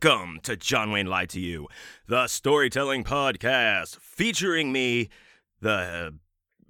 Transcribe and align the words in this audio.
Welcome 0.00 0.38
to 0.44 0.56
John 0.56 0.92
Wayne 0.92 1.08
Lied 1.08 1.30
to 1.30 1.40
You, 1.40 1.66
the 2.06 2.28
storytelling 2.28 3.02
podcast 3.02 3.98
featuring 3.98 4.70
me, 4.70 5.08
the 5.60 6.14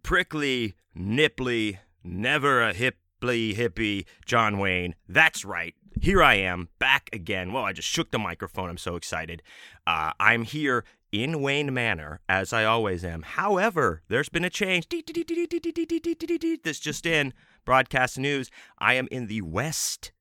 prickly, 0.03 0.77
nipply, 0.97 1.79
never 2.03 2.63
a 2.63 2.73
hipply 2.73 3.55
hippie 3.55 4.07
John 4.25 4.57
Wayne. 4.59 4.95
That's 5.07 5.45
right. 5.45 5.75
Here 6.01 6.23
I 6.23 6.37
am, 6.37 6.71
back 6.79 7.11
again. 7.13 7.53
Well, 7.53 7.65
I 7.65 7.75
just 7.75 7.89
shook 7.89 8.13
the 8.13 8.19
microphone. 8.19 8.71
I'm 8.71 8.79
so 8.79 8.97
excited. 8.97 9.43
Uh, 9.87 10.13
I'm 10.19 10.45
here 10.45 10.85
in 11.13 11.43
Wayne 11.43 11.75
Manor, 11.75 12.21
as 12.31 12.55
I 12.55 12.65
always 12.65 13.05
am. 13.05 13.21
However, 13.23 14.01
there's 14.09 14.31
been 14.31 14.45
a 14.45 14.51
change. 14.51 14.89
This 14.89 16.81
just 16.81 17.05
in 17.05 17.35
broadcast 17.67 18.19
news. 18.19 18.51
I 18.79 18.95
am 18.95 19.07
in 19.11 19.27
the 19.27 19.43
West 19.43 20.13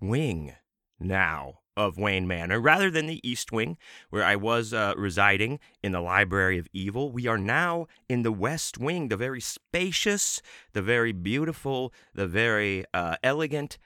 Wing 0.00 0.54
now 0.98 1.58
of 1.76 1.98
Wayne 1.98 2.26
Manor 2.26 2.60
rather 2.60 2.90
than 2.90 3.06
the 3.06 3.26
East 3.28 3.52
Wing, 3.52 3.76
where 4.10 4.24
I 4.24 4.36
was 4.36 4.72
uh, 4.72 4.94
residing 4.96 5.58
in 5.82 5.92
the 5.92 6.00
Library 6.00 6.58
of 6.58 6.68
Evil. 6.72 7.10
We 7.10 7.26
are 7.26 7.38
now 7.38 7.86
in 8.08 8.22
the 8.22 8.32
West 8.32 8.78
Wing, 8.78 9.08
the 9.08 9.16
very 9.16 9.40
spacious, 9.40 10.40
the 10.72 10.82
very 10.82 11.12
beautiful, 11.12 11.92
the 12.14 12.26
very 12.26 12.84
uh, 12.94 13.16
elegant 13.22 13.78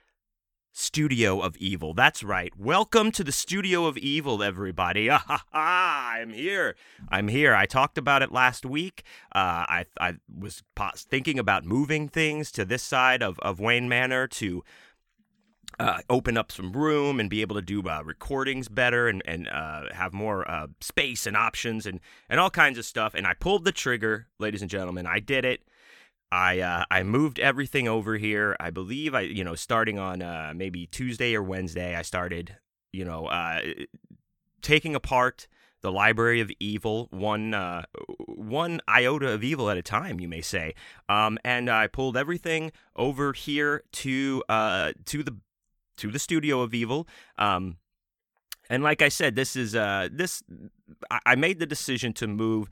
Studio 0.73 1.41
of 1.41 1.57
Evil. 1.57 1.93
That's 1.93 2.23
right. 2.23 2.53
Welcome 2.57 3.11
to 3.13 3.25
the 3.25 3.33
Studio 3.33 3.87
of 3.87 3.99
Evil, 3.99 4.43
everybody. 4.43 5.09
Ah, 5.11 5.25
ha, 5.27 5.45
ha. 5.53 6.13
I'm 6.15 6.31
here. 6.31 6.77
I'm 7.09 7.29
here. 7.29 7.55
I 7.55 7.67
talked 7.67 7.99
about 7.99 8.23
it 8.23 8.31
last 8.31 8.65
week. 8.65 9.03
Uh, 9.35 9.67
I, 9.67 9.85
I 10.01 10.15
was 10.33 10.63
thinking 10.97 11.39
about 11.39 11.65
moving 11.65 12.09
things 12.09 12.53
to 12.53 12.65
this 12.65 12.83
side 12.83 13.23
of, 13.23 13.39
of 13.41 13.59
Wayne 13.59 13.89
Manor 13.89 14.29
to 14.29 14.63
uh, 15.79 16.01
open 16.11 16.37
up 16.37 16.51
some 16.51 16.73
room 16.73 17.21
and 17.21 17.31
be 17.31 17.41
able 17.41 17.57
to 17.57 17.63
do 17.63 17.83
uh, 17.89 18.03
recordings 18.05 18.69
better 18.69 19.09
and, 19.09 19.23
and 19.25 19.49
uh, 19.49 19.93
have 19.93 20.13
more 20.13 20.49
uh, 20.51 20.67
space 20.81 21.27
and 21.27 21.37
options 21.37 21.87
and, 21.87 22.01
and 22.29 22.41
all 22.41 22.51
kinds 22.51 22.79
of 22.79 22.85
stuff. 22.85 23.15
And 23.15 23.27
I 23.27 23.35
pulled 23.35 23.65
the 23.65 23.73
trigger, 23.73 24.27
ladies 24.39 24.63
and 24.63 24.71
gentlemen. 24.71 25.07
I 25.07 25.21
did 25.21 25.45
it. 25.45 25.63
I 26.31 26.61
uh, 26.61 26.85
I 26.91 27.05
moved 27.05 27.39
everything 27.39 27.89
over 27.89 28.19
here. 28.19 28.55
I 28.61 28.69
believe 28.69 29.15
I 29.15 29.21
you 29.21 29.45
know 29.45 29.55
starting 29.55 29.99
on 29.99 30.21
uh, 30.21 30.53
maybe 30.55 30.87
Tuesday 30.87 31.35
or 31.35 31.43
Wednesday. 31.43 31.97
I 31.97 32.03
started 32.03 32.57
you 32.93 33.07
know 33.07 33.31
taking 34.61 34.95
apart 34.95 35.49
the 35.81 35.93
Library 35.93 36.41
of 36.41 36.51
Evil, 36.59 37.09
one 37.11 37.55
uh, 37.55 37.83
one 38.27 38.81
iota 38.89 39.33
of 39.33 39.45
evil 39.45 39.71
at 39.71 39.77
a 39.77 39.83
time, 39.83 40.21
you 40.21 40.29
may 40.29 40.41
say. 40.41 40.75
Um, 41.09 41.39
and 41.45 41.71
I 41.71 41.87
pulled 41.87 42.17
everything 42.17 42.73
over 42.97 43.33
here 43.33 43.85
to 43.93 44.43
uh, 44.49 44.93
to 45.07 45.23
the 45.23 45.37
to 45.99 46.11
the 46.11 46.19
studio 46.19 46.61
of 46.63 46.75
evil. 46.75 47.07
Um, 47.37 47.77
and 48.71 48.83
like 48.83 49.03
I 49.03 49.09
said, 49.09 49.35
this 49.35 49.57
is 49.57 49.75
uh, 49.75 50.09
this. 50.11 50.43
I 51.25 51.37
made 51.37 51.59
the 51.59 51.67
decision 51.67 52.13
to 52.15 52.27
move. 52.27 52.69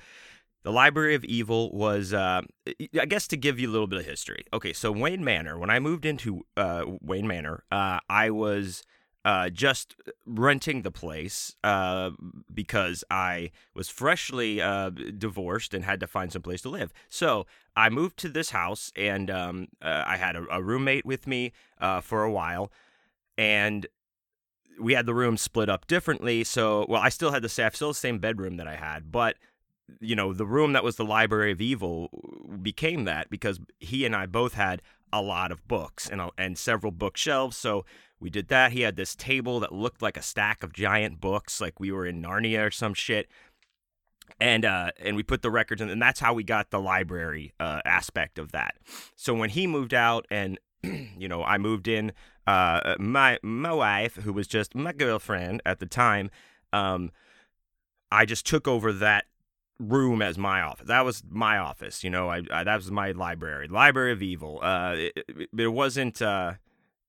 The 0.62 0.72
Library 0.72 1.14
of 1.14 1.24
Evil 1.24 1.72
was, 1.72 2.12
uh, 2.12 2.42
I 2.66 3.06
guess, 3.06 3.28
to 3.28 3.36
give 3.36 3.60
you 3.60 3.70
a 3.70 3.72
little 3.72 3.86
bit 3.86 4.00
of 4.00 4.04
history. 4.04 4.44
Okay, 4.52 4.72
so 4.72 4.90
Wayne 4.90 5.24
Manor. 5.24 5.58
When 5.58 5.70
I 5.70 5.78
moved 5.78 6.04
into 6.04 6.44
uh, 6.56 6.84
Wayne 7.00 7.26
Manor, 7.26 7.62
uh, 7.70 8.00
I 8.10 8.30
was 8.30 8.82
uh, 9.26 9.48
just 9.50 9.96
renting 10.24 10.82
the 10.82 10.90
place 10.90 11.56
uh, 11.64 12.10
because 12.52 13.02
I 13.10 13.50
was 13.74 13.88
freshly 13.88 14.60
uh, 14.60 14.90
divorced 14.90 15.74
and 15.74 15.84
had 15.84 15.98
to 16.00 16.06
find 16.06 16.32
some 16.32 16.42
place 16.42 16.62
to 16.62 16.68
live. 16.68 16.92
So 17.08 17.46
I 17.76 17.88
moved 17.88 18.18
to 18.18 18.28
this 18.28 18.50
house, 18.50 18.92
and 18.96 19.30
um, 19.30 19.68
I 19.82 20.16
had 20.16 20.36
a, 20.36 20.46
a, 20.50 20.62
roommate 20.62 21.04
with 21.04 21.26
me 21.26 21.52
uh, 21.80 22.00
for 22.00 22.22
a 22.22 22.30
while 22.30 22.70
and 23.36 23.86
we 24.80 24.94
had 24.94 25.06
the 25.06 25.14
room 25.14 25.36
split 25.36 25.68
up 25.68 25.86
differently. 25.86 26.44
So, 26.44 26.86
well, 26.88 27.00
I 27.00 27.08
still 27.08 27.32
had 27.32 27.42
the 27.42 27.48
staff, 27.48 27.74
still 27.74 27.88
the 27.88 27.94
same 27.94 28.18
bedroom 28.18 28.56
that 28.58 28.68
I 28.68 28.76
had, 28.76 29.10
but 29.10 29.36
you 30.00 30.16
know, 30.16 30.32
the 30.32 30.46
room 30.46 30.72
that 30.72 30.84
was 30.84 30.96
the 30.96 31.04
Library 31.04 31.52
of 31.52 31.60
Evil 31.60 32.10
became 32.60 33.04
that 33.04 33.30
because 33.30 33.60
he 33.78 34.04
and 34.04 34.16
I 34.16 34.26
both 34.26 34.54
had 34.54 34.82
a 35.12 35.22
lot 35.22 35.52
of 35.52 35.66
books 35.68 36.08
and 36.08 36.20
and 36.36 36.58
several 36.58 36.92
bookshelves. 36.92 37.56
So 37.56 37.84
we 38.18 38.30
did 38.30 38.48
that. 38.48 38.72
He 38.72 38.80
had 38.80 38.96
this 38.96 39.14
table 39.14 39.60
that 39.60 39.72
looked 39.72 40.02
like 40.02 40.16
a 40.16 40.22
stack 40.22 40.62
of 40.62 40.72
giant 40.72 41.20
books, 41.20 41.60
like 41.60 41.78
we 41.78 41.92
were 41.92 42.06
in 42.06 42.22
Narnia 42.22 42.66
or 42.66 42.70
some 42.70 42.94
shit. 42.94 43.28
And 44.40 44.64
uh, 44.64 44.90
and 44.98 45.16
we 45.16 45.22
put 45.22 45.42
the 45.42 45.50
records 45.50 45.80
in, 45.80 45.88
and 45.88 46.02
that's 46.02 46.20
how 46.20 46.34
we 46.34 46.42
got 46.42 46.70
the 46.70 46.80
library 46.80 47.54
uh, 47.60 47.80
aspect 47.84 48.38
of 48.38 48.52
that. 48.52 48.74
So 49.14 49.32
when 49.32 49.50
he 49.50 49.66
moved 49.66 49.94
out, 49.94 50.26
and 50.30 50.58
you 50.82 51.28
know, 51.28 51.44
I 51.44 51.58
moved 51.58 51.86
in 51.86 52.12
uh, 52.46 52.96
my 52.98 53.38
my 53.42 53.72
wife, 53.72 54.16
who 54.16 54.32
was 54.32 54.46
just 54.46 54.74
my 54.74 54.92
girlfriend 54.92 55.62
at 55.66 55.80
the 55.80 55.86
time, 55.86 56.30
um, 56.72 57.10
I 58.10 58.24
just 58.24 58.46
took 58.46 58.68
over 58.68 58.92
that 58.92 59.26
room 59.78 60.22
as 60.22 60.38
my 60.38 60.60
office. 60.60 60.86
That 60.86 61.04
was 61.04 61.22
my 61.28 61.58
office. 61.58 62.04
You 62.04 62.10
know, 62.10 62.28
I, 62.28 62.42
I 62.50 62.64
that 62.64 62.76
was 62.76 62.90
my 62.90 63.12
library, 63.12 63.68
Library 63.68 64.12
of 64.12 64.22
Evil. 64.22 64.60
Uh, 64.62 64.94
it, 64.96 65.24
it, 65.28 65.48
it 65.58 65.68
wasn't. 65.68 66.22
Uh, 66.22 66.54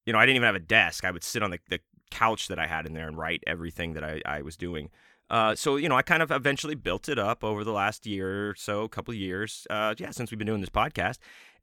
you 0.05 0.13
know, 0.13 0.19
I 0.19 0.25
didn't 0.25 0.37
even 0.37 0.45
have 0.45 0.55
a 0.55 0.59
desk. 0.59 1.03
I 1.03 1.11
would 1.11 1.23
sit 1.23 1.43
on 1.43 1.51
the, 1.51 1.59
the 1.69 1.79
couch 2.11 2.47
that 2.47 2.57
I 2.57 2.65
had 2.65 2.85
in 2.85 2.93
there 2.93 3.07
and 3.07 3.17
write 3.17 3.43
everything 3.45 3.93
that 3.93 4.03
I, 4.03 4.21
I 4.25 4.41
was 4.41 4.55
doing. 4.55 4.89
Uh, 5.29 5.53
so 5.55 5.75
you 5.75 5.89
know, 5.89 5.95
I 5.95 6.01
kind 6.01 6.23
of 6.23 6.31
eventually 6.31 6.75
built 6.75 7.09
it 7.09 7.19
up 7.19 7.43
over 7.43 7.63
the 7.63 7.73
last 7.73 8.05
year 8.05 8.49
or 8.49 8.55
so, 8.55 8.83
a 8.83 8.89
couple 8.89 9.13
of 9.13 9.19
years. 9.19 9.67
Uh, 9.69 9.93
yeah, 9.97 10.11
since 10.11 10.31
we've 10.31 10.37
been 10.37 10.47
doing 10.47 10.61
this 10.61 10.69
podcast, 10.69 11.17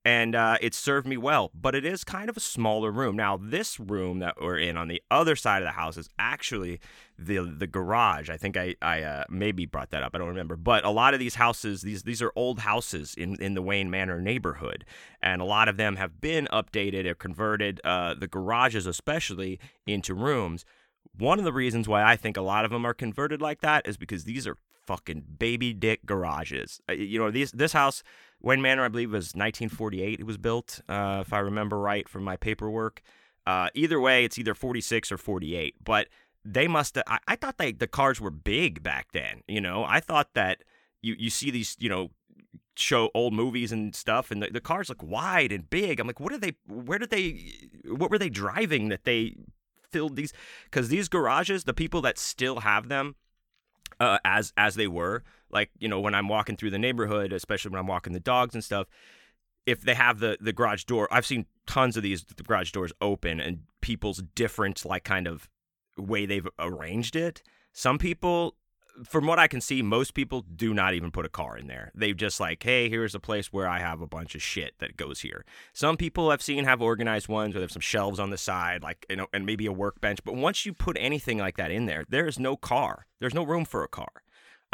and 0.05 0.35
uh, 0.35 0.59
it 0.61 0.75
served 0.75 1.07
me 1.07 1.17
well. 1.17 1.51
But 1.55 1.75
it 1.75 1.85
is 1.85 2.05
kind 2.05 2.29
of 2.29 2.37
a 2.37 2.41
smaller 2.41 2.91
room. 2.91 3.17
Now, 3.17 3.39
this 3.41 3.81
room 3.81 4.19
that 4.19 4.41
we're 4.41 4.59
in 4.59 4.77
on 4.77 4.89
the 4.89 5.03
other 5.11 5.35
side 5.35 5.63
of 5.63 5.67
the 5.67 5.73
house 5.73 5.97
is 5.97 6.09
actually 6.19 6.81
the 7.19 7.39
the 7.41 7.67
garage. 7.67 8.29
I 8.29 8.37
think 8.37 8.57
I 8.57 8.75
I 8.83 9.03
uh, 9.03 9.25
maybe 9.31 9.67
brought 9.67 9.91
that 9.91 10.03
up. 10.03 10.15
I 10.15 10.19
don't 10.19 10.29
remember. 10.29 10.57
But 10.57 10.85
a 10.85 10.91
lot 10.91 11.15
of 11.15 11.21
these 11.21 11.37
houses, 11.37 11.83
these 11.83 12.03
these 12.03 12.21
are 12.21 12.33
old 12.37 12.61
houses 12.61 13.15
in 13.15 13.37
in 13.37 13.55
the 13.55 13.63
Wayne 13.63 13.91
Manor 13.91 14.21
neighborhood, 14.21 14.85
and 15.23 15.41
a 15.41 15.47
lot 15.47 15.69
of 15.69 15.77
them 15.77 15.97
have 15.97 16.21
been 16.21 16.47
updated 16.53 17.07
or 17.07 17.15
converted. 17.15 17.81
Uh, 17.85 18.15
the 18.15 18.29
garages, 18.29 18.87
especially, 18.87 19.59
into 19.87 20.15
rooms. 20.15 20.65
One 21.17 21.39
of 21.39 21.45
the 21.45 21.53
reasons 21.53 21.87
why 21.87 22.03
I 22.03 22.17
think 22.17 22.37
a 22.37 22.43
lot 22.43 22.65
of 22.65 22.71
them 22.71 22.85
are 22.85 22.95
converted 22.95 23.41
like 23.41 23.61
that 23.61 23.87
is 23.87 23.97
because 23.97 24.25
these 24.25 24.47
are 24.47 24.57
fucking 24.87 25.25
baby 25.39 25.73
dick 25.73 26.05
garages. 26.07 26.81
Uh, 26.89 26.93
you 26.93 27.19
know, 27.19 27.31
these 27.31 27.53
this 27.53 27.73
house 27.73 28.03
Wayne 28.45 28.61
Manor, 28.61 28.85
I 28.85 28.89
believe, 28.89 29.11
was 29.11 29.35
1948. 29.35 30.21
It 30.21 30.27
was 30.27 30.37
built, 30.37 30.81
uh, 30.87 31.23
if 31.25 31.33
I 31.33 31.39
remember 31.39 31.79
right 31.79 32.07
from 32.07 32.25
my 32.25 32.37
paperwork. 32.37 33.01
Uh, 33.47 33.71
either 33.75 33.99
way, 33.99 34.25
it's 34.25 34.39
either 34.39 34.55
46 34.55 35.11
or 35.11 35.17
48. 35.17 35.77
But 35.83 36.09
they 36.45 36.69
must. 36.69 36.99
I, 37.07 37.19
I 37.27 37.37
thought 37.37 37.57
they, 37.57 37.73
the 37.73 37.87
cars 37.87 38.21
were 38.21 38.31
big 38.31 38.83
back 38.83 39.13
then. 39.13 39.43
You 39.49 39.63
know, 39.63 39.85
I 39.85 40.01
thought 40.01 40.35
that 40.35 40.63
you 41.01 41.15
you 41.19 41.31
see 41.31 41.51
these, 41.51 41.77
you 41.81 41.89
know, 41.89 42.11
show 42.77 43.11
old 43.15 43.33
movies 43.33 43.73
and 43.73 43.95
stuff, 43.95 44.31
and 44.31 44.43
the, 44.43 44.51
the 44.51 44.61
cars 44.61 44.91
look 44.91 45.03
wide 45.03 45.51
and 45.51 45.69
big. 45.71 45.99
I'm 45.99 46.07
like, 46.07 46.21
what 46.21 46.33
are 46.33 46.39
they? 46.39 46.53
Where 46.67 46.99
did 46.99 47.11
they? 47.11 47.51
What 47.87 48.11
were 48.11 48.19
they 48.19 48.29
driving 48.29 48.91
that 48.91 49.05
they 49.05 49.37
filled 49.91 50.17
these? 50.17 50.35
Because 50.65 50.89
these 50.89 51.09
garages, 51.09 51.65
the 51.65 51.73
people 51.73 52.03
that 52.03 52.19
still 52.19 52.61
have 52.61 52.89
them, 52.89 53.17
uh, 54.01 54.19
as 54.23 54.53
as 54.59 54.75
they 54.75 54.87
were, 54.87 55.23
like 55.55 55.71
you 55.79 55.89
know 55.89 56.01
when 56.01 56.15
i'm 56.15 56.29
walking 56.29 56.57
through 56.57 56.71
the 56.71 56.79
neighborhood 56.79 57.33
especially 57.33 57.71
when 57.71 57.79
i'm 57.81 57.87
walking 57.87 58.13
the 58.13 58.21
dogs 58.21 58.55
and 58.55 58.63
stuff 58.63 58.87
if 59.65 59.81
they 59.81 59.95
have 59.95 60.19
the 60.19 60.37
the 60.41 60.53
garage 60.53 60.85
door 60.85 61.09
i've 61.11 61.25
seen 61.25 61.47
tons 61.67 61.97
of 61.97 62.03
these 62.03 62.25
the 62.25 62.43
garage 62.43 62.71
doors 62.71 62.93
open 63.01 63.41
and 63.41 63.61
people's 63.81 64.23
different 64.35 64.85
like 64.85 65.05
kind 65.05 65.27
of 65.27 65.49
way 65.97 66.27
they've 66.27 66.49
arranged 66.59 67.17
it. 67.17 67.43
Some 67.73 67.99
people 67.99 68.57
from 69.03 69.27
what 69.27 69.41
i 69.41 69.49
can 69.49 69.61
see 69.61 69.83
most 69.83 70.15
people 70.15 70.43
do 70.55 70.73
not 70.73 70.95
even 70.95 71.11
put 71.11 71.27
a 71.27 71.29
car 71.29 71.59
in 71.59 71.67
there. 71.67 71.91
They 71.97 72.13
just 72.13 72.39
like 72.39 72.63
hey 72.63 72.89
here's 72.89 73.15
a 73.15 73.21
place 73.21 73.53
where 73.53 73.67
i 73.67 73.81
have 73.81 74.01
a 74.01 74.07
bunch 74.07 74.37
of 74.37 74.43
shit 74.43 74.75
that 74.79 74.97
goes 74.97 75.21
here. 75.21 75.45
Some 75.73 75.97
people 75.97 76.31
i've 76.31 76.43
seen 76.43 76.65
have 76.65 76.81
organized 76.81 77.27
ones 77.27 77.55
where 77.55 77.61
they 77.61 77.65
have 77.65 77.73
some 77.73 77.81
shelves 77.81 78.21
on 78.21 78.31
the 78.31 78.39
side 78.39 78.83
like 78.83 79.05
you 79.11 79.17
know 79.17 79.27
and 79.33 79.45
maybe 79.45 79.67
a 79.67 79.73
workbench 79.73 80.21
but 80.25 80.37
once 80.37 80.65
you 80.65 80.73
put 80.73 80.97
anything 81.01 81.39
like 81.39 81.57
that 81.57 81.73
in 81.73 81.87
there 81.87 82.05
there 82.09 82.27
is 82.27 82.39
no 82.39 82.57
car. 82.57 83.07
There's 83.19 83.35
no 83.35 83.43
room 83.43 83.65
for 83.65 83.83
a 83.83 83.89
car 83.89 84.23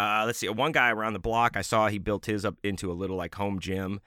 uh, 0.01 0.23
let's 0.25 0.39
see. 0.39 0.49
One 0.49 0.73
guy 0.73 0.91
around 0.91 1.13
the 1.13 1.19
block, 1.19 1.59
I 1.59 1.61
saw 1.61 1.89
he 1.89 1.99
built 1.99 2.25
his 2.25 2.47
up 2.47 2.57
into 2.65 2.91
a 2.91 2.95
little 2.95 3.17
like 3.17 3.35
home 3.35 3.59
gym, 3.59 4.01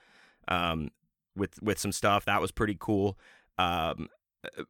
um, 0.47 0.89
with 1.35 1.61
with 1.61 1.77
some 1.77 1.91
stuff 1.91 2.25
that 2.25 2.41
was 2.41 2.51
pretty 2.51 2.75
cool. 2.79 3.19
Um, 3.59 4.07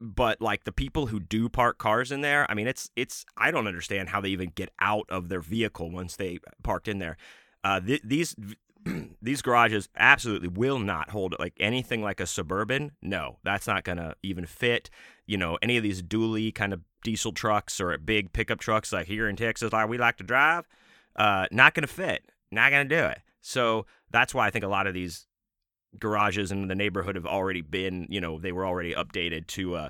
but 0.02 0.42
like 0.42 0.66
the 0.66 0.74
people 0.74 1.08
who 1.08 1.22
do 1.22 1.48
park 1.48 1.78
cars 1.78 2.12
in 2.12 2.20
there, 2.20 2.46
I 2.52 2.56
mean, 2.56 2.68
it's 2.68 2.90
it's 2.98 3.26
I 3.38 3.52
don't 3.52 3.68
understand 3.68 4.10
how 4.10 4.20
they 4.20 4.30
even 4.30 4.52
get 4.54 4.72
out 4.80 5.06
of 5.08 5.30
their 5.30 5.40
vehicle 5.40 5.90
once 5.90 6.18
they 6.18 6.40
parked 6.62 6.90
in 6.90 7.00
there. 7.00 7.16
Uh, 7.64 7.80
th- 7.80 8.02
these 8.04 8.36
these 9.22 9.42
garages 9.42 9.88
absolutely 9.96 10.50
will 10.50 10.80
not 10.80 11.12
hold 11.12 11.36
like 11.40 11.54
anything 11.58 12.04
like 12.04 12.20
a 12.20 12.28
suburban. 12.28 12.92
No, 13.02 13.38
that's 13.46 13.66
not 13.66 13.86
gonna 13.86 14.16
even 14.24 14.46
fit. 14.46 14.90
You 15.26 15.38
know, 15.38 15.58
any 15.62 15.78
of 15.78 15.84
these 15.84 16.04
dually 16.04 16.54
kind 16.54 16.74
of 16.74 16.82
diesel 17.02 17.32
trucks 17.32 17.80
or 17.80 17.98
big 17.98 18.34
pickup 18.34 18.60
trucks 18.60 18.92
like 18.92 19.08
here 19.08 19.30
in 19.30 19.38
Texas, 19.38 19.72
like 19.72 19.88
we 19.88 19.98
like 19.98 20.18
to 20.18 20.26
drive 20.26 20.68
uh, 21.16 21.48
not 21.52 21.74
going 21.74 21.88
to 21.88 21.94
fit. 21.94 22.24
Not 22.52 22.72
going 22.72 22.88
to 22.88 22.96
do 22.96 23.04
it. 23.06 23.20
So 23.42 23.86
that's 24.12 24.34
why 24.34 24.48
I 24.48 24.52
think 24.52 24.64
a 24.64 24.70
lot 24.70 24.88
of 24.88 24.94
these 24.94 25.28
garages 26.00 26.52
in 26.52 26.68
the 26.68 26.76
neighborhood 26.76 27.16
have 27.16 27.26
already 27.26 27.62
been, 27.62 28.08
you 28.10 28.22
know, 28.22 28.40
they 28.40 28.52
were 28.52 28.66
already 28.66 28.94
updated 28.94 29.48
to 29.48 29.76
uh, 29.76 29.90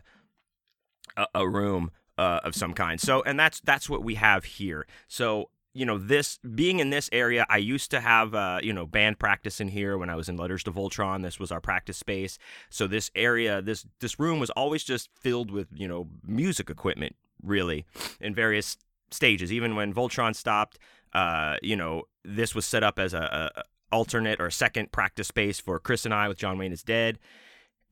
a, 1.18 1.28
a 1.36 1.48
room 1.48 1.92
uh, 2.18 2.40
of 2.44 2.56
some 2.56 2.74
kind. 2.74 3.00
So, 3.00 3.22
and 3.24 3.40
that's 3.40 3.60
that's 3.62 3.90
what 3.90 4.04
we 4.04 4.16
have 4.16 4.44
here. 4.44 4.86
So, 5.08 5.50
you 5.74 5.86
know, 5.86 5.98
this 5.98 6.38
being 6.40 6.80
in 6.80 6.90
this 6.90 7.10
area, 7.12 7.46
I 7.50 7.58
used 7.58 7.90
to 7.92 8.00
have 8.00 8.36
uh, 8.36 8.60
you 8.62 8.74
know 8.74 8.86
band 8.86 9.20
practice 9.20 9.60
in 9.60 9.70
here 9.70 9.98
when 9.98 10.10
I 10.10 10.16
was 10.16 10.30
in 10.30 10.38
Letters 10.38 10.64
to 10.64 10.72
Voltron. 10.72 11.24
This 11.24 11.40
was 11.40 11.52
our 11.52 11.62
practice 11.62 11.98
space. 11.98 12.38
So 12.70 12.88
this 12.88 13.10
area, 13.16 13.62
this 13.62 13.86
this 14.00 14.20
room 14.20 14.40
was 14.40 14.50
always 14.52 14.84
just 14.84 15.10
filled 15.20 15.52
with 15.52 15.68
you 15.74 15.88
know 15.88 16.08
music 16.26 16.70
equipment, 16.70 17.16
really, 17.42 17.86
in 18.20 18.36
various 18.36 18.78
stages. 19.10 19.52
Even 19.52 19.76
when 19.76 19.94
Voltron 19.94 20.36
stopped, 20.36 20.78
uh, 21.14 21.58
you 21.62 21.76
know, 21.76 22.04
this 22.24 22.56
was 22.56 22.66
set 22.66 22.84
up 22.84 23.00
as 23.00 23.14
a, 23.14 23.52
a 23.56 23.64
alternate 23.94 24.42
or 24.42 24.48
a 24.48 24.52
second 24.52 24.92
practice 24.92 25.28
space 25.28 25.60
for 25.60 25.80
Chris 25.80 26.06
and 26.06 26.14
I 26.14 26.28
with 26.28 26.38
John 26.38 26.58
Wayne 26.58 26.74
is 26.74 26.84
Dead. 26.84 27.20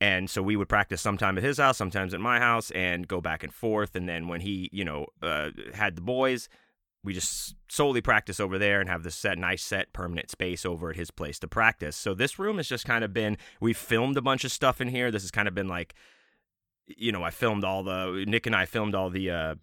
And 0.00 0.28
so 0.28 0.42
we 0.42 0.56
would 0.56 0.68
practice 0.68 1.00
sometime 1.00 1.38
at 1.38 1.44
his 1.44 1.58
house, 1.58 1.76
sometimes 1.76 2.12
at 2.12 2.18
my 2.18 2.40
house, 2.40 2.72
and 2.72 3.06
go 3.06 3.20
back 3.20 3.44
and 3.44 3.54
forth. 3.54 3.94
And 3.94 4.08
then 4.08 4.26
when 4.26 4.40
he, 4.40 4.68
you 4.72 4.84
know, 4.84 5.06
uh, 5.22 5.50
had 5.74 5.94
the 5.94 6.02
boys, 6.02 6.48
we 7.04 7.12
just 7.12 7.54
solely 7.68 8.00
practice 8.00 8.40
over 8.40 8.58
there 8.58 8.80
and 8.80 8.90
have 8.90 9.04
this 9.04 9.14
set, 9.14 9.38
nice 9.38 9.62
set, 9.62 9.92
permanent 9.92 10.28
space 10.28 10.66
over 10.66 10.90
at 10.90 10.96
his 10.96 11.12
place 11.12 11.38
to 11.38 11.46
practice. 11.46 11.94
So 11.94 12.14
this 12.14 12.36
room 12.36 12.56
has 12.56 12.68
just 12.68 12.84
kind 12.84 13.04
of 13.04 13.12
been. 13.12 13.38
We 13.60 13.72
filmed 13.72 14.16
a 14.16 14.22
bunch 14.22 14.42
of 14.44 14.50
stuff 14.50 14.80
in 14.80 14.88
here. 14.88 15.12
This 15.12 15.22
has 15.22 15.30
kind 15.30 15.46
of 15.46 15.54
been 15.54 15.68
like, 15.68 15.94
you 16.86 17.12
know, 17.12 17.22
I 17.22 17.30
filmed 17.30 17.62
all 17.62 17.84
the 17.84 18.24
Nick 18.26 18.46
and 18.46 18.56
I 18.56 18.66
filmed 18.66 18.96
all 18.96 19.08
the 19.08 19.30
uh, 19.30 19.54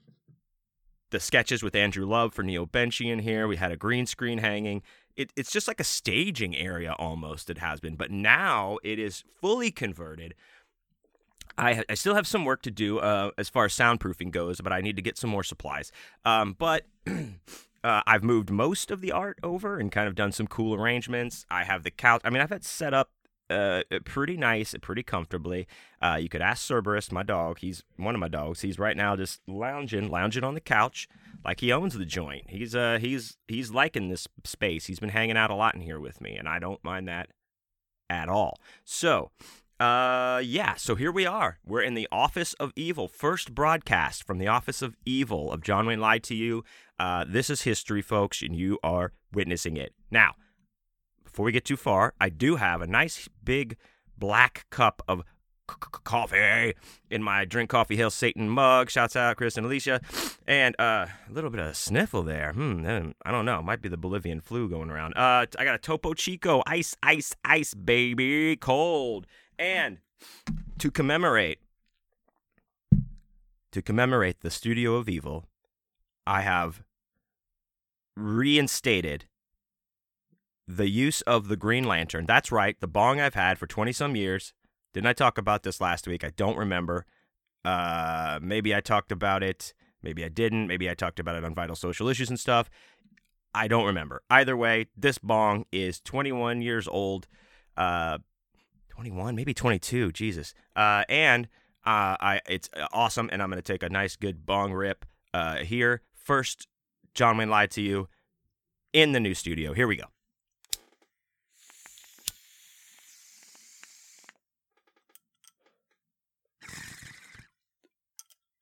the 1.12 1.20
sketches 1.20 1.64
with 1.64 1.76
Andrew 1.76 2.06
Love 2.06 2.34
for 2.34 2.44
Neo 2.44 2.66
Benchy 2.66 3.12
in 3.12 3.20
here. 3.20 3.48
We 3.48 3.58
had 3.58 3.72
a 3.72 3.78
green 3.78 4.06
screen 4.06 4.40
hanging 4.40 4.84
it, 5.20 5.34
it's 5.36 5.52
just 5.52 5.68
like 5.68 5.82
a 5.82 5.84
staging 5.84 6.56
area 6.56 6.94
almost. 6.94 7.50
It 7.50 7.58
has 7.58 7.82
been, 7.82 7.96
but 7.96 8.10
now 8.10 8.78
it 8.84 8.98
is 8.98 9.26
fully 9.42 9.70
converted. 9.70 10.34
I, 11.58 11.84
I 11.90 11.96
still 11.96 12.16
have 12.16 12.26
some 12.26 12.46
work 12.46 12.62
to 12.62 12.72
do 12.72 13.00
uh, 13.00 13.32
as 13.38 13.50
far 13.50 13.66
as 13.66 13.74
soundproofing 13.74 14.32
goes, 14.32 14.62
but 14.62 14.72
I 14.72 14.80
need 14.80 14.96
to 14.96 15.02
get 15.02 15.18
some 15.18 15.30
more 15.30 15.44
supplies. 15.44 15.92
Um, 16.24 16.56
but 16.58 16.86
uh, 17.08 17.20
I've 17.84 18.24
moved 18.24 18.50
most 18.50 18.92
of 18.92 19.02
the 19.02 19.12
art 19.12 19.38
over 19.44 19.78
and 19.78 19.92
kind 19.92 20.08
of 20.08 20.16
done 20.16 20.32
some 20.32 20.48
cool 20.48 20.74
arrangements. 20.74 21.46
I 21.52 21.66
have 21.66 21.84
the 21.84 21.92
couch. 21.92 22.22
I 22.24 22.30
mean, 22.30 22.42
I've 22.42 22.50
had 22.50 22.64
set 22.64 22.94
up 22.94 23.10
uh, 23.50 23.84
pretty 24.06 24.38
nice, 24.38 24.76
pretty 24.82 25.04
comfortably. 25.04 25.68
Uh, 26.02 26.18
you 26.20 26.30
could 26.30 26.42
ask 26.42 26.66
Cerberus, 26.66 27.12
my 27.12 27.24
dog. 27.24 27.60
He's 27.60 27.84
one 27.98 28.16
of 28.16 28.22
my 28.22 28.28
dogs. 28.28 28.62
He's 28.62 28.80
right 28.80 28.96
now 28.96 29.16
just 29.16 29.42
lounging, 29.48 30.10
lounging 30.10 30.44
on 30.44 30.54
the 30.54 30.62
couch 30.62 31.08
like 31.44 31.60
he 31.60 31.72
owns 31.72 31.98
the 31.98 32.06
joint. 32.06 32.50
He's 32.50 32.76
uh 32.76 32.98
he's 33.00 33.38
he's 33.48 33.72
liking 33.72 34.10
this 34.10 34.28
space. 34.44 34.86
He's 34.86 35.00
been 35.00 35.10
hanging 35.10 35.38
out 35.38 35.52
a 35.52 35.56
lot 35.56 35.76
in 35.76 35.82
here 35.82 36.00
with 36.00 36.22
me, 36.22 36.36
and 36.36 36.48
I 36.48 36.60
don't 36.60 36.84
mind 36.84 37.08
that 37.08 37.30
at 38.10 38.30
all. 38.30 38.60
So, 38.84 39.32
uh 39.80 40.42
yeah, 40.44 40.76
so 40.76 40.96
here 40.96 41.12
we 41.12 41.26
are. 41.26 41.60
We're 41.66 41.82
in 41.82 41.94
the 41.94 42.08
Office 42.12 42.54
of 42.56 42.74
Evil, 42.76 43.08
first 43.08 43.56
broadcast 43.56 44.26
from 44.26 44.38
the 44.38 44.48
Office 44.48 44.82
of 44.82 44.96
Evil 45.06 45.52
of 45.52 45.62
John 45.62 45.86
Wayne 45.86 46.02
Lied 46.02 46.24
to 46.24 46.36
You. 46.36 46.64
Uh, 46.98 47.24
this 47.28 47.50
is 47.50 47.62
history, 47.62 48.02
folks, 48.02 48.42
and 48.42 48.56
you 48.56 48.78
are 48.84 49.14
witnessing 49.32 49.78
it. 49.78 49.94
Now, 50.12 50.36
before 51.40 51.46
we 51.46 51.54
get 51.54 51.64
too 51.64 51.78
far, 51.78 52.14
I 52.20 52.28
do 52.28 52.58
have 52.58 52.82
a 52.82 52.86
nice 52.86 53.30
big 53.42 53.78
black 54.18 54.66
cup 54.70 55.02
of 55.08 55.24
coffee 55.68 56.74
in 57.10 57.24
my 57.24 57.46
drink 57.46 57.70
coffee 57.70 57.96
hail 57.96 58.10
Satan 58.10 58.50
mug. 58.50 58.90
Shouts 58.90 59.16
out 59.16 59.38
Chris 59.38 59.56
and 59.56 59.66
Alicia, 59.66 60.02
and 60.46 60.76
uh, 60.78 61.06
a 61.08 61.32
little 61.32 61.50
bit 61.50 61.62
of 61.62 61.78
sniffle 61.78 62.24
there. 62.24 62.52
Hmm, 62.52 63.12
I 63.24 63.32
don't 63.32 63.46
know. 63.46 63.62
Might 63.62 63.82
be 63.82 63.88
the 63.88 63.96
Bolivian 63.96 64.42
flu 64.42 64.68
going 64.68 64.90
around. 64.90 65.14
Uh, 65.14 65.46
I 65.58 65.64
got 65.64 65.76
a 65.76 65.78
Topo 65.78 66.14
Chico, 66.14 66.62
ice, 66.68 66.98
ice, 67.02 67.34
ice, 67.46 67.74
baby, 67.74 68.58
cold, 68.58 69.26
and 69.58 70.00
to 70.78 70.92
commemorate, 70.92 71.60
to 73.72 73.82
commemorate 73.82 74.42
the 74.42 74.52
Studio 74.52 74.96
of 74.96 75.08
Evil, 75.08 75.46
I 76.28 76.42
have 76.42 76.84
reinstated 78.18 79.24
the 80.70 80.90
use 80.90 81.22
of 81.22 81.48
the 81.48 81.58
Green 81.58 81.84
Lantern. 81.84 82.26
That's 82.26 82.52
right, 82.52 82.80
the 82.80 82.88
bong 82.88 83.20
I've 83.20 83.34
had 83.34 83.58
for 83.58 83.68
20 83.68 83.92
some 83.92 84.16
years 84.16 84.54
didn't 84.94 85.08
I 85.08 85.14
talk 85.14 85.38
about 85.38 85.64
this 85.64 85.80
last 85.80 86.08
week? 86.08 86.24
I 86.24 86.32
don't 86.36 86.58
remember. 86.58 87.06
Uh, 87.64 88.40
maybe 88.42 88.74
I 88.74 88.82
talked 88.82 89.12
about 89.12 89.44
it. 89.44 89.74
Maybe 90.02 90.24
I 90.24 90.30
didn't. 90.30 90.68
Maybe 90.68 90.90
I 90.90 90.94
talked 90.94 91.20
about 91.20 91.36
it 91.36 91.44
on 91.44 91.54
vital 91.54 91.76
social 91.76 92.08
issues 92.08 92.30
and 92.30 92.40
stuff. 92.40 92.70
I 93.54 93.68
don't 93.68 93.86
remember. 93.86 94.22
Either 94.30 94.56
way, 94.56 94.88
this 94.96 95.18
bong 95.18 95.66
is 95.72 96.00
21 96.02 96.62
years 96.62 96.88
old. 96.88 97.28
Uh, 97.78 98.20
21, 98.90 99.36
maybe 99.36 99.54
22. 99.54 100.12
Jesus. 100.12 100.54
Uh, 100.76 101.04
and 101.08 101.48
uh, 101.86 102.18
I 102.20 102.42
it's 102.48 102.70
awesome, 102.92 103.30
and 103.32 103.42
I'm 103.42 103.50
gonna 103.50 103.62
take 103.62 103.84
a 103.84 103.90
nice 103.90 104.16
good 104.16 104.46
bong 104.46 104.74
rip 104.74 105.06
uh, 105.34 105.58
here. 105.58 106.02
First, 106.14 106.68
John 107.14 107.38
Wayne 107.38 107.50
lied 107.50 107.72
to 107.72 107.82
you 107.82 108.08
in 108.94 109.12
the 109.12 109.20
new 109.20 109.34
studio. 109.34 109.74
Here 109.74 109.88
we 109.88 109.96
go. 109.96 110.06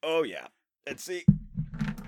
Oh 0.09 0.23
yeah, 0.23 0.47
and 0.85 0.97
see, 0.97 1.25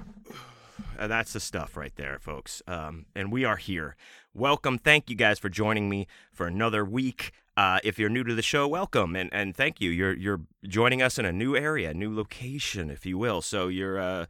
that's 0.97 1.33
the 1.33 1.41
stuff 1.41 1.75
right 1.75 1.91
there, 1.97 2.17
folks. 2.17 2.61
Um, 2.65 3.07
and 3.13 3.29
we 3.29 3.43
are 3.43 3.57
here. 3.57 3.97
Welcome. 4.33 4.77
Thank 4.77 5.09
you 5.09 5.17
guys 5.17 5.37
for 5.37 5.49
joining 5.49 5.89
me 5.89 6.07
for 6.31 6.47
another 6.47 6.85
week. 6.85 7.33
Uh, 7.57 7.79
if 7.83 7.99
you're 7.99 8.07
new 8.07 8.23
to 8.23 8.33
the 8.33 8.41
show, 8.41 8.69
welcome 8.69 9.17
and, 9.17 9.29
and 9.33 9.53
thank 9.53 9.81
you. 9.81 9.89
You're 9.89 10.15
you're 10.15 10.39
joining 10.65 11.01
us 11.01 11.19
in 11.19 11.25
a 11.25 11.33
new 11.33 11.57
area, 11.57 11.93
new 11.93 12.15
location, 12.15 12.89
if 12.89 13.05
you 13.05 13.17
will. 13.17 13.41
So 13.41 13.67
you're 13.67 13.99
uh, 13.99 14.27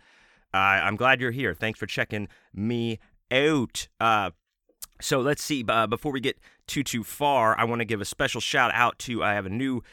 I'm 0.51 0.95
glad 0.95 1.21
you're 1.21 1.30
here. 1.30 1.54
Thanks 1.54 1.77
for 1.77 1.86
checking 1.86 2.27
me 2.51 2.98
out. 3.31 3.88
Uh, 4.00 4.31
so 5.00 5.19
let's 5.19 5.44
see. 5.44 5.63
Uh, 5.68 5.86
before 5.86 6.12
we 6.12 6.21
get 6.21 6.39
too 6.66 6.83
too 6.83 7.04
far, 7.04 7.57
I 7.60 7.66
want 7.66 7.81
to 7.81 7.86
give 7.86 8.01
a 8.01 8.06
special 8.06 8.42
shout 8.42 8.71
out 8.74 8.98
to. 9.00 9.24
I 9.24 9.33
have 9.33 9.45
a 9.45 9.50
new 9.50 9.83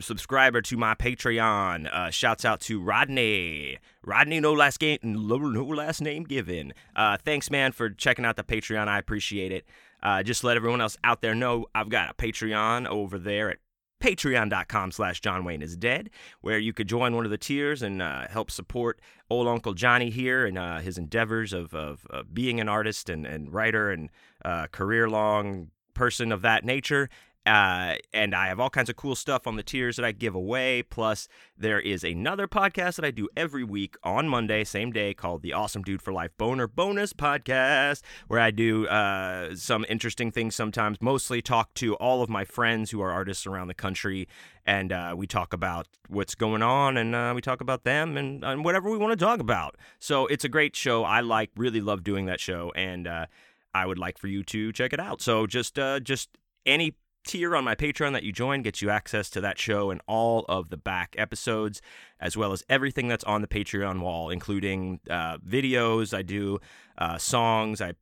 subscriber 0.00 0.60
to 0.62 0.76
my 0.76 0.94
Patreon. 0.94 1.92
Uh, 1.92 2.10
shouts 2.10 2.44
out 2.44 2.60
to 2.62 2.80
Rodney. 2.80 3.78
Rodney, 4.04 4.40
no 4.40 4.52
last 4.52 4.78
game, 4.78 4.98
no, 5.02 5.36
no 5.36 5.64
last 5.64 6.00
name 6.00 6.24
given. 6.24 6.72
Uh, 6.94 7.16
thanks, 7.16 7.50
man, 7.50 7.72
for 7.72 7.90
checking 7.90 8.24
out 8.24 8.36
the 8.36 8.44
Patreon. 8.44 8.88
I 8.88 8.98
appreciate 8.98 9.52
it. 9.52 9.66
Uh, 10.02 10.22
just 10.22 10.44
let 10.44 10.56
everyone 10.56 10.80
else 10.80 10.96
out 11.04 11.22
there 11.22 11.34
know 11.34 11.66
I've 11.74 11.88
got 11.88 12.10
a 12.10 12.14
Patreon 12.14 12.86
over 12.88 13.18
there 13.18 13.50
at 13.50 13.58
patreon.com 14.02 14.90
slash 14.90 15.20
john 15.20 15.44
wayne 15.44 15.62
is 15.62 15.76
dead 15.76 16.10
where 16.40 16.58
you 16.58 16.72
could 16.72 16.88
join 16.88 17.14
one 17.14 17.24
of 17.24 17.30
the 17.30 17.38
tiers 17.38 17.82
and 17.82 18.02
uh, 18.02 18.26
help 18.26 18.50
support 18.50 19.00
old 19.30 19.46
uncle 19.46 19.74
johnny 19.74 20.10
here 20.10 20.44
and 20.44 20.58
uh, 20.58 20.78
his 20.78 20.98
endeavors 20.98 21.52
of, 21.52 21.72
of, 21.72 22.04
being 22.34 22.58
an 22.58 22.68
artist 22.68 23.08
and, 23.08 23.24
and 23.24 23.52
writer 23.54 23.92
and 23.92 24.10
uh, 24.44 24.66
career 24.72 25.08
long 25.08 25.70
person 25.94 26.32
of 26.32 26.42
that 26.42 26.64
nature 26.64 27.08
uh, 27.44 27.96
and 28.12 28.34
I 28.34 28.46
have 28.46 28.60
all 28.60 28.70
kinds 28.70 28.88
of 28.88 28.96
cool 28.96 29.16
stuff 29.16 29.46
on 29.46 29.56
the 29.56 29.62
tiers 29.62 29.96
that 29.96 30.04
I 30.04 30.12
give 30.12 30.34
away. 30.34 30.82
Plus, 30.82 31.26
there 31.56 31.80
is 31.80 32.04
another 32.04 32.46
podcast 32.46 32.96
that 32.96 33.04
I 33.04 33.10
do 33.10 33.28
every 33.36 33.64
week 33.64 33.96
on 34.04 34.28
Monday, 34.28 34.62
same 34.62 34.92
day, 34.92 35.12
called 35.12 35.42
the 35.42 35.52
Awesome 35.52 35.82
Dude 35.82 36.00
for 36.00 36.12
Life 36.12 36.30
Boner 36.38 36.68
Bonus 36.68 37.12
Podcast, 37.12 38.02
where 38.28 38.38
I 38.38 38.52
do 38.52 38.86
uh, 38.86 39.56
some 39.56 39.84
interesting 39.88 40.30
things 40.30 40.54
sometimes, 40.54 40.98
mostly 41.00 41.42
talk 41.42 41.74
to 41.74 41.94
all 41.96 42.22
of 42.22 42.28
my 42.28 42.44
friends 42.44 42.92
who 42.92 43.00
are 43.00 43.10
artists 43.10 43.46
around 43.46 43.68
the 43.68 43.74
country. 43.74 44.28
And 44.64 44.92
uh, 44.92 45.14
we 45.16 45.26
talk 45.26 45.52
about 45.52 45.88
what's 46.08 46.36
going 46.36 46.62
on 46.62 46.96
and 46.96 47.14
uh, 47.14 47.32
we 47.34 47.40
talk 47.40 47.60
about 47.60 47.82
them 47.82 48.16
and, 48.16 48.44
and 48.44 48.64
whatever 48.64 48.88
we 48.88 48.98
want 48.98 49.18
to 49.18 49.24
talk 49.24 49.40
about. 49.40 49.76
So 49.98 50.26
it's 50.26 50.44
a 50.44 50.48
great 50.48 50.76
show. 50.76 51.02
I 51.02 51.20
like, 51.20 51.50
really 51.56 51.80
love 51.80 52.04
doing 52.04 52.26
that 52.26 52.38
show. 52.38 52.72
And, 52.76 53.08
uh, 53.08 53.26
I 53.74 53.86
would 53.86 53.98
like 53.98 54.18
for 54.18 54.28
you 54.28 54.42
to 54.44 54.72
check 54.72 54.92
it 54.92 55.00
out. 55.00 55.22
So 55.22 55.46
just 55.46 55.78
uh, 55.78 56.00
just 56.00 56.36
any 56.66 56.94
tier 57.24 57.54
on 57.56 57.64
my 57.64 57.74
Patreon 57.74 58.12
that 58.12 58.22
you 58.22 58.32
join 58.32 58.62
gets 58.62 58.82
you 58.82 58.90
access 58.90 59.30
to 59.30 59.40
that 59.40 59.58
show 59.58 59.90
and 59.90 60.00
all 60.06 60.44
of 60.48 60.70
the 60.70 60.76
back 60.76 61.14
episodes, 61.18 61.80
as 62.20 62.36
well 62.36 62.52
as 62.52 62.64
everything 62.68 63.08
that's 63.08 63.24
on 63.24 63.40
the 63.40 63.48
Patreon 63.48 64.00
wall, 64.00 64.30
including 64.30 65.00
uh, 65.08 65.38
videos. 65.38 66.14
I 66.16 66.22
do 66.22 66.58
uh, 66.98 67.18
songs. 67.18 67.80
I 67.80 67.94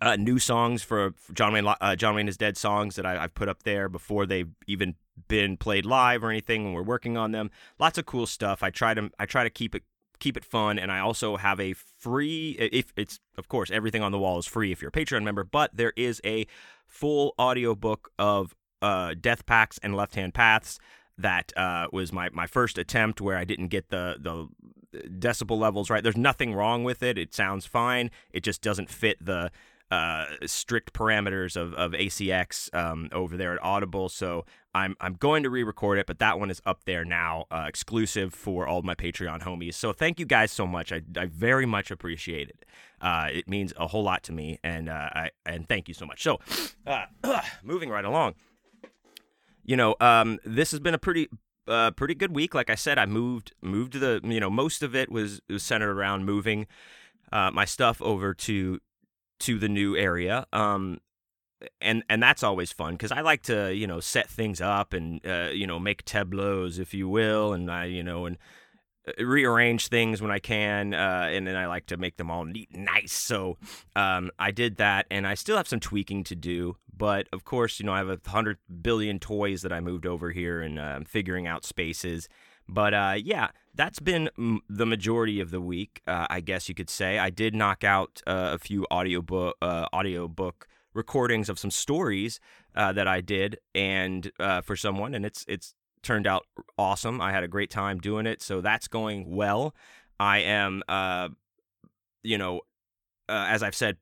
uh, 0.00 0.16
new 0.16 0.38
songs 0.38 0.82
for, 0.82 1.14
John 1.32 1.52
Wayne. 1.52 1.66
Uh, 1.66 1.96
John 1.96 2.14
Wayne 2.14 2.28
is 2.28 2.36
dead 2.36 2.56
songs 2.56 2.96
that 2.96 3.06
I, 3.06 3.14
have 3.14 3.34
put 3.34 3.48
up 3.48 3.62
there 3.62 3.88
before 3.88 4.26
they've 4.26 4.50
even 4.66 4.96
been 5.28 5.56
played 5.56 5.86
live 5.86 6.24
or 6.24 6.30
anything. 6.30 6.64
When 6.64 6.72
we're 6.72 6.82
working 6.82 7.16
on 7.16 7.32
them, 7.32 7.50
lots 7.78 7.96
of 7.96 8.06
cool 8.06 8.26
stuff. 8.26 8.62
I 8.62 8.70
try 8.70 8.94
to 8.94 9.10
I 9.18 9.26
try 9.26 9.44
to 9.44 9.50
keep 9.50 9.74
it 9.74 9.84
keep 10.20 10.36
it 10.36 10.44
fun 10.44 10.78
and 10.78 10.92
i 10.92 11.00
also 11.00 11.36
have 11.36 11.58
a 11.60 11.72
free 11.72 12.52
if 12.58 12.92
it's 12.96 13.18
of 13.36 13.48
course 13.48 13.70
everything 13.70 14.00
on 14.00 14.12
the 14.12 14.18
wall 14.18 14.38
is 14.38 14.46
free 14.46 14.70
if 14.70 14.80
you're 14.80 14.88
a 14.88 14.92
patreon 14.92 15.22
member 15.22 15.42
but 15.44 15.76
there 15.76 15.92
is 15.96 16.20
a 16.24 16.46
full 16.94 17.34
audiobook 17.40 18.10
of 18.18 18.54
uh, 18.80 19.14
Death 19.20 19.46
Pacts 19.46 19.78
and 19.82 19.96
Left 19.96 20.14
Hand 20.14 20.32
Paths. 20.32 20.78
That 21.18 21.52
uh, 21.56 21.88
was 21.92 22.12
my, 22.12 22.28
my 22.30 22.46
first 22.46 22.78
attempt 22.78 23.20
where 23.20 23.36
I 23.36 23.44
didn't 23.44 23.68
get 23.68 23.90
the, 23.90 24.16
the 24.18 24.48
decibel 25.08 25.58
levels 25.58 25.90
right. 25.90 26.02
There's 26.02 26.16
nothing 26.16 26.54
wrong 26.54 26.84
with 26.84 27.02
it. 27.02 27.18
It 27.18 27.34
sounds 27.34 27.66
fine. 27.66 28.10
It 28.32 28.42
just 28.42 28.62
doesn't 28.62 28.90
fit 28.90 29.24
the 29.24 29.50
uh, 29.94 30.26
strict 30.46 30.92
parameters 30.92 31.56
of, 31.56 31.72
of 31.74 31.92
ACX 31.92 32.74
um, 32.74 33.08
over 33.12 33.36
there 33.36 33.52
at 33.52 33.62
Audible. 33.62 34.08
So 34.08 34.44
I'm 34.74 34.96
I'm 35.00 35.14
going 35.14 35.44
to 35.44 35.50
re-record 35.50 35.98
it, 35.98 36.06
but 36.06 36.18
that 36.18 36.40
one 36.40 36.50
is 36.50 36.60
up 36.66 36.84
there 36.84 37.04
now, 37.04 37.44
uh, 37.52 37.66
exclusive 37.68 38.34
for 38.34 38.66
all 38.66 38.82
my 38.82 38.96
Patreon 38.96 39.42
homies. 39.42 39.74
So 39.74 39.92
thank 39.92 40.18
you 40.18 40.26
guys 40.26 40.50
so 40.50 40.66
much. 40.66 40.90
I, 40.90 41.02
I 41.16 41.26
very 41.26 41.64
much 41.64 41.92
appreciate 41.92 42.48
it. 42.48 42.64
Uh, 43.00 43.28
it 43.32 43.48
means 43.48 43.72
a 43.76 43.86
whole 43.86 44.02
lot 44.02 44.24
to 44.24 44.32
me, 44.32 44.58
and 44.64 44.88
uh, 44.88 45.10
I 45.12 45.30
and 45.46 45.68
thank 45.68 45.86
you 45.86 45.94
so 45.94 46.06
much. 46.06 46.22
So 46.24 46.40
uh, 46.86 47.06
moving 47.62 47.88
right 47.88 48.04
along, 48.04 48.34
you 49.64 49.76
know, 49.76 49.94
um, 50.00 50.40
this 50.44 50.72
has 50.72 50.80
been 50.80 50.94
a 50.94 50.98
pretty 50.98 51.28
uh, 51.68 51.92
pretty 51.92 52.16
good 52.16 52.34
week. 52.34 52.52
Like 52.52 52.68
I 52.68 52.74
said, 52.74 52.98
I 52.98 53.06
moved 53.06 53.52
moved 53.62 54.00
the 54.00 54.20
you 54.24 54.40
know 54.40 54.50
most 54.50 54.82
of 54.82 54.96
it 54.96 55.08
was 55.08 55.40
was 55.48 55.62
centered 55.62 55.92
around 55.92 56.24
moving 56.24 56.66
uh, 57.32 57.52
my 57.52 57.64
stuff 57.64 58.02
over 58.02 58.34
to 58.34 58.80
to 59.40 59.58
the 59.58 59.68
new 59.68 59.96
area. 59.96 60.46
Um, 60.52 61.00
and 61.80 62.02
and 62.08 62.22
that's 62.22 62.42
always 62.42 62.72
fun 62.72 62.94
because 62.94 63.12
I 63.12 63.20
like 63.20 63.42
to 63.44 63.74
you 63.74 63.86
know 63.86 64.00
set 64.00 64.28
things 64.28 64.60
up 64.60 64.92
and 64.92 65.24
uh, 65.26 65.50
you 65.52 65.66
know 65.66 65.78
make 65.78 66.04
tableaus 66.04 66.78
if 66.78 66.94
you 66.94 67.08
will 67.08 67.52
and 67.52 67.70
I 67.70 67.86
you 67.86 68.02
know 68.02 68.26
and 68.26 68.36
uh, 69.06 69.24
rearrange 69.24 69.88
things 69.88 70.20
when 70.20 70.30
I 70.30 70.38
can 70.38 70.94
uh, 70.94 71.28
and 71.30 71.46
then 71.46 71.56
I 71.56 71.66
like 71.66 71.86
to 71.86 71.96
make 71.96 72.16
them 72.16 72.30
all 72.30 72.44
neat 72.44 72.68
and 72.72 72.84
nice 72.84 73.12
so 73.12 73.56
um, 73.96 74.30
I 74.38 74.50
did 74.50 74.76
that 74.76 75.06
and 75.10 75.26
I 75.26 75.34
still 75.34 75.56
have 75.56 75.68
some 75.68 75.80
tweaking 75.80 76.24
to 76.24 76.34
do 76.34 76.76
but 76.94 77.28
of 77.32 77.44
course 77.44 77.80
you 77.80 77.86
know 77.86 77.92
I 77.92 77.98
have 77.98 78.08
a 78.08 78.20
hundred 78.26 78.58
billion 78.82 79.18
toys 79.18 79.62
that 79.62 79.72
I 79.72 79.80
moved 79.80 80.06
over 80.06 80.30
here 80.30 80.60
and 80.60 80.78
uh, 80.78 80.82
I'm 80.82 81.04
figuring 81.04 81.46
out 81.46 81.64
spaces 81.64 82.28
but 82.68 82.94
uh, 82.94 83.14
yeah, 83.22 83.48
that's 83.74 83.98
been 83.98 84.30
m- 84.38 84.60
the 84.68 84.86
majority 84.86 85.40
of 85.40 85.50
the 85.50 85.60
week, 85.60 86.00
uh, 86.06 86.26
I 86.30 86.40
guess 86.40 86.68
you 86.68 86.74
could 86.74 86.90
say. 86.90 87.18
I 87.18 87.30
did 87.30 87.54
knock 87.54 87.84
out 87.84 88.22
uh, 88.26 88.50
a 88.54 88.58
few 88.58 88.86
audiobook 88.90 89.56
uh, 89.60 89.86
audiobook 89.92 90.66
recordings 90.94 91.48
of 91.48 91.58
some 91.58 91.70
stories 91.70 92.40
uh, 92.74 92.92
that 92.92 93.08
I 93.08 93.20
did 93.20 93.58
and 93.74 94.30
uh, 94.38 94.60
for 94.60 94.76
someone, 94.76 95.14
and 95.14 95.26
it's 95.26 95.44
it's 95.48 95.74
turned 96.02 96.26
out 96.26 96.46
awesome. 96.78 97.20
I 97.20 97.32
had 97.32 97.42
a 97.42 97.48
great 97.48 97.70
time 97.70 97.98
doing 97.98 98.26
it, 98.26 98.42
so 98.42 98.60
that's 98.60 98.88
going 98.88 99.34
well. 99.34 99.74
I 100.20 100.38
am, 100.38 100.82
uh, 100.88 101.30
you 102.22 102.38
know, 102.38 102.60
as 103.28 103.62
I've 103.62 103.74
said, 103.74 103.96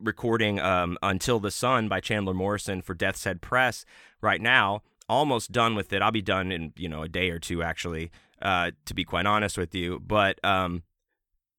recording 0.00 0.60
um, 0.60 0.96
"Until 1.02 1.40
the 1.40 1.50
Sun" 1.50 1.88
by 1.88 2.00
Chandler 2.00 2.34
Morrison 2.34 2.82
for 2.82 2.94
Death's 2.94 3.24
Head 3.24 3.40
Press 3.40 3.84
right 4.20 4.40
now. 4.40 4.82
Almost 5.08 5.52
done 5.52 5.74
with 5.74 5.92
it. 5.92 6.02
I'll 6.02 6.10
be 6.10 6.22
done 6.22 6.52
in 6.52 6.72
you 6.76 6.88
know 6.88 7.02
a 7.02 7.08
day 7.08 7.30
or 7.30 7.38
two, 7.38 7.62
actually. 7.62 8.10
Uh, 8.40 8.70
to 8.84 8.94
be 8.94 9.04
quite 9.04 9.26
honest 9.26 9.58
with 9.58 9.74
you, 9.74 10.00
but 10.00 10.38
um, 10.44 10.82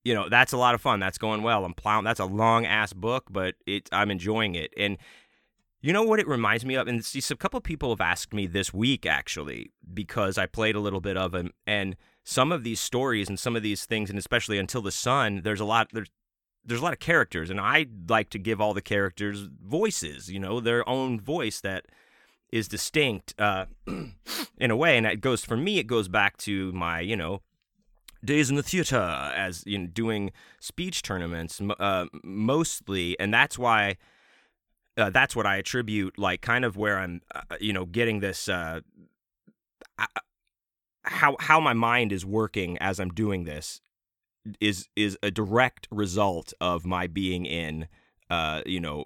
you 0.03 0.13
know 0.13 0.29
that's 0.29 0.53
a 0.53 0.57
lot 0.57 0.75
of 0.75 0.81
fun. 0.81 0.99
That's 0.99 1.17
going 1.17 1.43
well. 1.43 1.65
I'm 1.65 1.73
plowing. 1.73 2.05
That's 2.05 2.19
a 2.19 2.25
long 2.25 2.65
ass 2.65 2.93
book, 2.93 3.25
but 3.29 3.55
it 3.65 3.89
I'm 3.91 4.11
enjoying 4.11 4.55
it. 4.55 4.73
And 4.77 4.97
you 5.81 5.93
know 5.93 6.03
what 6.03 6.19
it 6.19 6.27
reminds 6.27 6.65
me 6.65 6.75
of? 6.75 6.87
And 6.87 7.03
see, 7.03 7.21
a 7.33 7.37
couple 7.37 7.59
people 7.61 7.89
have 7.89 8.01
asked 8.01 8.33
me 8.33 8.47
this 8.47 8.73
week 8.73 9.05
actually 9.05 9.71
because 9.93 10.37
I 10.37 10.45
played 10.45 10.75
a 10.75 10.79
little 10.79 11.01
bit 11.01 11.17
of 11.17 11.31
them, 11.31 11.51
and 11.65 11.95
some 12.23 12.51
of 12.51 12.63
these 12.63 12.79
stories 12.79 13.27
and 13.27 13.39
some 13.39 13.55
of 13.55 13.63
these 13.63 13.85
things, 13.85 14.09
and 14.09 14.19
especially 14.19 14.57
until 14.57 14.81
the 14.81 14.91
sun, 14.91 15.41
there's 15.43 15.59
a 15.59 15.65
lot 15.65 15.89
there's 15.91 16.11
there's 16.63 16.81
a 16.81 16.83
lot 16.83 16.93
of 16.93 16.99
characters, 16.99 17.49
and 17.49 17.59
I 17.59 17.87
like 18.07 18.29
to 18.31 18.39
give 18.39 18.61
all 18.61 18.73
the 18.73 18.81
characters 18.81 19.49
voices. 19.65 20.29
You 20.29 20.39
know, 20.39 20.59
their 20.59 20.87
own 20.87 21.19
voice 21.19 21.61
that 21.61 21.85
is 22.51 22.67
distinct 22.67 23.33
uh, 23.39 23.65
in 24.57 24.71
a 24.71 24.75
way, 24.75 24.97
and 24.97 25.05
it 25.05 25.21
goes 25.21 25.43
for 25.43 25.57
me. 25.57 25.79
It 25.79 25.87
goes 25.87 26.07
back 26.07 26.37
to 26.37 26.71
my 26.71 26.99
you 26.99 27.15
know 27.15 27.41
days 28.23 28.49
in 28.49 28.55
the 28.55 28.63
theater 28.63 28.97
as 28.97 29.63
you 29.65 29.77
know 29.77 29.87
doing 29.87 30.31
speech 30.59 31.01
tournaments 31.01 31.61
uh, 31.79 32.05
mostly 32.21 33.17
and 33.17 33.33
that's 33.33 33.57
why 33.57 33.95
uh, 34.97 35.09
that's 35.09 35.35
what 35.35 35.45
I 35.45 35.55
attribute 35.57 36.17
like 36.17 36.41
kind 36.41 36.65
of 36.65 36.75
where 36.75 36.99
I'm 36.99 37.21
uh, 37.33 37.55
you 37.61 37.71
know 37.71 37.85
getting 37.85 38.19
this 38.19 38.49
uh, 38.49 38.81
how 41.03 41.37
how 41.39 41.59
my 41.59 41.73
mind 41.73 42.11
is 42.11 42.25
working 42.25 42.77
as 42.79 42.99
I'm 42.99 43.09
doing 43.09 43.45
this 43.45 43.81
is 44.59 44.87
is 44.95 45.17
a 45.23 45.31
direct 45.31 45.87
result 45.91 46.53
of 46.59 46.85
my 46.85 47.07
being 47.07 47.45
in 47.45 47.87
uh, 48.29 48.61
you 48.65 48.79
know 48.79 49.05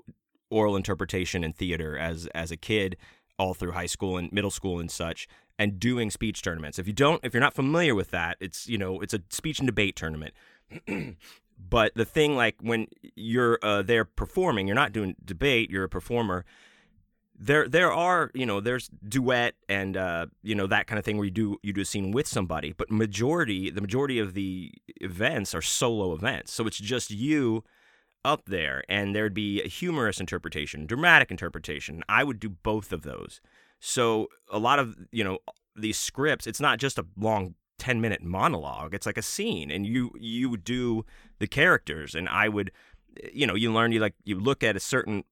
oral 0.50 0.76
interpretation 0.76 1.44
and 1.44 1.56
theater 1.56 1.98
as 1.98 2.28
as 2.34 2.52
a 2.52 2.58
kid 2.58 2.98
all 3.38 3.54
through 3.54 3.72
high 3.72 3.86
school 3.88 4.18
and 4.18 4.32
middle 4.32 4.52
school 4.52 4.80
and 4.80 4.92
such 4.92 5.28
and 5.60 5.80
doing 5.80 6.10
speech 6.10 6.42
tournaments. 6.42 6.80
If 6.80 6.88
you 6.88 6.94
don't, 6.94 7.24
if 7.24 7.34
you're 7.34 7.42
not 7.42 7.54
familiar 7.54 7.96
with 7.96 8.12
that, 8.12 8.38
it's 8.40 8.68
you 8.68 8.78
know 8.78 9.02
it's 9.02 9.14
a 9.14 9.22
speech 9.30 9.60
and 9.60 9.68
debate 9.68 9.96
tournament. 9.96 10.34
but 11.70 11.94
the 11.96 12.06
thing, 12.06 12.36
like 12.36 12.56
when 12.62 12.88
you're 13.16 13.60
uh, 13.62 13.82
there 13.82 14.06
performing, 14.06 14.68
you're 14.68 14.76
not 14.76 14.92
doing 14.92 15.16
debate. 15.24 15.70
You're 15.70 15.84
a 15.84 15.90
performer. 15.90 16.46
There, 17.36 17.68
there 17.68 17.92
are 17.92 18.32
you 18.34 18.46
know 18.46 18.62
there's 18.62 18.90
duet 19.08 19.56
and 19.68 19.98
uh, 19.98 20.28
you 20.44 20.56
know 20.56 20.68
that 20.68 20.88
kind 20.88 21.00
of 21.00 21.06
thing 21.06 21.18
where 21.18 21.26
you 21.26 21.32
do 21.32 21.58
you 21.62 21.74
do 21.74 21.82
a 21.82 21.86
scene 21.86 22.12
with 22.12 22.28
somebody. 22.28 22.74
But 22.74 22.92
majority, 22.92 23.70
the 23.70 23.82
majority 23.82 24.20
of 24.20 24.34
the 24.34 24.72
events 25.02 25.54
are 25.54 25.62
solo 25.62 26.14
events, 26.14 26.54
so 26.54 26.68
it's 26.68 26.78
just 26.78 27.12
you 27.12 27.64
up 28.26 28.46
there, 28.46 28.84
and 28.90 29.16
there'd 29.16 29.34
be 29.34 29.62
a 29.62 29.68
humorous 29.68 30.20
interpretation, 30.20 30.86
dramatic 30.86 31.32
interpretation. 31.32 32.04
I 32.08 32.24
would 32.24 32.40
do 32.40 32.50
both 32.50 32.92
of 32.92 33.02
those. 33.04 33.42
So 33.80 34.28
a 34.50 34.60
lot 34.60 34.80
of, 34.80 34.96
you 35.12 35.24
know, 35.24 35.40
these 35.76 35.98
scripts, 35.98 36.48
it's 36.48 36.62
not 36.62 36.80
just 36.80 36.98
a 36.98 37.06
long 37.18 37.56
10 37.80 38.00
minute 38.00 38.24
monologue. 38.24 38.94
It's 38.94 39.06
like 39.06 39.18
a 39.18 39.22
scene 39.22 39.70
and 39.70 39.86
you 39.86 40.12
you 40.18 40.50
would 40.50 40.64
do 40.64 41.06
the 41.40 41.48
characters 41.48 42.16
and 42.16 42.30
I 42.30 42.48
would 42.48 42.72
you 43.34 43.46
know, 43.46 43.56
you 43.56 43.72
learn 43.74 43.92
you 43.92 44.00
like 44.00 44.16
you 44.24 44.40
look 44.40 44.64
at 44.64 44.76
a 44.76 44.80
certain 44.80 45.26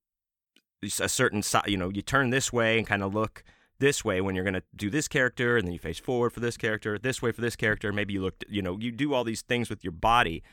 a 1.00 1.08
certain 1.08 1.42
side 1.44 1.68
you 1.68 1.78
know, 1.78 1.90
you 1.90 2.02
turn 2.02 2.30
this 2.30 2.52
way 2.52 2.78
and 2.78 2.86
kind 2.86 3.04
of 3.04 3.14
look 3.14 3.44
this 3.80 4.04
way 4.04 4.20
when 4.20 4.36
you're 4.36 4.44
going 4.44 4.54
to 4.54 4.64
do 4.76 4.90
this 4.90 5.08
character 5.08 5.58
and 5.58 5.66
then 5.66 5.74
you 5.74 5.80
face 5.80 6.00
forward 6.00 6.32
for 6.32 6.40
this 6.40 6.58
character, 6.58 7.00
this 7.00 7.22
way 7.22 7.32
for 7.32 7.42
this 7.42 7.56
character, 7.56 7.92
maybe 7.92 8.14
you 8.14 8.22
look, 8.22 8.36
you 8.48 8.62
know, 8.62 8.78
you 8.78 8.92
do 8.92 9.14
all 9.14 9.24
these 9.24 9.42
things 9.42 9.70
with 9.70 9.84
your 9.84 9.94
body 9.94 10.44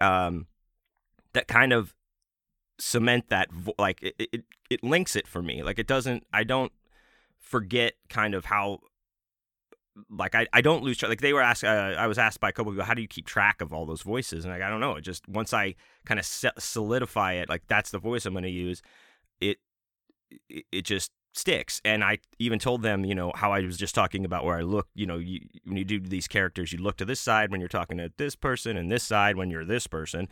um 0.00 0.46
that 1.34 1.48
kind 1.48 1.72
of 1.72 1.94
cement 2.78 3.28
that 3.28 3.48
like 3.78 4.02
it, 4.02 4.14
it 4.18 4.44
it 4.70 4.82
links 4.82 5.16
it 5.16 5.26
for 5.26 5.42
me. 5.42 5.62
Like 5.62 5.78
it 5.78 5.86
doesn't 5.86 6.26
I 6.32 6.44
don't 6.44 6.72
forget 7.38 7.94
kind 8.08 8.34
of 8.34 8.46
how 8.46 8.80
like 10.10 10.34
I, 10.34 10.46
I 10.52 10.60
don't 10.60 10.82
lose 10.82 10.98
track. 10.98 11.10
Like 11.10 11.20
they 11.20 11.32
were 11.32 11.42
asked, 11.42 11.64
uh, 11.64 11.94
I 11.98 12.06
was 12.06 12.18
asked 12.18 12.40
by 12.40 12.48
a 12.48 12.52
couple 12.52 12.72
people, 12.72 12.84
how 12.84 12.94
do 12.94 13.02
you 13.02 13.08
keep 13.08 13.26
track 13.26 13.60
of 13.60 13.72
all 13.72 13.84
those 13.84 14.02
voices? 14.02 14.44
And 14.44 14.52
like 14.52 14.62
I 14.62 14.70
don't 14.70 14.80
know. 14.80 14.96
It 14.96 15.02
just 15.02 15.28
once 15.28 15.52
I 15.52 15.74
kind 16.04 16.18
of 16.18 16.26
solidify 16.26 17.34
it, 17.34 17.48
like 17.48 17.62
that's 17.68 17.90
the 17.90 17.98
voice 17.98 18.24
I'm 18.26 18.32
going 18.32 18.44
to 18.44 18.50
use. 18.50 18.82
It, 19.40 19.58
it 20.48 20.64
it 20.72 20.82
just 20.82 21.10
sticks. 21.34 21.80
And 21.84 22.02
I 22.04 22.18
even 22.38 22.58
told 22.58 22.82
them, 22.82 23.04
you 23.04 23.14
know, 23.14 23.32
how 23.34 23.52
I 23.52 23.60
was 23.60 23.76
just 23.76 23.94
talking 23.94 24.24
about 24.24 24.44
where 24.44 24.56
I 24.56 24.62
look. 24.62 24.88
You 24.94 25.06
know, 25.06 25.18
you, 25.18 25.40
when 25.64 25.76
you 25.76 25.84
do 25.84 26.00
these 26.00 26.28
characters, 26.28 26.72
you 26.72 26.78
look 26.78 26.96
to 26.98 27.04
this 27.04 27.20
side 27.20 27.50
when 27.50 27.60
you're 27.60 27.68
talking 27.68 27.98
to 27.98 28.12
this 28.16 28.36
person, 28.36 28.76
and 28.76 28.90
this 28.90 29.04
side 29.04 29.36
when 29.36 29.50
you're 29.50 29.64
this 29.64 29.86
person. 29.86 30.28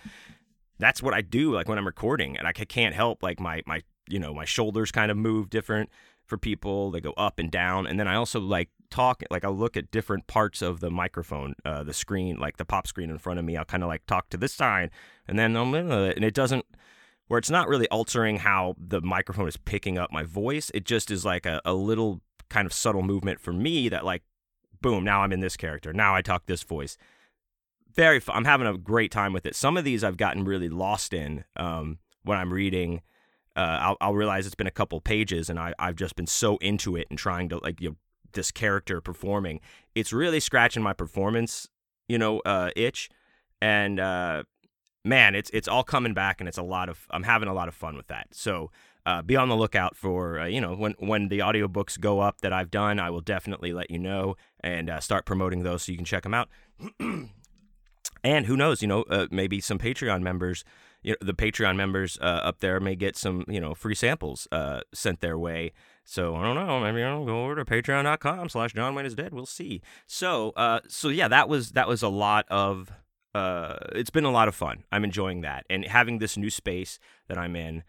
That's 0.81 1.03
what 1.03 1.15
I 1.15 1.21
do. 1.21 1.55
Like 1.55 1.69
when 1.69 1.79
I'm 1.79 1.87
recording, 1.87 2.37
and 2.37 2.47
I 2.47 2.53
can't 2.53 2.95
help 2.95 3.23
like 3.23 3.39
my 3.39 3.63
my 3.67 3.83
you 4.09 4.19
know 4.19 4.35
my 4.35 4.45
shoulders 4.45 4.91
kind 4.91 5.11
of 5.11 5.17
move 5.17 5.51
different 5.51 5.91
for 6.27 6.39
people. 6.39 6.91
They 6.91 7.01
go 7.01 7.13
up 7.17 7.39
and 7.39 7.51
down, 7.51 7.87
and 7.87 8.01
then 8.01 8.09
I 8.09 8.17
also 8.17 8.41
like 8.41 8.71
talk. 8.91 9.23
Like 9.31 9.45
I'll 9.45 9.57
look 9.57 9.77
at 9.77 9.91
different 9.91 10.27
parts 10.27 10.63
of 10.63 10.81
the 10.81 10.91
microphone, 10.91 11.55
uh, 11.65 11.85
the 11.85 11.93
screen, 11.93 12.39
like 12.39 12.57
the 12.57 12.65
pop 12.65 12.87
screen 12.87 13.11
in 13.11 13.19
front 13.19 13.39
of 13.39 13.45
me. 13.45 13.57
I'll 13.57 13.65
kind 13.65 13.83
of 13.83 13.89
like 13.89 14.07
talk 14.07 14.31
to 14.31 14.37
this 14.37 14.55
side, 14.55 14.91
and 15.29 15.39
then 15.39 15.57
I'll, 15.57 15.75
and 15.75 16.25
it 16.25 16.35
doesn't 16.35 16.65
where 17.31 17.39
it's 17.39 17.51
not 17.51 17.69
really 17.69 17.89
altering 17.91 18.39
how 18.39 18.75
the 18.77 19.01
microphone 19.01 19.47
is 19.47 19.57
picking 19.57 19.97
up 19.97 20.11
my 20.11 20.25
voice. 20.25 20.69
It 20.75 20.85
just 20.85 21.13
is 21.13 21.25
like 21.25 21.47
a, 21.47 21.61
a 21.65 21.75
little 21.75 22.23
kind 22.49 22.67
of 22.67 22.73
subtle 22.73 23.03
movement 23.03 23.39
for 23.39 23.53
me 23.53 23.89
that 23.89 24.05
like, 24.05 24.25
boom, 24.81 25.05
now 25.05 25.23
I'm 25.23 25.33
in 25.33 25.39
this 25.39 25.57
character. 25.57 25.93
Now 25.93 26.13
I 26.13 26.23
talk 26.23 26.47
this 26.47 26.65
voice. 26.65 26.97
Very, 27.95 28.21
fun. 28.21 28.37
I'm 28.37 28.45
having 28.45 28.67
a 28.67 28.77
great 28.77 29.11
time 29.11 29.33
with 29.33 29.47
it. 29.47 29.57
Some 29.57 29.77
of 29.77 29.85
these 29.85 30.05
I've 30.05 30.17
gotten 30.17 30.45
really 30.45 30.69
lost 30.69 31.13
in 31.13 31.45
um, 31.57 31.99
when 32.23 32.39
I'm 32.39 32.53
reading 32.53 33.03
uh, 33.57 33.79
I'll, 33.81 33.97
I'll, 34.01 34.15
realize 34.15 34.47
it's 34.47 34.55
been 34.55 34.67
a 34.67 34.73
couple 34.73 35.01
pages 35.01 35.51
and 35.51 35.59
I, 35.59 35.75
I've 35.79 35.97
just 35.97 36.17
been 36.17 36.27
so 36.27 36.57
into 36.59 36.97
it 36.97 37.09
and 37.11 37.19
trying 37.19 37.49
to 37.49 37.59
like 37.59 37.81
you 37.81 37.91
know 37.91 37.97
this 38.33 38.51
character 38.51 39.01
performing. 39.01 39.61
It's 39.95 40.13
really 40.13 40.39
scratching 40.39 40.83
my 40.83 40.93
performance, 40.93 41.69
you 42.09 42.17
know, 42.17 42.41
uh, 42.47 42.71
itch, 42.77 43.11
and 43.61 43.99
uh, 43.99 44.45
man, 45.05 45.35
it's 45.35 45.51
it's 45.53 45.67
all 45.67 45.83
coming 45.83 46.15
back 46.15 46.41
and 46.41 46.49
it's 46.49 46.59
a 46.59 46.63
lot 46.63 46.89
of 46.89 47.07
I'm 47.11 47.25
having 47.25 47.49
a 47.49 47.55
lot 47.55 47.69
of 47.69 47.75
fun 47.75 47.97
with 47.97 48.07
that. 48.09 48.29
So. 48.33 48.71
Uh, 49.07 49.23
be 49.23 49.35
on 49.35 49.49
the 49.49 49.57
lookout 49.57 49.97
for 49.97 50.39
uh, 50.39 50.45
you 50.45 50.61
know 50.61 50.75
when 50.75 50.95
when 50.99 51.29
the 51.29 51.39
audiobooks 51.39 51.99
go 51.99 52.21
up 52.21 52.43
that 52.43 52.53
I've 52.53 52.71
done 52.71 53.01
I 53.01 53.09
will 53.09 53.23
definitely 53.23 53.73
let 53.73 53.91
you 53.91 53.99
know 53.99 54.37
and 54.63 54.91
uh, 54.91 55.01
start 55.01 55.25
promoting 55.25 55.63
those 55.63 55.85
so 55.85 55.93
you 55.93 55.97
can 55.97 56.05
check 56.05 56.23
them 56.23 56.35
out 56.35 56.51
and 58.23 58.47
who 58.47 58.57
knows 58.57 58.83
you 58.83 58.89
know 58.89 59.03
uh, 59.03 59.27
maybe 59.31 59.61
some 59.61 59.79
Patreon 59.79 60.23
members 60.23 60.65
you 61.03 61.13
know, 61.13 61.17
the 61.21 61.35
Patreon 61.35 61.77
members 61.77 62.19
uh, 62.21 62.25
up 62.25 62.61
there 62.61 62.79
may 62.79 62.95
get 62.95 63.17
some, 63.17 63.45
you 63.49 63.61
know, 63.61 63.75
free 63.75 63.95
samples 63.95 64.47
uh, 64.53 64.81
sent 64.93 65.21
their 65.21 65.39
way. 65.39 65.73
So 66.05 66.37
I 66.37 66.43
don't 66.43 66.55
know. 66.55 66.81
Maybe 66.81 67.03
I'll 67.03 67.25
go 67.25 67.45
over 67.45 67.57
to 67.57 67.65
patreon.com 67.65 68.49
slash 68.49 68.73
John 68.75 68.95
Wayne 68.95 69.07
is 69.07 69.15
dead. 69.15 69.33
We'll 69.33 69.47
see. 69.47 69.81
So, 70.07 70.51
uh, 70.57 70.81
so 70.89 71.09
yeah, 71.09 71.29
that 71.29 71.49
was 71.49 71.73
that 71.73 71.89
was 71.89 72.03
a 72.03 72.09
lot 72.09 72.47
of 72.51 72.93
uh, 73.35 73.77
it's 73.93 74.11
been 74.11 74.25
a 74.25 74.31
lot 74.31 74.49
of 74.49 74.55
fun. 74.55 74.85
I'm 74.91 75.05
enjoying 75.05 75.43
that, 75.43 75.65
and 75.71 75.85
having 75.87 76.19
this 76.19 76.37
new 76.37 76.51
space 76.51 76.99
that 77.29 77.39
I'm 77.39 77.55
in 77.55 77.85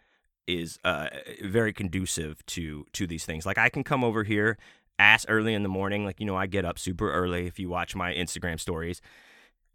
is 0.46 0.78
uh, 0.84 1.08
very 1.42 1.72
conducive 1.72 2.44
to 2.46 2.86
to 2.92 3.06
these 3.06 3.26
things. 3.26 3.44
Like 3.44 3.58
I 3.58 3.68
can 3.68 3.82
come 3.82 4.04
over 4.04 4.24
here 4.24 4.56
ass 4.98 5.26
early 5.28 5.52
in 5.52 5.64
the 5.64 5.68
morning. 5.68 6.04
Like 6.04 6.20
you 6.20 6.26
know, 6.26 6.36
I 6.36 6.46
get 6.46 6.64
up 6.64 6.78
super 6.78 7.12
early. 7.12 7.46
If 7.46 7.58
you 7.58 7.68
watch 7.68 7.96
my 7.96 8.14
Instagram 8.14 8.60
stories, 8.60 9.02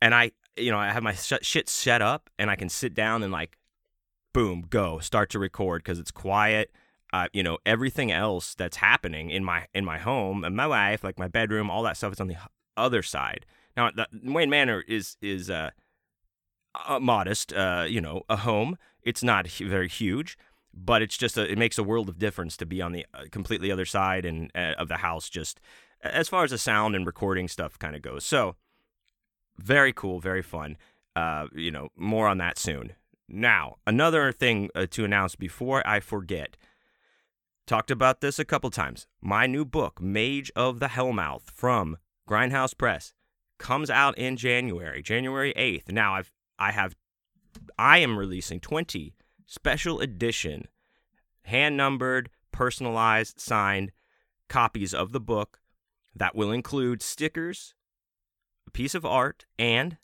and 0.01 0.15
I 0.15 0.31
you 0.57 0.71
know 0.71 0.77
I 0.77 0.89
have 0.89 1.03
my 1.03 1.13
shit 1.13 1.69
set 1.69 2.01
up, 2.01 2.29
and 2.37 2.49
I 2.49 2.55
can 2.55 2.69
sit 2.69 2.93
down 2.93 3.23
and 3.23 3.31
like, 3.31 3.57
boom, 4.33 4.65
go 4.69 4.99
start 4.99 5.29
to 5.31 5.39
record 5.39 5.83
because 5.83 5.99
it's 5.99 6.11
quiet. 6.11 6.71
Uh, 7.13 7.27
you 7.31 7.41
know 7.41 7.57
everything 7.65 8.11
else 8.11 8.53
that's 8.53 8.77
happening 8.77 9.29
in 9.29 9.43
my 9.43 9.67
in 9.73 9.85
my 9.85 9.97
home 9.97 10.43
and 10.43 10.55
my 10.55 10.65
life, 10.65 11.03
like 11.03 11.17
my 11.17 11.27
bedroom, 11.27 11.69
all 11.69 11.83
that 11.83 11.97
stuff 11.97 12.13
is 12.13 12.19
on 12.19 12.27
the 12.27 12.37
other 12.75 13.01
side. 13.01 13.45
Now, 13.75 13.91
the, 13.91 14.07
Wayne 14.23 14.49
Manor 14.49 14.83
is 14.87 15.17
is 15.21 15.49
uh, 15.49 15.71
uh, 16.87 16.99
modest, 16.99 17.53
uh, 17.53 17.85
you 17.87 18.01
know, 18.01 18.23
a 18.29 18.37
home. 18.37 18.77
It's 19.03 19.23
not 19.23 19.47
very 19.47 19.87
huge, 19.87 20.37
but 20.73 21.01
it's 21.01 21.17
just 21.17 21.37
a, 21.37 21.49
it 21.49 21.57
makes 21.57 21.77
a 21.77 21.83
world 21.83 22.09
of 22.09 22.19
difference 22.19 22.57
to 22.57 22.65
be 22.65 22.81
on 22.81 22.91
the 22.91 23.05
uh, 23.13 23.23
completely 23.31 23.71
other 23.71 23.85
side 23.85 24.25
and 24.25 24.51
uh, 24.55 24.73
of 24.77 24.87
the 24.87 24.97
house 24.97 25.29
just 25.29 25.59
as 26.01 26.29
far 26.29 26.43
as 26.43 26.51
the 26.51 26.57
sound 26.57 26.95
and 26.95 27.05
recording 27.05 27.47
stuff 27.47 27.79
kind 27.79 27.95
of 27.95 28.01
goes 28.03 28.23
so 28.23 28.55
very 29.57 29.93
cool 29.93 30.19
very 30.19 30.41
fun. 30.41 30.77
Uh, 31.15 31.47
you 31.53 31.71
know 31.71 31.89
more 31.95 32.27
on 32.27 32.37
that 32.37 32.57
soon. 32.57 32.93
Now 33.27 33.77
another 33.85 34.31
thing 34.31 34.69
uh, 34.75 34.87
to 34.91 35.05
announce 35.05 35.35
before 35.35 35.85
i 35.87 35.99
forget. 35.99 36.57
Talked 37.65 37.91
about 37.91 38.21
this 38.21 38.39
a 38.39 38.45
couple 38.45 38.69
times. 38.69 39.07
My 39.21 39.45
new 39.45 39.65
book 39.65 40.01
mage 40.01 40.51
of 40.55 40.79
the 40.79 40.87
hellmouth 40.87 41.49
from 41.51 41.97
grindhouse 42.29 42.77
press 42.77 43.13
comes 43.57 43.89
out 43.89 44.15
in 44.17 44.35
january 44.35 45.01
january 45.01 45.51
8th 45.57 45.89
now 45.91 46.13
i've 46.13 46.31
i 46.59 46.71
have 46.71 46.95
i 47.79 47.97
am 47.97 48.19
releasing 48.19 48.59
20 48.59 49.15
special 49.47 49.99
edition, 49.99 50.67
hand 51.43 51.75
numbered, 51.75 52.29
personalized, 52.51 53.39
signed 53.39 53.91
copies 54.47 54.93
of 54.93 55.11
the 55.11 55.19
book 55.19 55.59
that 56.15 56.35
will 56.35 56.51
include 56.51 57.01
stickers, 57.01 57.73
a 58.67 58.71
piece 58.71 58.95
of 58.95 59.05
art, 59.05 59.45
and 59.57 59.97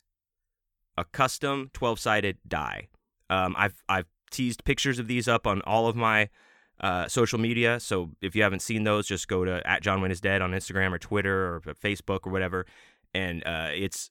a 0.96 1.04
custom 1.04 1.70
12 1.72 1.98
sided 1.98 2.38
die. 2.46 2.88
Um, 3.30 3.54
I've, 3.58 3.82
I've 3.88 4.06
teased 4.30 4.64
pictures 4.64 4.98
of 4.98 5.08
these 5.08 5.28
up 5.28 5.46
on 5.46 5.62
all 5.62 5.88
of 5.88 5.96
my 5.96 6.28
uh, 6.80 7.08
social 7.08 7.38
media. 7.38 7.80
So 7.80 8.10
if 8.20 8.34
you 8.34 8.42
haven't 8.42 8.62
seen 8.62 8.84
those, 8.84 9.06
just 9.06 9.28
go 9.28 9.44
to 9.44 9.66
at 9.66 9.82
John 9.82 10.00
Wayne 10.00 10.10
is 10.10 10.20
Dead 10.20 10.42
on 10.42 10.52
Instagram 10.52 10.92
or 10.92 10.98
Twitter 10.98 11.54
or 11.54 11.60
Facebook 11.60 12.26
or 12.26 12.32
whatever. 12.32 12.66
And 13.12 13.46
uh, 13.46 13.70
it's 13.72 14.10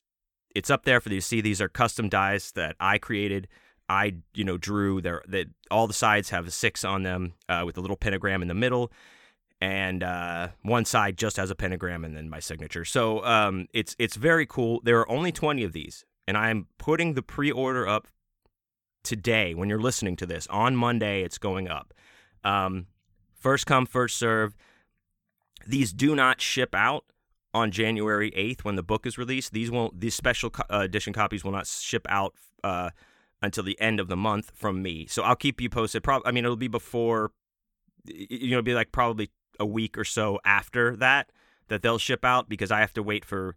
it's 0.56 0.70
up 0.70 0.86
there 0.86 1.02
for 1.02 1.10
you 1.10 1.20
to 1.20 1.26
see. 1.26 1.42
These 1.42 1.62
are 1.62 1.68
custom 1.68 2.10
dies 2.10 2.52
that 2.54 2.76
I 2.80 2.98
created 2.98 3.48
I 3.90 4.16
you 4.34 4.44
know 4.44 4.58
drew 4.58 5.02
there 5.02 5.22
that 5.28 5.48
all 5.70 5.88
the 5.88 5.94
sides 5.94 6.30
have 6.30 6.48
a 6.48 6.52
six 6.52 6.84
on 6.84 7.04
them 7.04 7.34
uh, 7.50 7.64
with 7.66 7.78
a 7.78 7.82
little 7.82 7.98
pentagram 7.98 8.42
in 8.42 8.48
the 8.48 8.54
middle, 8.54 8.92
and 9.63 10.03
uh, 10.03 10.50
one 10.63 10.84
side 10.84 11.17
just 11.17 11.38
has 11.38 11.50
a 11.50 11.55
pentagram 11.55 12.03
and 12.03 12.17
then 12.17 12.29
my 12.29 12.41
signature. 12.41 12.84
So 12.84 13.24
um, 13.24 13.67
it's 13.74 13.96
it's 13.98 14.17
very 14.17 14.46
cool. 14.46 14.82
There 14.84 15.00
are 15.00 15.10
only 15.10 15.32
twenty 15.32 15.63
of 15.63 15.72
these, 15.72 16.03
and 16.27 16.36
I'm 16.36 16.67
putting 16.77 17.13
the 17.13 17.22
pre-order 17.22 17.88
up 17.88 18.10
today. 19.05 19.53
When 19.53 19.70
you're 19.70 19.79
listening 19.79 20.17
to 20.17 20.25
this 20.25 20.48
on 20.48 20.75
Monday, 20.75 21.24
it's 21.24 21.38
going 21.38 21.70
up. 21.70 21.93
Um, 22.43 22.88
first 23.39 23.65
come, 23.65 23.86
first 23.86 24.17
serve. 24.17 24.53
These 25.65 25.93
do 25.93 26.13
not 26.13 26.41
ship 26.41 26.75
out 26.75 27.05
on 27.53 27.72
January 27.72 28.32
8th 28.32 28.65
when 28.65 28.75
the 28.75 28.84
book 28.84 29.05
is 29.05 29.17
released. 29.17 29.53
These 29.53 29.72
won't. 29.72 29.98
These 30.01 30.13
special 30.13 30.50
co- 30.50 30.65
uh, 30.70 30.82
edition 30.82 31.13
copies 31.13 31.46
will 31.46 31.53
not 31.53 31.67
ship 31.67 32.05
out. 32.10 32.36
Uh, 32.65 32.89
until 33.41 33.63
the 33.63 33.79
end 33.82 34.00
of 34.00 34.08
the 34.08 34.15
month 34.15 34.54
from 34.56 34.82
me. 34.82 35.06
So 35.06 35.21
I'll 35.21 35.36
keep 35.36 35.60
you 35.60 35.69
posted. 35.69 36.02
Probably, 36.02 36.26
I 36.26 36.32
mean, 36.32 36.45
it'll 36.45 36.56
be 36.56 36.69
before, 36.69 37.32
you 38.06 38.52
know, 38.52 38.62
be 38.62 38.73
like 38.73 38.93
probably 38.93 39.32
a 39.60 39.66
week 39.66 39.98
or 39.98 40.04
so 40.04 40.39
after 40.46 40.96
that 40.98 41.32
that 41.68 41.82
they'll 41.82 41.98
ship 41.98 42.26
out 42.26 42.50
because 42.50 42.72
I 42.72 42.80
have 42.80 42.94
to 42.94 43.04
wait 43.04 43.26
for, 43.26 43.56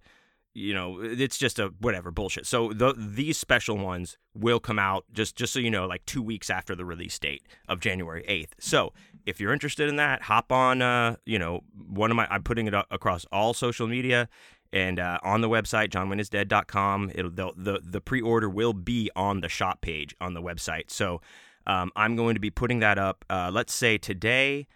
you 0.54 0.72
know, 0.72 1.00
it's 1.02 1.36
just 1.36 1.58
a 1.58 1.72
whatever 1.80 2.10
bullshit. 2.10 2.46
So 2.46 2.72
the, 2.72 2.94
these 2.96 3.36
special 3.36 3.76
ones 3.76 4.16
will 4.34 4.60
come 4.60 4.78
out 4.78 5.04
just 5.12 5.36
just 5.36 5.52
so 5.52 5.58
you 5.58 5.70
know, 5.70 5.86
like 5.86 6.04
two 6.06 6.22
weeks 6.22 6.50
after 6.50 6.74
the 6.74 6.84
release 6.84 7.18
date 7.18 7.42
of 7.68 7.80
January 7.80 8.24
eighth. 8.26 8.54
So 8.58 8.92
if 9.26 9.40
you're 9.40 9.52
interested 9.52 9.88
in 9.88 9.96
that, 9.96 10.22
hop 10.22 10.52
on. 10.52 10.82
Uh, 10.82 11.16
you 11.26 11.38
know, 11.38 11.62
one 11.88 12.10
of 12.10 12.16
my 12.16 12.26
I'm 12.30 12.42
putting 12.42 12.66
it 12.66 12.74
across 12.90 13.24
all 13.32 13.54
social 13.54 13.86
media. 13.86 14.28
And 14.72 14.98
uh, 14.98 15.18
on 15.22 15.40
the 15.40 15.48
website, 15.48 15.90
johnwayneisdead.com, 15.90 17.12
it'll 17.14 17.30
the, 17.30 17.52
the 17.56 17.80
the 17.82 18.00
pre-order 18.00 18.48
will 18.48 18.72
be 18.72 19.10
on 19.14 19.40
the 19.40 19.48
shop 19.48 19.80
page 19.80 20.14
on 20.20 20.34
the 20.34 20.42
website. 20.42 20.90
So 20.90 21.20
um, 21.66 21.90
I'm 21.96 22.16
going 22.16 22.34
to 22.34 22.40
be 22.40 22.50
putting 22.50 22.80
that 22.80 22.98
up. 22.98 23.24
Uh, 23.28 23.50
let's 23.52 23.74
say 23.74 23.98
today, 23.98 24.66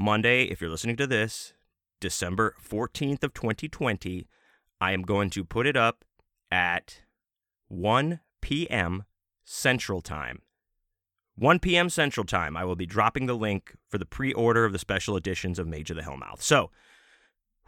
Monday, 0.00 0.44
if 0.44 0.62
you're 0.62 0.70
listening 0.70 0.96
to 0.96 1.06
this, 1.06 1.52
December 2.00 2.54
14th 2.66 3.22
of 3.22 3.34
2020, 3.34 4.26
I 4.80 4.92
am 4.92 5.02
going 5.02 5.28
to 5.28 5.44
put 5.44 5.66
it 5.66 5.76
up 5.76 6.06
at 6.50 7.02
1 7.68 8.20
p.m. 8.40 9.04
Central 9.44 10.00
Time. 10.00 10.40
1 11.36 11.58
p.m. 11.58 11.90
Central 11.90 12.24
Time, 12.24 12.56
I 12.56 12.64
will 12.64 12.76
be 12.76 12.86
dropping 12.86 13.26
the 13.26 13.34
link 13.34 13.74
for 13.90 13.98
the 13.98 14.06
pre 14.06 14.32
order 14.32 14.64
of 14.64 14.72
the 14.72 14.78
special 14.78 15.16
editions 15.16 15.58
of 15.58 15.68
Mage 15.68 15.90
of 15.90 15.98
the 15.98 16.02
Hellmouth. 16.02 16.40
So, 16.40 16.70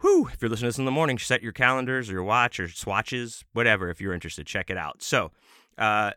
whew, 0.01 0.27
if 0.33 0.41
you're 0.41 0.49
listening 0.49 0.69
to 0.69 0.73
this 0.73 0.79
in 0.79 0.85
the 0.85 0.91
morning, 0.91 1.19
set 1.19 1.43
your 1.43 1.53
calendars 1.53 2.09
or 2.09 2.13
your 2.13 2.23
watch 2.23 2.59
or 2.59 2.67
swatches, 2.67 3.45
whatever, 3.53 3.91
if 3.91 4.01
you're 4.01 4.11
interested, 4.11 4.47
check 4.47 4.71
it 4.71 4.77
out. 4.77 5.03
So, 5.03 5.31
uh, 5.77 6.13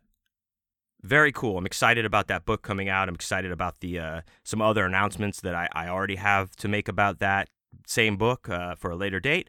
very 1.06 1.32
cool. 1.32 1.56
I'm 1.56 1.66
excited 1.66 2.04
about 2.04 2.26
that 2.26 2.44
book 2.44 2.62
coming 2.62 2.88
out. 2.88 3.08
I'm 3.08 3.14
excited 3.14 3.52
about 3.52 3.80
the 3.80 3.98
uh, 3.98 4.20
some 4.44 4.60
other 4.60 4.84
announcements 4.84 5.40
that 5.40 5.54
I, 5.54 5.68
I 5.72 5.88
already 5.88 6.16
have 6.16 6.54
to 6.56 6.68
make 6.68 6.88
about 6.88 7.20
that 7.20 7.48
same 7.86 8.16
book 8.16 8.48
uh, 8.48 8.74
for 8.74 8.90
a 8.90 8.96
later 8.96 9.20
date. 9.20 9.48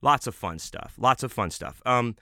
Lots 0.00 0.26
of 0.26 0.34
fun 0.34 0.58
stuff. 0.58 0.94
Lots 0.98 1.22
of 1.22 1.32
fun 1.32 1.50
stuff. 1.50 1.82
Um, 1.84 2.16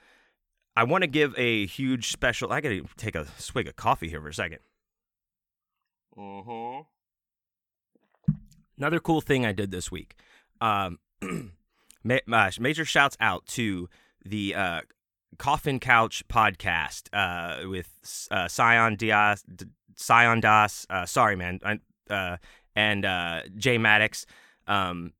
I 0.75 0.83
want 0.83 1.03
to 1.03 1.07
give 1.07 1.33
a 1.37 1.65
huge 1.65 2.11
special. 2.11 2.51
I 2.51 2.61
got 2.61 2.69
to 2.69 2.85
take 2.97 3.15
a 3.15 3.25
swig 3.37 3.67
of 3.67 3.75
coffee 3.75 4.09
here 4.09 4.21
for 4.21 4.29
a 4.29 4.33
second. 4.33 4.59
Mm-hmm. 6.17 6.81
Another 8.77 8.99
cool 8.99 9.21
thing 9.21 9.45
I 9.45 9.53
did 9.53 9.71
this 9.71 9.91
week. 9.91 10.15
Um, 10.61 10.99
major 12.03 12.85
shouts 12.85 13.17
out 13.19 13.45
to 13.47 13.89
the 14.23 14.55
uh, 14.55 14.81
Coffin 15.37 15.79
Couch 15.79 16.23
podcast 16.27 17.09
uh, 17.13 17.67
with 17.67 18.27
uh, 18.31 18.47
Sion 18.47 18.95
Diaz, 18.95 19.43
Sion 19.95 20.39
Das. 20.39 20.85
Uh, 20.89 21.05
sorry, 21.05 21.35
man, 21.35 21.59
uh, 22.09 22.37
and 22.75 23.05
uh, 23.05 23.41
Jay 23.55 23.77
Maddox. 23.77 24.25
Um, 24.67 25.13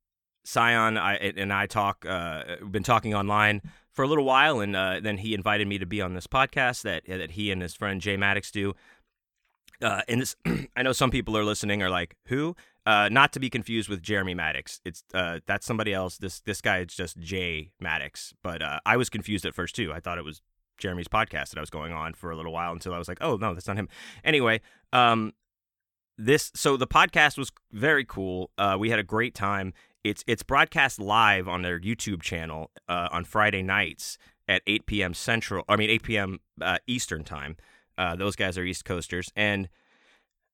Sion 0.46 0.98
I, 0.98 1.16
and 1.16 1.52
I 1.52 1.66
talk. 1.66 2.06
Uh, 2.08 2.58
been 2.72 2.84
talking 2.84 3.14
online 3.14 3.62
for 3.92 4.04
a 4.04 4.08
little 4.08 4.24
while, 4.24 4.60
and 4.60 4.76
uh, 4.76 5.00
then 5.02 5.18
he 5.18 5.34
invited 5.34 5.68
me 5.68 5.78
to 5.78 5.86
be 5.86 6.02
on 6.02 6.14
this 6.14 6.28
podcast 6.28 6.84
that 6.84 7.04
that 7.08 7.32
he 7.32 7.52
and 7.52 7.62
his 7.62 7.74
friend 7.74 8.00
Jay 8.00 8.16
Maddox 8.16 8.52
do. 8.52 8.74
Uh, 9.82 10.02
and 10.08 10.22
this, 10.22 10.36
I 10.76 10.84
know 10.84 10.94
some 10.94 11.12
people 11.12 11.38
are 11.38 11.44
listening 11.44 11.84
are 11.84 11.90
like, 11.90 12.16
who? 12.26 12.56
Uh, 12.88 13.10
not 13.12 13.34
to 13.34 13.40
be 13.42 13.50
confused 13.50 13.90
with 13.90 14.02
Jeremy 14.02 14.34
Maddox. 14.34 14.80
It's 14.86 15.04
uh, 15.14 15.42
that's 15.46 15.66
somebody 15.66 15.94
else. 15.94 16.18
This 16.18 16.40
this 16.40 16.62
guy 16.62 16.80
is 16.80 16.96
just 16.96 17.20
Jay 17.20 17.72
Maddox. 17.82 18.34
But 18.42 18.62
uh, 18.62 18.80
I 18.86 18.96
was 18.96 19.10
confused 19.10 19.46
at 19.46 19.54
first 19.54 19.76
too. 19.76 19.92
I 19.92 20.00
thought 20.00 20.18
it 20.18 20.24
was 20.24 20.42
Jeremy's 20.78 21.10
podcast 21.10 21.50
that 21.50 21.58
I 21.58 21.60
was 21.60 21.70
going 21.70 21.92
on 21.92 22.14
for 22.14 22.32
a 22.32 22.38
little 22.38 22.54
while 22.54 22.72
until 22.72 22.94
I 22.94 22.98
was 22.98 23.10
like, 23.10 23.18
oh 23.20 23.36
no, 23.36 23.54
that's 23.54 23.68
not 23.68 23.76
him. 23.76 23.90
Anyway, 24.24 24.62
um, 24.94 25.34
this 26.18 26.50
so 26.56 26.78
the 26.78 26.88
podcast 26.88 27.38
was 27.38 27.52
very 27.74 28.06
cool. 28.06 28.52
Uh, 28.58 28.78
we 28.80 28.90
had 28.90 29.00
a 29.00 29.04
great 29.04 29.36
time. 29.36 29.74
It's 30.06 30.24
it's 30.26 30.44
broadcast 30.44 30.98
live 30.98 31.50
on 31.50 31.64
their 31.64 31.82
YouTube 31.82 32.22
channel 32.22 32.72
uh, 32.88 33.10
on 33.12 33.26
Friday 33.26 33.64
nights 33.64 34.18
at 34.48 34.62
8 34.66 34.86
p.m. 34.86 35.14
Central. 35.14 35.66
I 35.68 35.76
mean 35.76 35.90
8 35.90 36.04
p.m. 36.04 36.40
Uh, 36.62 36.78
Eastern 36.88 37.26
time. 37.26 37.58
Uh, 37.98 38.16
those 38.16 38.38
guys 38.38 38.58
are 38.58 38.64
East 38.64 38.86
Coasters 38.86 39.30
and 39.36 39.68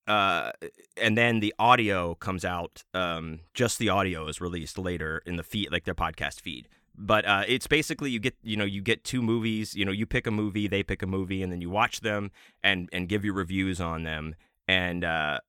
uh, 0.08 0.52
and 0.98 1.18
then 1.18 1.40
the 1.40 1.54
audio 1.58 2.16
comes 2.16 2.44
out. 2.44 2.84
Um, 2.94 3.42
just 3.54 3.80
the 3.80 3.90
audio 3.90 4.28
is 4.28 4.42
released 4.42 4.78
later 4.78 5.22
in 5.26 5.38
the 5.38 5.44
feed, 5.44 5.72
like 5.72 5.86
their 5.86 5.96
podcast 5.96 6.42
feed. 6.42 6.68
But 6.96 7.26
uh, 7.26 7.44
it's 7.48 7.68
basically 7.68 8.12
you 8.12 8.20
get 8.20 8.36
you 8.44 8.58
know 8.58 8.66
you 8.66 8.82
get 8.82 9.04
two 9.04 9.22
movies. 9.22 9.76
You 9.76 9.86
know 9.86 9.92
you 9.92 10.06
pick 10.06 10.28
a 10.28 10.32
movie, 10.32 10.68
they 10.68 10.84
pick 10.84 11.02
a 11.02 11.08
movie, 11.08 11.42
and 11.42 11.52
then 11.52 11.62
you 11.62 11.70
watch 11.70 12.02
them 12.02 12.32
and 12.64 12.90
and 12.94 13.08
give 13.08 13.26
your 13.26 13.34
reviews 13.34 13.82
on 13.82 14.04
them. 14.04 14.36
And 14.68 15.04
uh, 15.04 15.40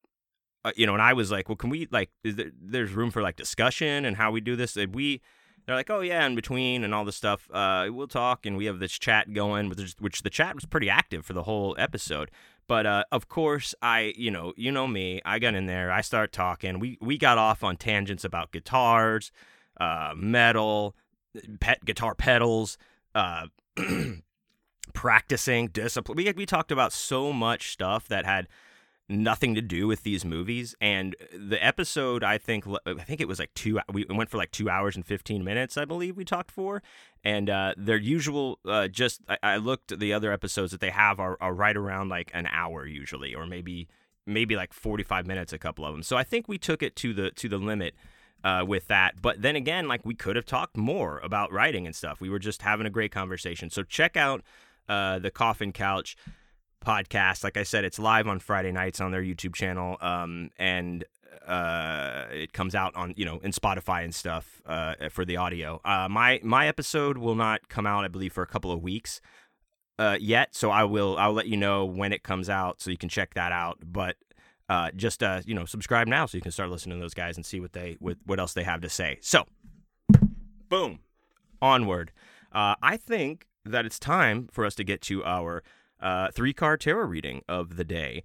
uh 0.64 0.72
you 0.76 0.86
know, 0.86 0.94
and 0.94 1.02
I 1.02 1.12
was 1.12 1.30
like, 1.30 1.48
well, 1.48 1.56
can 1.56 1.68
we 1.68 1.88
like? 1.90 2.10
There, 2.22 2.50
there's 2.58 2.92
room 2.92 3.10
for 3.10 3.22
like 3.22 3.36
discussion 3.36 4.04
and 4.04 4.16
how 4.16 4.30
we 4.30 4.40
do 4.40 4.56
this. 4.56 4.76
We 4.76 5.20
they're 5.66 5.76
like, 5.76 5.90
oh 5.90 6.00
yeah, 6.00 6.26
in 6.26 6.34
between 6.34 6.84
and 6.84 6.94
all 6.94 7.04
this 7.04 7.16
stuff, 7.16 7.48
uh, 7.52 7.88
we'll 7.90 8.06
talk 8.06 8.44
and 8.44 8.56
we 8.56 8.66
have 8.66 8.78
this 8.78 8.92
chat 8.92 9.32
going, 9.32 9.70
which 9.98 10.22
the 10.22 10.30
chat 10.30 10.54
was 10.54 10.66
pretty 10.66 10.90
active 10.90 11.24
for 11.24 11.32
the 11.32 11.44
whole 11.44 11.74
episode. 11.78 12.30
But 12.66 12.86
uh, 12.86 13.04
of 13.12 13.28
course, 13.28 13.74
I 13.82 14.14
you 14.16 14.30
know 14.30 14.52
you 14.56 14.72
know 14.72 14.86
me. 14.86 15.20
I 15.24 15.38
got 15.38 15.54
in 15.54 15.66
there. 15.66 15.90
I 15.92 16.00
start 16.00 16.32
talking. 16.32 16.78
We 16.78 16.98
we 17.00 17.18
got 17.18 17.38
off 17.38 17.62
on 17.62 17.76
tangents 17.76 18.24
about 18.24 18.52
guitars, 18.52 19.30
uh, 19.78 20.14
metal, 20.16 20.94
pet 21.60 21.84
guitar 21.84 22.14
pedals, 22.14 22.78
uh, 23.14 23.46
practicing 24.94 25.68
discipline. 25.68 26.16
We 26.16 26.32
we 26.32 26.46
talked 26.46 26.72
about 26.72 26.92
so 26.92 27.32
much 27.32 27.72
stuff 27.72 28.08
that 28.08 28.24
had 28.24 28.48
nothing 29.08 29.54
to 29.54 29.60
do 29.60 29.86
with 29.86 30.02
these 30.02 30.24
movies 30.24 30.74
and 30.80 31.14
the 31.38 31.62
episode 31.62 32.24
i 32.24 32.38
think 32.38 32.64
i 32.86 33.02
think 33.02 33.20
it 33.20 33.28
was 33.28 33.38
like 33.38 33.52
two 33.52 33.78
we 33.92 34.06
went 34.08 34.30
for 34.30 34.38
like 34.38 34.50
two 34.50 34.70
hours 34.70 34.96
and 34.96 35.04
15 35.04 35.44
minutes 35.44 35.76
i 35.76 35.84
believe 35.84 36.16
we 36.16 36.24
talked 36.24 36.50
for 36.50 36.82
and 37.22 37.50
uh, 37.50 37.74
their 37.76 37.98
usual 37.98 38.58
uh, 38.66 38.88
just 38.88 39.20
I, 39.28 39.38
I, 39.42 39.56
looked 39.56 39.92
at 39.92 40.00
the 40.00 40.12
other 40.12 40.32
episodes 40.32 40.72
that 40.72 40.80
they 40.80 40.90
have 40.90 41.20
are, 41.20 41.38
are 41.40 41.54
right 41.54 41.76
around 41.76 42.08
like 42.08 42.30
an 42.34 42.46
hour 42.50 42.86
usually 42.86 43.34
or 43.34 43.46
maybe 43.46 43.88
maybe 44.26 44.56
like 44.56 44.72
45 44.72 45.26
minutes 45.26 45.52
a 45.52 45.58
couple 45.58 45.84
of 45.84 45.92
them 45.92 46.02
so 46.02 46.16
i 46.16 46.22
think 46.22 46.48
we 46.48 46.56
took 46.56 46.82
it 46.82 46.96
to 46.96 47.12
the 47.12 47.30
to 47.32 47.46
the 47.48 47.58
limit 47.58 47.94
uh, 48.42 48.64
with 48.66 48.88
that 48.88 49.20
but 49.20 49.42
then 49.42 49.56
again 49.56 49.86
like 49.86 50.04
we 50.04 50.14
could 50.14 50.36
have 50.36 50.46
talked 50.46 50.76
more 50.76 51.18
about 51.20 51.50
writing 51.52 51.86
and 51.86 51.96
stuff. 51.96 52.20
We 52.20 52.28
were 52.28 52.38
just 52.38 52.62
having 52.62 52.86
a 52.86 52.90
great 52.90 53.10
conversation. 53.10 53.70
So 53.70 53.82
check 53.82 54.16
out 54.16 54.42
uh, 54.88 55.18
the 55.18 55.30
coffin 55.30 55.72
couch 55.72 56.16
podcast. 56.84 57.42
Like 57.42 57.56
I 57.56 57.62
said, 57.62 57.84
it's 57.84 57.98
live 57.98 58.28
on 58.28 58.38
Friday 58.38 58.72
nights 58.72 59.00
on 59.00 59.10
their 59.10 59.22
YouTube 59.22 59.54
channel, 59.54 59.96
um, 60.00 60.50
and 60.58 61.04
uh, 61.46 62.24
it 62.30 62.52
comes 62.52 62.74
out 62.74 62.94
on 62.94 63.14
you 63.16 63.24
know 63.24 63.38
in 63.38 63.52
Spotify 63.52 64.04
and 64.04 64.14
stuff 64.14 64.62
uh, 64.66 64.94
for 65.10 65.24
the 65.24 65.36
audio. 65.36 65.80
Uh, 65.84 66.08
my 66.08 66.40
my 66.42 66.66
episode 66.66 67.18
will 67.18 67.34
not 67.34 67.68
come 67.68 67.86
out, 67.86 68.04
I 68.04 68.08
believe, 68.08 68.32
for 68.32 68.42
a 68.42 68.46
couple 68.46 68.70
of 68.70 68.82
weeks 68.82 69.20
uh, 69.98 70.16
yet. 70.20 70.54
So 70.54 70.70
I 70.70 70.84
will 70.84 71.16
I'll 71.18 71.32
let 71.32 71.48
you 71.48 71.56
know 71.56 71.84
when 71.84 72.12
it 72.12 72.22
comes 72.22 72.48
out, 72.48 72.80
so 72.80 72.90
you 72.90 72.98
can 72.98 73.08
check 73.08 73.34
that 73.34 73.52
out. 73.52 73.78
But 73.84 74.16
uh, 74.68 74.90
just 74.92 75.22
uh, 75.22 75.42
you 75.44 75.54
know 75.54 75.64
subscribe 75.64 76.06
now, 76.06 76.26
so 76.26 76.36
you 76.36 76.42
can 76.42 76.52
start 76.52 76.70
listening 76.70 76.98
to 76.98 77.02
those 77.02 77.14
guys 77.14 77.36
and 77.36 77.44
see 77.44 77.60
what 77.60 77.72
they 77.72 77.96
what, 78.00 78.16
what 78.24 78.38
else 78.38 78.54
they 78.54 78.64
have 78.64 78.80
to 78.82 78.88
say. 78.88 79.18
So, 79.20 79.44
boom, 80.68 81.00
onward. 81.60 82.12
I 82.56 82.96
think 82.96 83.48
that 83.64 83.84
it's 83.84 83.98
time 83.98 84.48
for 84.52 84.64
us 84.64 84.76
to 84.76 84.84
get 84.84 85.00
to 85.02 85.24
our 85.24 85.64
uh, 86.04 86.30
three 86.30 86.52
card 86.52 86.80
tarot 86.80 87.06
reading 87.06 87.42
of 87.48 87.76
the 87.76 87.84
day. 87.84 88.22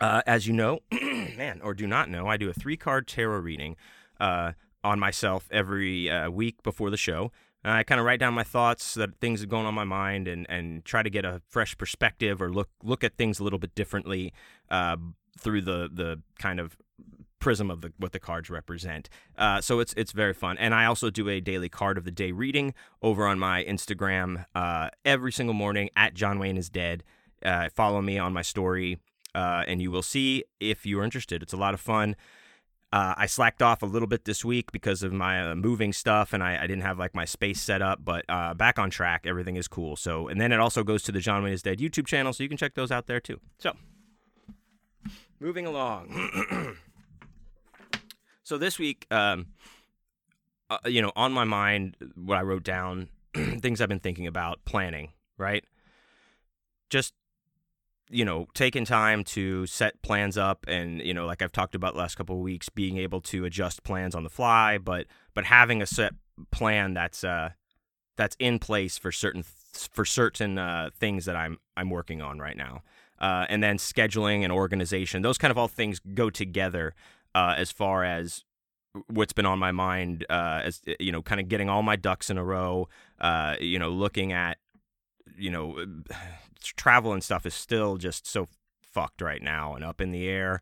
Uh, 0.00 0.22
as 0.26 0.46
you 0.46 0.52
know, 0.54 0.80
man, 0.90 1.60
or 1.62 1.74
do 1.74 1.86
not 1.86 2.08
know, 2.08 2.26
I 2.26 2.38
do 2.38 2.48
a 2.48 2.54
three 2.54 2.78
card 2.78 3.06
tarot 3.06 3.38
reading 3.40 3.76
uh, 4.18 4.52
on 4.82 4.98
myself 4.98 5.46
every 5.52 6.10
uh, 6.10 6.30
week 6.30 6.62
before 6.62 6.90
the 6.90 6.96
show. 6.96 7.30
And 7.62 7.74
I 7.74 7.84
kind 7.84 8.00
of 8.00 8.06
write 8.06 8.18
down 8.18 8.34
my 8.34 8.42
thoughts, 8.42 8.94
that 8.94 9.20
things 9.20 9.42
are 9.42 9.46
going 9.46 9.66
on 9.66 9.74
my 9.74 9.84
mind, 9.84 10.26
and, 10.26 10.46
and 10.48 10.84
try 10.84 11.02
to 11.02 11.10
get 11.10 11.24
a 11.24 11.42
fresh 11.46 11.76
perspective 11.78 12.42
or 12.42 12.50
look 12.50 12.70
look 12.82 13.04
at 13.04 13.16
things 13.16 13.38
a 13.38 13.44
little 13.44 13.60
bit 13.60 13.74
differently 13.74 14.32
uh, 14.70 14.96
through 15.38 15.60
the 15.60 15.88
the 15.92 16.22
kind 16.38 16.58
of 16.58 16.76
prism 17.42 17.70
of 17.70 17.82
the 17.82 17.92
what 17.98 18.12
the 18.12 18.20
cards 18.20 18.48
represent. 18.48 19.10
Uh, 19.36 19.60
so 19.60 19.80
it's 19.80 19.92
it's 19.96 20.12
very 20.12 20.32
fun. 20.32 20.56
And 20.58 20.74
I 20.74 20.86
also 20.86 21.10
do 21.10 21.28
a 21.28 21.40
daily 21.40 21.68
card 21.68 21.98
of 21.98 22.04
the 22.04 22.10
day 22.10 22.32
reading 22.32 22.72
over 23.02 23.26
on 23.26 23.38
my 23.38 23.64
Instagram 23.64 24.46
uh, 24.54 24.88
every 25.04 25.32
single 25.32 25.52
morning 25.52 25.90
at 25.94 26.14
John 26.14 26.38
Wayne 26.38 26.56
is 26.56 26.70
dead. 26.70 27.02
Uh, 27.44 27.68
follow 27.74 28.00
me 28.00 28.16
on 28.16 28.32
my 28.32 28.42
story, 28.42 28.98
uh, 29.34 29.64
and 29.66 29.82
you 29.82 29.90
will 29.90 30.02
see 30.02 30.44
if 30.60 30.86
you 30.86 31.00
are 31.00 31.04
interested. 31.04 31.42
It's 31.42 31.52
a 31.52 31.56
lot 31.56 31.74
of 31.74 31.80
fun. 31.80 32.14
Uh, 32.92 33.14
I 33.16 33.26
slacked 33.26 33.62
off 33.62 33.82
a 33.82 33.86
little 33.86 34.06
bit 34.06 34.26
this 34.26 34.44
week 34.44 34.70
because 34.70 35.02
of 35.02 35.12
my 35.12 35.50
uh, 35.50 35.54
moving 35.56 35.92
stuff, 35.92 36.32
and 36.32 36.42
I, 36.42 36.62
I, 36.62 36.66
didn't 36.66 36.82
have 36.82 36.98
like 36.98 37.14
my 37.14 37.24
space 37.24 37.60
set 37.60 37.80
up. 37.80 38.04
But 38.04 38.26
back 38.56 38.78
on 38.78 38.90
track, 38.90 39.22
everything 39.26 39.56
is 39.56 39.66
cool. 39.66 39.96
So, 39.96 40.28
and 40.28 40.40
then 40.40 40.52
it 40.52 40.60
also 40.60 40.84
goes 40.84 41.02
to 41.04 41.12
the 41.12 41.20
John 41.20 41.42
Wayne 41.42 41.54
is 41.54 41.62
Dead 41.62 41.78
YouTube 41.78 42.06
channel, 42.06 42.32
so 42.32 42.42
you 42.42 42.48
can 42.48 42.58
check 42.58 42.74
those 42.74 42.92
out 42.92 43.06
there 43.06 43.18
too. 43.18 43.40
So, 43.58 43.72
moving 45.40 45.66
along. 45.66 46.76
So 48.44 48.58
this 48.58 48.78
week, 48.78 49.06
um, 49.10 49.46
uh, 50.68 50.78
you 50.86 51.00
know, 51.02 51.12
on 51.14 51.32
my 51.32 51.44
mind, 51.44 51.96
what 52.14 52.38
I 52.38 52.42
wrote 52.42 52.64
down, 52.64 53.08
things 53.34 53.80
I've 53.80 53.88
been 53.88 54.00
thinking 54.00 54.26
about, 54.26 54.64
planning, 54.64 55.10
right? 55.38 55.64
Just 56.90 57.14
you 58.10 58.26
know, 58.26 58.46
taking 58.52 58.84
time 58.84 59.24
to 59.24 59.66
set 59.66 60.02
plans 60.02 60.36
up, 60.36 60.66
and 60.68 61.00
you 61.00 61.14
know, 61.14 61.24
like 61.24 61.40
I've 61.40 61.52
talked 61.52 61.74
about 61.74 61.96
last 61.96 62.16
couple 62.16 62.36
of 62.36 62.42
weeks, 62.42 62.68
being 62.68 62.98
able 62.98 63.22
to 63.22 63.44
adjust 63.46 63.84
plans 63.84 64.14
on 64.14 64.22
the 64.22 64.30
fly, 64.30 64.76
but 64.76 65.06
but 65.34 65.44
having 65.44 65.80
a 65.80 65.86
set 65.86 66.12
plan 66.50 66.94
that's 66.94 67.24
uh 67.24 67.50
that's 68.16 68.36
in 68.38 68.58
place 68.58 68.98
for 68.98 69.12
certain 69.12 69.42
for 69.42 70.04
certain 70.04 70.58
uh, 70.58 70.90
things 70.94 71.24
that 71.24 71.36
I'm 71.36 71.58
I'm 71.76 71.90
working 71.90 72.20
on 72.20 72.38
right 72.38 72.56
now. 72.56 72.82
Uh, 73.18 73.46
and 73.48 73.62
then 73.62 73.78
scheduling 73.78 74.42
and 74.42 74.52
organization, 74.52 75.22
those 75.22 75.38
kind 75.38 75.52
of 75.52 75.56
all 75.56 75.68
things 75.68 76.00
go 76.00 76.28
together 76.28 76.92
uh, 77.34 77.54
as 77.56 77.70
far 77.70 78.04
as 78.04 78.44
what's 79.08 79.32
been 79.32 79.46
on 79.46 79.58
my 79.58 79.72
mind 79.72 80.26
uh, 80.28 80.60
as 80.64 80.82
you 81.00 81.12
know 81.12 81.22
kind 81.22 81.40
of 81.40 81.48
getting 81.48 81.68
all 81.68 81.82
my 81.82 81.96
ducks 81.96 82.30
in 82.30 82.38
a 82.38 82.44
row 82.44 82.88
uh, 83.20 83.56
you 83.60 83.78
know 83.78 83.88
looking 83.88 84.32
at 84.32 84.58
you 85.36 85.50
know 85.50 85.84
travel 86.62 87.12
and 87.12 87.24
stuff 87.24 87.44
is 87.46 87.54
still 87.54 87.96
just 87.96 88.26
so 88.26 88.46
fucked 88.80 89.22
right 89.22 89.42
now 89.42 89.74
and 89.74 89.84
up 89.84 90.00
in 90.00 90.12
the 90.12 90.28
air 90.28 90.60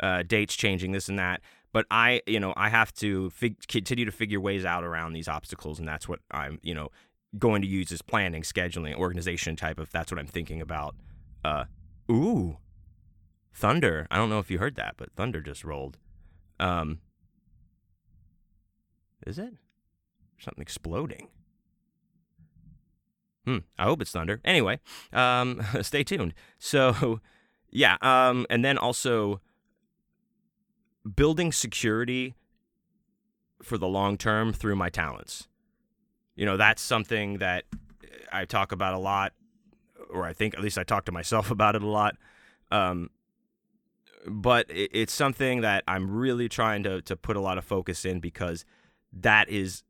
uh, 0.00 0.22
dates 0.22 0.54
changing 0.56 0.92
this 0.92 1.08
and 1.08 1.18
that. 1.18 1.40
But 1.72 1.86
i 1.90 2.20
you 2.26 2.38
know 2.38 2.52
i 2.56 2.68
have 2.68 2.92
to 2.94 3.30
fig- 3.30 3.66
continue 3.66 4.04
to 4.04 4.12
figure 4.12 4.40
ways 4.40 4.64
out 4.64 4.84
around 4.84 5.14
these 5.14 5.26
obstacles 5.26 5.78
and 5.78 5.88
that's 5.88 6.06
what 6.06 6.20
i'm 6.30 6.58
you 6.62 6.74
know 6.74 6.90
going 7.38 7.62
to 7.62 7.68
use 7.68 7.90
as 7.90 8.02
planning 8.02 8.42
scheduling 8.42 8.94
organization 8.94 9.56
type 9.56 9.78
of 9.78 9.90
that's 9.90 10.12
what 10.12 10.18
i'm 10.18 10.26
thinking 10.26 10.60
about. 10.60 10.94
Uh 11.44 11.64
ooh 12.10 12.58
thunder. 13.54 14.06
I 14.10 14.16
don't 14.16 14.28
know 14.30 14.38
if 14.38 14.50
you 14.50 14.58
heard 14.58 14.76
that 14.76 14.94
but 14.96 15.12
thunder 15.12 15.40
just 15.40 15.64
rolled 15.64 15.98
um, 16.60 16.98
is 19.26 19.38
it? 19.38 19.54
Something 20.38 20.62
exploding. 20.62 21.28
Hmm. 23.44 23.58
I 23.78 23.84
hope 23.84 24.00
it's 24.00 24.12
thunder. 24.12 24.40
Anyway, 24.44 24.80
um, 25.12 25.62
stay 25.82 26.04
tuned. 26.04 26.34
So, 26.58 27.20
yeah. 27.70 27.96
Um, 28.00 28.46
and 28.50 28.64
then 28.64 28.78
also 28.78 29.40
building 31.16 31.52
security 31.52 32.34
for 33.62 33.78
the 33.78 33.88
long 33.88 34.16
term 34.16 34.52
through 34.52 34.76
my 34.76 34.88
talents. 34.88 35.48
You 36.34 36.46
know, 36.46 36.56
that's 36.56 36.82
something 36.82 37.38
that 37.38 37.64
I 38.32 38.44
talk 38.44 38.72
about 38.72 38.94
a 38.94 38.98
lot, 38.98 39.32
or 40.10 40.24
I 40.24 40.32
think 40.32 40.54
at 40.54 40.60
least 40.60 40.78
I 40.78 40.84
talk 40.84 41.04
to 41.06 41.12
myself 41.12 41.50
about 41.52 41.74
it 41.76 41.82
a 41.82 41.88
lot. 41.88 42.16
Um, 42.70 43.10
but 44.26 44.66
it's 44.68 45.12
something 45.12 45.62
that 45.62 45.84
I'm 45.88 46.10
really 46.10 46.48
trying 46.48 46.82
to 46.84 47.02
to 47.02 47.16
put 47.16 47.36
a 47.36 47.40
lot 47.40 47.58
of 47.58 47.64
focus 47.64 48.04
in 48.04 48.20
because 48.20 48.64
that 49.12 49.48
is 49.48 49.82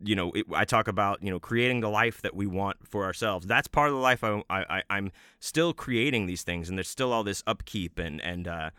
you 0.00 0.14
know 0.14 0.32
it, 0.32 0.46
I 0.52 0.64
talk 0.64 0.88
about 0.88 1.22
you 1.22 1.30
know 1.30 1.40
creating 1.40 1.80
the 1.80 1.88
life 1.88 2.22
that 2.22 2.34
we 2.34 2.46
want 2.46 2.86
for 2.86 3.04
ourselves. 3.04 3.46
That's 3.46 3.68
part 3.68 3.88
of 3.88 3.94
the 3.94 4.00
life 4.00 4.24
I, 4.24 4.42
I 4.50 4.82
I'm 4.90 5.12
still 5.40 5.72
creating 5.72 6.26
these 6.26 6.42
things, 6.42 6.68
and 6.68 6.76
there's 6.76 6.88
still 6.88 7.12
all 7.12 7.24
this 7.24 7.42
upkeep 7.46 7.98
and 7.98 8.20
and 8.20 8.48
uh, 8.48 8.70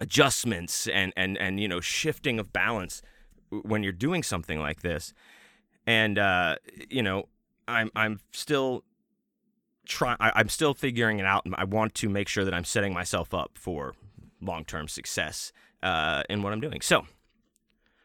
adjustments 0.00 0.86
and 0.88 1.12
and 1.16 1.36
and 1.38 1.60
you 1.60 1.68
know 1.68 1.80
shifting 1.80 2.38
of 2.38 2.52
balance 2.52 3.02
when 3.50 3.82
you're 3.82 3.92
doing 3.92 4.22
something 4.22 4.60
like 4.60 4.82
this. 4.82 5.12
And 5.86 6.18
uh, 6.18 6.56
you 6.88 7.02
know 7.02 7.28
I'm 7.68 7.90
I'm 7.94 8.20
still 8.32 8.84
try 9.90 10.16
I, 10.20 10.40
am 10.40 10.48
still 10.48 10.72
figuring 10.72 11.18
it 11.18 11.26
out 11.26 11.44
and 11.44 11.54
I 11.56 11.64
want 11.64 11.94
to 11.96 12.08
make 12.08 12.28
sure 12.28 12.44
that 12.44 12.54
I'm 12.54 12.64
setting 12.64 12.94
myself 12.94 13.34
up 13.34 13.52
for 13.54 13.94
long 14.40 14.64
term 14.64 14.88
success 14.88 15.52
uh, 15.82 16.22
in 16.30 16.42
what 16.42 16.52
I'm 16.52 16.60
doing. 16.60 16.80
So, 16.80 17.06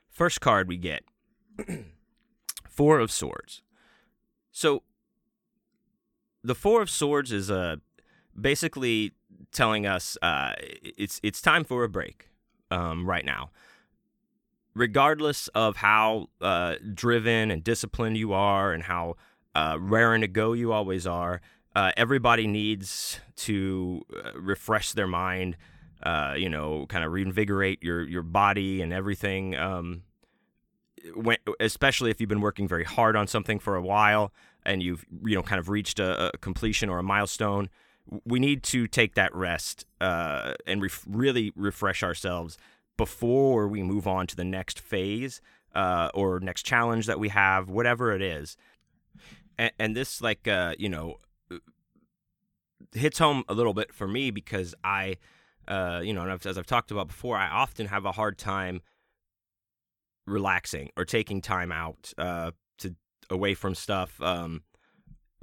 first 0.09 0.41
card 0.41 0.67
we 0.67 0.77
get 0.77 1.03
Four 2.69 2.99
of 2.99 3.11
Swords. 3.11 3.61
So, 4.51 4.83
the 6.43 6.55
Four 6.55 6.81
of 6.81 6.89
Swords 6.89 7.31
is 7.31 7.49
uh, 7.49 7.77
basically 8.39 9.13
telling 9.51 9.85
us 9.85 10.17
uh, 10.21 10.53
it's 10.59 11.19
it's 11.23 11.41
time 11.41 11.63
for 11.63 11.83
a 11.83 11.89
break 11.89 12.29
um, 12.71 13.07
right 13.07 13.25
now. 13.25 13.51
Regardless 14.73 15.47
of 15.49 15.77
how 15.77 16.27
uh, 16.41 16.75
driven 16.93 17.49
and 17.49 17.63
disciplined 17.63 18.17
you 18.17 18.33
are, 18.33 18.73
and 18.73 18.83
how 18.83 19.15
uh, 19.55 19.77
raring 19.79 20.19
to 20.19 20.27
go 20.27 20.51
you 20.51 20.73
always 20.73 21.07
are, 21.07 21.41
uh, 21.75 21.91
everybody 21.97 22.47
needs 22.47 23.19
to 23.35 24.01
uh, 24.15 24.31
refresh 24.39 24.93
their 24.93 25.07
mind, 25.07 25.57
uh, 26.03 26.33
you 26.37 26.49
know, 26.49 26.85
kind 26.87 27.03
of 27.03 27.11
reinvigorate 27.11 27.83
your 27.83 28.01
your 28.03 28.23
body 28.23 28.81
and 28.81 28.93
everything. 28.93 29.55
Um, 29.55 30.03
when, 31.13 31.37
especially 31.59 32.09
if 32.09 32.19
you've 32.19 32.29
been 32.29 32.41
working 32.41 32.67
very 32.67 32.85
hard 32.85 33.15
on 33.15 33.27
something 33.27 33.59
for 33.59 33.75
a 33.75 33.81
while 33.81 34.33
and 34.65 34.81
you've 34.81 35.05
you 35.23 35.35
know 35.35 35.43
kind 35.43 35.59
of 35.59 35.69
reached 35.69 35.99
a, 35.99 36.33
a 36.33 36.37
completion 36.37 36.89
or 36.89 36.97
a 36.97 37.03
milestone, 37.03 37.69
we 38.23 38.39
need 38.39 38.63
to 38.63 38.87
take 38.87 39.15
that 39.15 39.35
rest 39.35 39.85
uh, 39.99 40.53
and 40.65 40.81
really 41.05 41.51
refresh 41.55 42.03
ourselves 42.03 42.57
before 42.97 43.67
we 43.67 43.83
move 43.83 44.07
on 44.07 44.25
to 44.27 44.35
the 44.35 44.45
next 44.45 44.79
phase 44.79 45.41
uh, 45.73 46.09
or 46.13 46.39
next 46.39 46.63
challenge 46.63 47.05
that 47.07 47.19
we 47.19 47.29
have, 47.29 47.69
whatever 47.69 48.13
it 48.13 48.21
is. 48.21 48.55
And, 49.57 49.71
and 49.77 49.95
this, 49.97 50.21
like, 50.21 50.47
uh, 50.47 50.75
you 50.77 50.87
know, 50.87 51.17
hits 52.93 53.19
home 53.19 53.43
a 53.47 53.53
little 53.53 53.73
bit 53.73 53.93
for 53.93 54.07
me 54.07 54.31
because 54.31 54.75
I, 54.83 55.17
uh, 55.67 56.01
you 56.03 56.13
know, 56.13 56.27
as 56.27 56.57
I've 56.57 56.65
talked 56.65 56.91
about 56.91 57.07
before, 57.07 57.37
I 57.37 57.47
often 57.47 57.87
have 57.87 58.05
a 58.05 58.11
hard 58.11 58.37
time 58.37 58.81
relaxing 60.27 60.89
or 60.97 61.05
taking 61.05 61.41
time 61.41 61.71
out 61.71 62.13
uh, 62.17 62.51
to 62.79 62.95
away 63.29 63.53
from 63.53 63.75
stuff. 63.75 64.21
Um, 64.21 64.63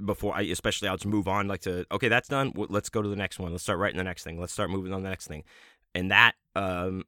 before 0.03 0.35
I, 0.35 0.41
especially 0.41 0.87
I'll 0.87 0.97
just 0.97 1.05
move 1.05 1.27
on. 1.27 1.47
Like 1.47 1.61
to 1.61 1.85
okay, 1.91 2.07
that's 2.07 2.27
done. 2.27 2.53
Let's 2.55 2.89
go 2.89 3.01
to 3.01 3.09
the 3.09 3.15
next 3.15 3.39
one. 3.39 3.51
Let's 3.51 3.63
start 3.63 3.79
writing 3.79 3.97
the 3.97 4.03
next 4.03 4.23
thing. 4.23 4.39
Let's 4.39 4.53
start 4.53 4.69
moving 4.69 4.93
on 4.93 5.03
the 5.03 5.09
next 5.09 5.27
thing, 5.27 5.43
and 5.93 6.11
that 6.11 6.33
um, 6.55 7.03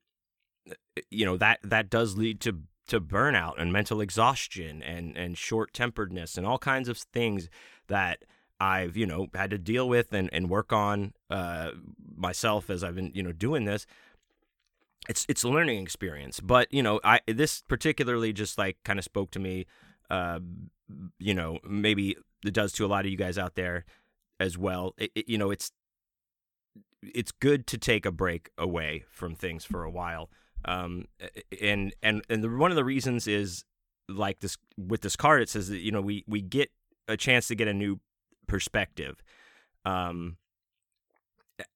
you 1.09 1.25
know 1.25 1.37
that 1.37 1.59
that 1.63 1.89
does 1.89 2.17
lead 2.17 2.39
to 2.41 2.61
to 2.87 3.01
burnout 3.01 3.59
and 3.59 3.73
mental 3.73 4.01
exhaustion 4.01 4.81
and 4.83 5.17
and 5.17 5.37
short 5.37 5.73
temperedness 5.73 6.37
and 6.37 6.45
all 6.45 6.57
kinds 6.57 6.87
of 6.87 6.97
things 6.97 7.49
that 7.87 8.23
I've 8.59 8.95
you 8.95 9.05
know 9.05 9.27
had 9.33 9.49
to 9.51 9.57
deal 9.57 9.87
with 9.87 10.13
and 10.13 10.29
and 10.33 10.49
work 10.49 10.71
on 10.71 11.13
uh, 11.29 11.71
myself 12.15 12.69
as 12.69 12.83
I've 12.83 12.95
been 12.95 13.11
you 13.13 13.23
know 13.23 13.31
doing 13.31 13.65
this. 13.65 13.85
It's 15.07 15.25
it's 15.29 15.43
a 15.43 15.49
learning 15.49 15.81
experience, 15.81 16.39
but 16.39 16.73
you 16.73 16.81
know 16.81 16.99
I 17.03 17.19
this 17.27 17.61
particularly 17.67 18.33
just 18.33 18.57
like 18.57 18.77
kind 18.83 18.99
of 18.99 19.05
spoke 19.05 19.31
to 19.31 19.39
me. 19.39 19.65
Uh, 20.09 20.39
you 21.19 21.33
know 21.33 21.59
maybe 21.67 22.15
it 22.45 22.53
does 22.53 22.71
to 22.73 22.85
a 22.85 22.87
lot 22.87 23.05
of 23.05 23.11
you 23.11 23.17
guys 23.17 23.37
out 23.37 23.55
there 23.55 23.85
as 24.39 24.57
well. 24.57 24.93
It, 24.97 25.11
it, 25.15 25.29
you 25.29 25.37
know 25.37 25.51
it's 25.51 25.71
it's 27.01 27.31
good 27.31 27.67
to 27.67 27.77
take 27.77 28.05
a 28.05 28.11
break 28.11 28.49
away 28.57 29.05
from 29.09 29.35
things 29.35 29.65
for 29.65 29.83
a 29.83 29.89
while. 29.89 30.29
Um, 30.63 31.05
and 31.61 31.93
and 32.01 32.23
and 32.29 32.43
the, 32.43 32.49
one 32.49 32.71
of 32.71 32.75
the 32.75 32.85
reasons 32.85 33.27
is 33.27 33.63
like 34.07 34.39
this 34.39 34.57
with 34.77 35.01
this 35.01 35.15
card. 35.15 35.41
It 35.41 35.49
says 35.49 35.69
that 35.69 35.79
you 35.79 35.91
know 35.91 36.01
we 36.01 36.23
we 36.27 36.41
get 36.41 36.71
a 37.07 37.17
chance 37.17 37.47
to 37.49 37.55
get 37.55 37.67
a 37.67 37.73
new 37.73 37.99
perspective 38.47 39.21
um, 39.85 40.37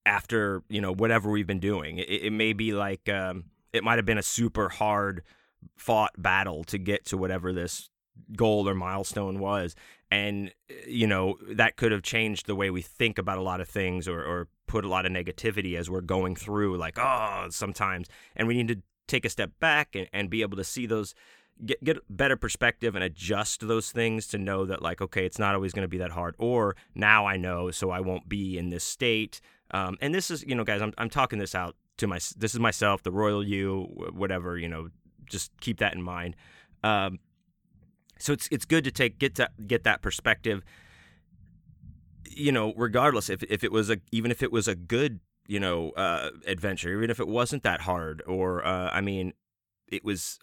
after 0.04 0.62
you 0.68 0.80
know 0.80 0.92
whatever 0.92 1.30
we've 1.30 1.46
been 1.46 1.60
doing. 1.60 1.98
It, 1.98 2.08
it 2.08 2.32
may 2.32 2.52
be 2.52 2.72
like 2.72 3.08
um, 3.08 3.44
it 3.72 3.84
might 3.84 3.96
have 3.96 4.06
been 4.06 4.18
a 4.18 4.22
super 4.22 4.68
hard 4.68 5.22
fought 5.76 6.12
battle 6.18 6.64
to 6.64 6.78
get 6.78 7.04
to 7.06 7.16
whatever 7.16 7.52
this 7.52 7.90
goal 8.36 8.68
or 8.68 8.74
milestone 8.74 9.38
was, 9.38 9.74
and 10.10 10.52
you 10.86 11.06
know 11.06 11.36
that 11.48 11.76
could 11.76 11.92
have 11.92 12.02
changed 12.02 12.46
the 12.46 12.54
way 12.54 12.70
we 12.70 12.82
think 12.82 13.18
about 13.18 13.38
a 13.38 13.42
lot 13.42 13.60
of 13.60 13.68
things 13.68 14.08
or, 14.08 14.22
or 14.22 14.48
put 14.66 14.84
a 14.84 14.88
lot 14.88 15.06
of 15.06 15.12
negativity 15.12 15.76
as 15.76 15.88
we're 15.90 16.00
going 16.00 16.36
through. 16.36 16.76
Like 16.76 16.98
oh, 16.98 17.46
sometimes, 17.50 18.08
and 18.36 18.48
we 18.48 18.54
need 18.54 18.68
to 18.68 18.82
take 19.06 19.24
a 19.24 19.30
step 19.30 19.50
back 19.58 19.94
and, 19.94 20.08
and 20.12 20.30
be 20.30 20.42
able 20.42 20.56
to 20.56 20.64
see 20.64 20.86
those 20.86 21.14
get 21.64 21.82
get 21.82 21.98
better 22.08 22.36
perspective 22.36 22.94
and 22.94 23.04
adjust 23.04 23.66
those 23.66 23.90
things 23.92 24.26
to 24.26 24.38
know 24.38 24.64
that 24.64 24.82
like 24.82 25.00
okay 25.00 25.26
it's 25.26 25.38
not 25.38 25.54
always 25.54 25.72
going 25.72 25.84
to 25.84 25.88
be 25.88 25.98
that 25.98 26.10
hard 26.10 26.34
or 26.38 26.76
now 26.94 27.26
i 27.26 27.36
know 27.36 27.70
so 27.70 27.90
i 27.90 28.00
won't 28.00 28.28
be 28.28 28.58
in 28.58 28.70
this 28.70 28.84
state. 28.84 29.40
Um, 29.72 29.96
and 30.00 30.14
this 30.14 30.30
is 30.30 30.42
you 30.44 30.54
know 30.54 30.64
guys 30.64 30.82
I'm, 30.82 30.92
I'm 30.98 31.10
talking 31.10 31.38
this 31.38 31.54
out 31.54 31.76
to 31.98 32.06
my 32.06 32.16
this 32.36 32.54
is 32.54 32.60
myself 32.60 33.02
the 33.02 33.12
royal 33.12 33.46
you 33.46 33.86
whatever 34.12 34.58
you 34.58 34.68
know 34.68 34.88
just 35.26 35.52
keep 35.60 35.78
that 35.78 35.94
in 35.94 36.02
mind. 36.02 36.36
Um, 36.82 37.18
so 38.18 38.32
it's 38.32 38.48
it's 38.50 38.64
good 38.64 38.84
to 38.84 38.90
take 38.90 39.18
get 39.18 39.36
to 39.36 39.48
get 39.66 39.84
that 39.84 40.02
perspective. 40.02 40.62
You 42.28 42.52
know 42.52 42.74
regardless 42.76 43.30
if, 43.30 43.42
if 43.44 43.62
it 43.64 43.72
was 43.72 43.90
a 43.90 43.98
even 44.10 44.30
if 44.30 44.42
it 44.42 44.50
was 44.50 44.66
a 44.66 44.74
good 44.74 45.20
you 45.46 45.60
know 45.60 45.90
uh, 45.90 46.30
adventure 46.46 46.92
even 46.96 47.10
if 47.10 47.20
it 47.20 47.28
wasn't 47.28 47.62
that 47.62 47.80
hard 47.80 48.22
or 48.24 48.64
uh, 48.64 48.88
i 48.92 49.00
mean 49.00 49.32
it 49.88 50.04
was 50.04 50.38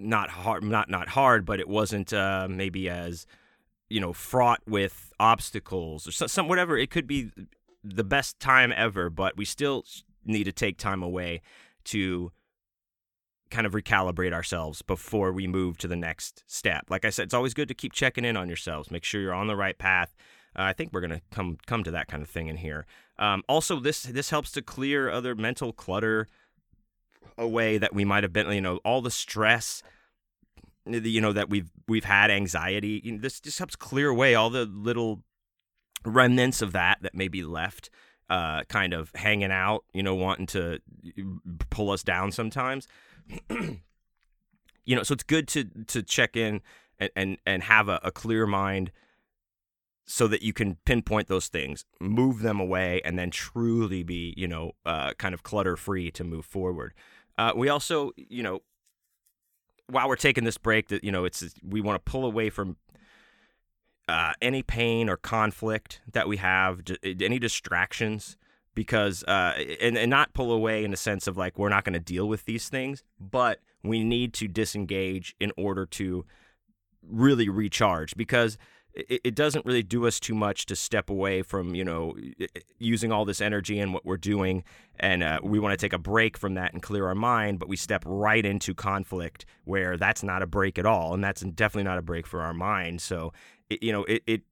not 0.00 0.30
hard, 0.30 0.64
not 0.64 0.88
not 0.88 1.08
hard, 1.08 1.44
but 1.44 1.60
it 1.60 1.68
wasn't 1.68 2.12
uh, 2.12 2.48
maybe 2.50 2.88
as 2.88 3.26
you 3.88 4.00
know 4.00 4.12
fraught 4.12 4.60
with 4.66 5.12
obstacles 5.20 6.08
or 6.08 6.12
some 6.12 6.48
whatever. 6.48 6.76
It 6.76 6.90
could 6.90 7.06
be 7.06 7.30
the 7.84 8.04
best 8.04 8.40
time 8.40 8.72
ever, 8.76 9.10
but 9.10 9.36
we 9.36 9.44
still 9.44 9.84
need 10.24 10.44
to 10.44 10.52
take 10.52 10.78
time 10.78 11.02
away 11.02 11.42
to 11.84 12.32
kind 13.50 13.66
of 13.66 13.72
recalibrate 13.72 14.32
ourselves 14.32 14.80
before 14.82 15.32
we 15.32 15.46
move 15.46 15.76
to 15.78 15.88
the 15.88 15.96
next 15.96 16.44
step. 16.46 16.84
Like 16.88 17.04
I 17.04 17.10
said, 17.10 17.24
it's 17.24 17.34
always 17.34 17.54
good 17.54 17.68
to 17.68 17.74
keep 17.74 17.92
checking 17.92 18.24
in 18.24 18.36
on 18.36 18.48
yourselves, 18.48 18.90
make 18.90 19.04
sure 19.04 19.20
you're 19.20 19.34
on 19.34 19.48
the 19.48 19.56
right 19.56 19.76
path. 19.76 20.14
Uh, 20.56 20.62
I 20.62 20.72
think 20.72 20.92
we're 20.92 21.00
gonna 21.00 21.20
come 21.30 21.58
come 21.66 21.84
to 21.84 21.90
that 21.90 22.08
kind 22.08 22.22
of 22.22 22.28
thing 22.28 22.48
in 22.48 22.56
here. 22.56 22.86
Um, 23.18 23.42
also, 23.48 23.78
this 23.78 24.02
this 24.02 24.30
helps 24.30 24.50
to 24.52 24.62
clear 24.62 25.10
other 25.10 25.34
mental 25.34 25.72
clutter 25.72 26.26
away 27.38 27.78
that 27.78 27.94
we 27.94 28.04
might 28.04 28.22
have 28.22 28.32
been, 28.32 28.50
you 28.52 28.60
know, 28.60 28.76
all 28.84 29.00
the 29.00 29.10
stress, 29.10 29.82
you 30.86 31.20
know, 31.20 31.32
that 31.32 31.48
we've 31.48 31.70
we've 31.88 32.04
had 32.04 32.30
anxiety. 32.30 33.00
You 33.04 33.12
know, 33.12 33.18
this 33.18 33.40
just 33.40 33.58
helps 33.58 33.76
clear 33.76 34.08
away 34.08 34.34
all 34.34 34.50
the 34.50 34.64
little 34.64 35.22
remnants 36.04 36.62
of 36.62 36.72
that 36.72 36.98
that 37.02 37.14
may 37.14 37.28
be 37.28 37.42
left, 37.42 37.90
uh, 38.28 38.64
kind 38.64 38.92
of 38.92 39.10
hanging 39.14 39.52
out, 39.52 39.84
you 39.92 40.02
know, 40.02 40.14
wanting 40.14 40.46
to 40.46 40.80
pull 41.70 41.90
us 41.90 42.02
down 42.02 42.32
sometimes. 42.32 42.88
you 43.50 44.96
know, 44.96 45.02
so 45.02 45.14
it's 45.14 45.24
good 45.24 45.48
to 45.48 45.64
to 45.86 46.02
check 46.02 46.36
in 46.36 46.60
and 46.98 47.10
and, 47.16 47.38
and 47.46 47.62
have 47.64 47.88
a, 47.88 48.00
a 48.02 48.10
clear 48.10 48.46
mind 48.46 48.90
so 50.10 50.26
that 50.26 50.42
you 50.42 50.52
can 50.52 50.76
pinpoint 50.84 51.28
those 51.28 51.46
things, 51.46 51.84
move 52.00 52.40
them 52.40 52.58
away, 52.58 53.00
and 53.04 53.16
then 53.16 53.30
truly 53.30 54.02
be, 54.02 54.34
you 54.36 54.48
know, 54.48 54.72
uh, 54.84 55.12
kind 55.14 55.32
of 55.32 55.44
clutter 55.44 55.76
free 55.76 56.10
to 56.10 56.24
move 56.24 56.44
forward. 56.44 56.92
Uh, 57.38 57.52
we 57.54 57.68
also, 57.68 58.10
you 58.16 58.42
know, 58.42 58.58
while 59.86 60.08
we're 60.08 60.16
taking 60.16 60.42
this 60.42 60.58
break, 60.58 60.88
that 60.88 61.04
you 61.04 61.12
know, 61.12 61.24
it's 61.24 61.54
we 61.62 61.80
want 61.80 62.04
to 62.04 62.10
pull 62.10 62.26
away 62.26 62.50
from 62.50 62.76
uh, 64.08 64.32
any 64.42 64.64
pain 64.64 65.08
or 65.08 65.16
conflict 65.16 66.00
that 66.12 66.26
we 66.26 66.38
have, 66.38 66.82
any 67.04 67.38
distractions, 67.38 68.36
because 68.74 69.22
uh, 69.24 69.54
and 69.80 69.96
and 69.96 70.10
not 70.10 70.34
pull 70.34 70.50
away 70.50 70.82
in 70.82 70.90
the 70.90 70.96
sense 70.96 71.28
of 71.28 71.36
like 71.36 71.56
we're 71.56 71.68
not 71.68 71.84
going 71.84 71.92
to 71.92 72.00
deal 72.00 72.26
with 72.26 72.46
these 72.46 72.68
things, 72.68 73.04
but 73.20 73.60
we 73.84 74.02
need 74.02 74.34
to 74.34 74.48
disengage 74.48 75.36
in 75.38 75.52
order 75.56 75.86
to 75.86 76.24
really 77.00 77.48
recharge 77.48 78.16
because 78.16 78.58
it, 78.94 79.20
it 79.24 79.34
doesn't 79.34 79.64
really 79.64 79.82
do 79.82 80.06
us 80.06 80.18
too 80.18 80.34
much 80.34 80.66
to 80.66 80.76
step 80.76 81.10
away 81.10 81.42
from 81.42 81.74
you 81.74 81.84
know 81.84 82.16
using 82.78 83.12
all 83.12 83.24
this 83.24 83.40
energy 83.40 83.78
and 83.78 83.92
what 83.92 84.04
we're 84.04 84.16
doing 84.16 84.64
and 84.98 85.22
uh, 85.22 85.38
we 85.42 85.58
want 85.58 85.72
to 85.72 85.82
take 85.82 85.92
a 85.92 85.98
break 85.98 86.36
from 86.36 86.54
that 86.54 86.72
and 86.72 86.82
clear 86.82 87.06
our 87.06 87.14
mind 87.14 87.58
but 87.58 87.68
we 87.68 87.76
step 87.76 88.02
right 88.06 88.44
into 88.44 88.74
conflict 88.74 89.44
where 89.64 89.96
that's 89.96 90.22
not 90.22 90.42
a 90.42 90.46
break 90.46 90.78
at 90.78 90.86
all 90.86 91.14
and 91.14 91.22
that's 91.22 91.42
definitely 91.42 91.84
not 91.84 91.98
a 91.98 92.02
break 92.02 92.26
for 92.26 92.42
our 92.42 92.54
mind 92.54 93.00
so 93.00 93.32
it, 93.68 93.82
you 93.82 93.92
know 93.92 94.04
it, 94.04 94.22
it 94.26 94.42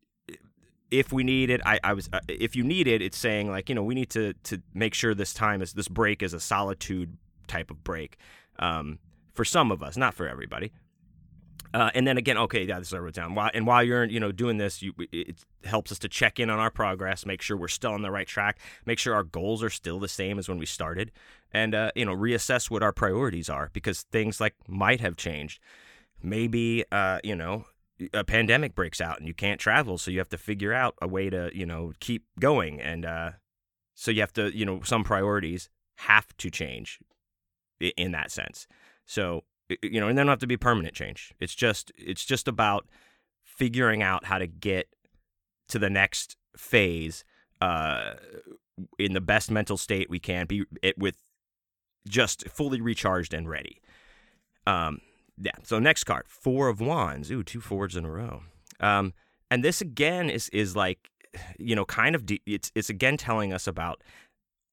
if 0.91 1.13
we 1.13 1.23
need 1.23 1.51
it, 1.51 1.61
I, 1.67 1.79
I 1.85 1.93
was. 1.93 2.09
Uh, 2.13 2.21
if 2.29 2.57
you 2.57 2.65
need 2.65 2.87
it, 2.87 3.03
it's 3.03 3.19
saying 3.19 3.51
like 3.51 3.69
you 3.69 3.75
know 3.75 3.83
we 3.83 3.95
need 3.95 4.11
to 4.11 4.33
to 4.45 4.63
make 4.75 4.95
sure 4.95 5.15
this 5.15 5.35
time 5.35 5.61
is 5.63 5.75
this 5.75 5.89
break 5.89 6.23
is 6.23 6.33
a 6.33 6.41
solitude 6.41 7.17
type 7.47 7.71
of 7.71 7.85
break, 7.85 8.17
um, 8.59 8.99
for 9.35 9.45
some 9.45 9.71
of 9.71 9.83
us, 9.83 9.97
not 9.97 10.15
for 10.15 10.27
everybody. 10.27 10.73
Uh, 11.75 11.91
and 11.95 12.07
then 12.07 12.17
again, 12.17 12.39
okay, 12.39 12.65
yeah, 12.65 12.79
this 12.79 12.89
is 12.89 12.95
I 12.95 12.99
wrote 12.99 13.15
down. 13.15 13.37
And 13.53 13.67
while 13.67 13.83
you're, 13.83 14.05
you 14.05 14.21
know, 14.21 14.33
doing 14.33 14.57
this, 14.57 14.83
you, 14.83 14.95
it 15.13 15.45
helps 15.65 15.93
us 15.93 15.99
to 16.01 16.09
check 16.09 16.41
in 16.41 16.51
on 16.51 16.59
our 16.59 16.71
progress, 16.71 17.27
make 17.27 17.43
sure 17.43 17.57
we're 17.57 17.69
still 17.69 17.93
on 17.93 18.03
the 18.03 18.11
right 18.11 18.27
track, 18.27 18.59
make 18.87 18.99
sure 18.99 19.15
our 19.15 19.25
goals 19.25 19.63
are 19.63 19.71
still 19.71 20.01
the 20.01 20.09
same 20.09 20.39
as 20.39 20.49
when 20.49 20.59
we 20.59 20.67
started, 20.67 21.13
and 21.53 21.75
uh, 21.75 21.91
you 21.95 22.05
know, 22.05 22.15
reassess 22.15 22.71
what 22.71 22.83
our 22.83 22.93
priorities 22.93 23.51
are 23.51 23.71
because 23.73 24.03
things 24.03 24.41
like 24.41 24.55
might 24.67 25.01
have 25.01 25.17
changed. 25.17 25.61
Maybe, 26.23 26.85
uh, 26.91 27.21
you 27.23 27.37
know, 27.37 27.67
a 28.15 28.25
pandemic 28.25 28.75
breaks 28.75 29.01
out 29.01 29.19
and 29.19 29.29
you 29.29 29.35
can't 29.35 29.61
travel, 29.61 29.99
so 29.99 30.11
you 30.11 30.19
have 30.19 30.29
to 30.31 30.39
figure 30.39 30.73
out 30.73 30.95
a 31.03 31.09
way 31.09 31.31
to, 31.31 31.51
you 31.53 31.67
know, 31.67 31.93
keep 32.01 32.25
going, 32.41 32.81
and 32.81 33.05
uh, 33.05 33.31
so 33.95 34.11
you 34.11 34.21
have 34.21 34.33
to, 34.35 34.57
you 34.57 34.65
know, 34.65 34.81
some 34.83 35.05
priorities 35.05 35.69
have 35.99 36.35
to 36.39 36.51
change 36.51 36.99
in 37.97 38.13
that 38.13 38.31
sense. 38.31 38.67
So 39.05 39.45
you 39.83 40.01
know, 40.01 40.09
and 40.09 40.17
they 40.17 40.23
don't 40.23 40.29
have 40.29 40.39
to 40.41 40.47
be 40.47 40.57
permanent 40.57 40.95
change. 40.95 41.33
It's 41.41 41.55
just 41.55 41.93
it's 41.97 42.25
just 42.25 42.49
about 42.49 42.87
figuring 43.45 44.03
out 44.03 44.25
how 44.27 44.39
to 44.39 44.47
get 44.47 44.89
to 45.69 45.79
the 45.79 45.91
next 45.91 46.37
phase 46.57 47.25
uh, 47.61 48.15
in 48.99 49.13
the 49.13 49.21
best 49.21 49.51
mental 49.51 49.77
state 49.77 50.09
we 50.09 50.19
can 50.19 50.47
be 50.47 50.65
it 50.83 50.99
with 50.99 51.17
just 52.09 52.49
fully 52.49 52.81
recharged 52.81 53.35
and 53.35 53.49
ready. 53.49 53.81
Um, 54.67 55.01
yeah. 55.41 55.53
So 55.63 55.79
next 55.79 56.05
card, 56.05 56.25
four 56.27 56.69
of 56.69 56.81
wands. 56.81 57.31
Ooh, 57.31 57.43
two 57.43 57.61
fours 57.61 57.97
in 57.97 58.05
a 58.05 58.11
row. 58.11 58.43
Um, 58.81 59.13
and 59.51 59.65
this 59.65 59.81
again 59.81 60.31
is 60.31 60.49
is 60.51 60.77
like, 60.77 61.11
you 61.59 61.75
know, 61.75 61.85
kind 61.85 62.15
of 62.15 62.27
de- 62.27 62.43
it's 62.47 62.71
it's 62.75 62.91
again 62.91 63.17
telling 63.17 63.53
us 63.53 63.67
about 63.67 64.03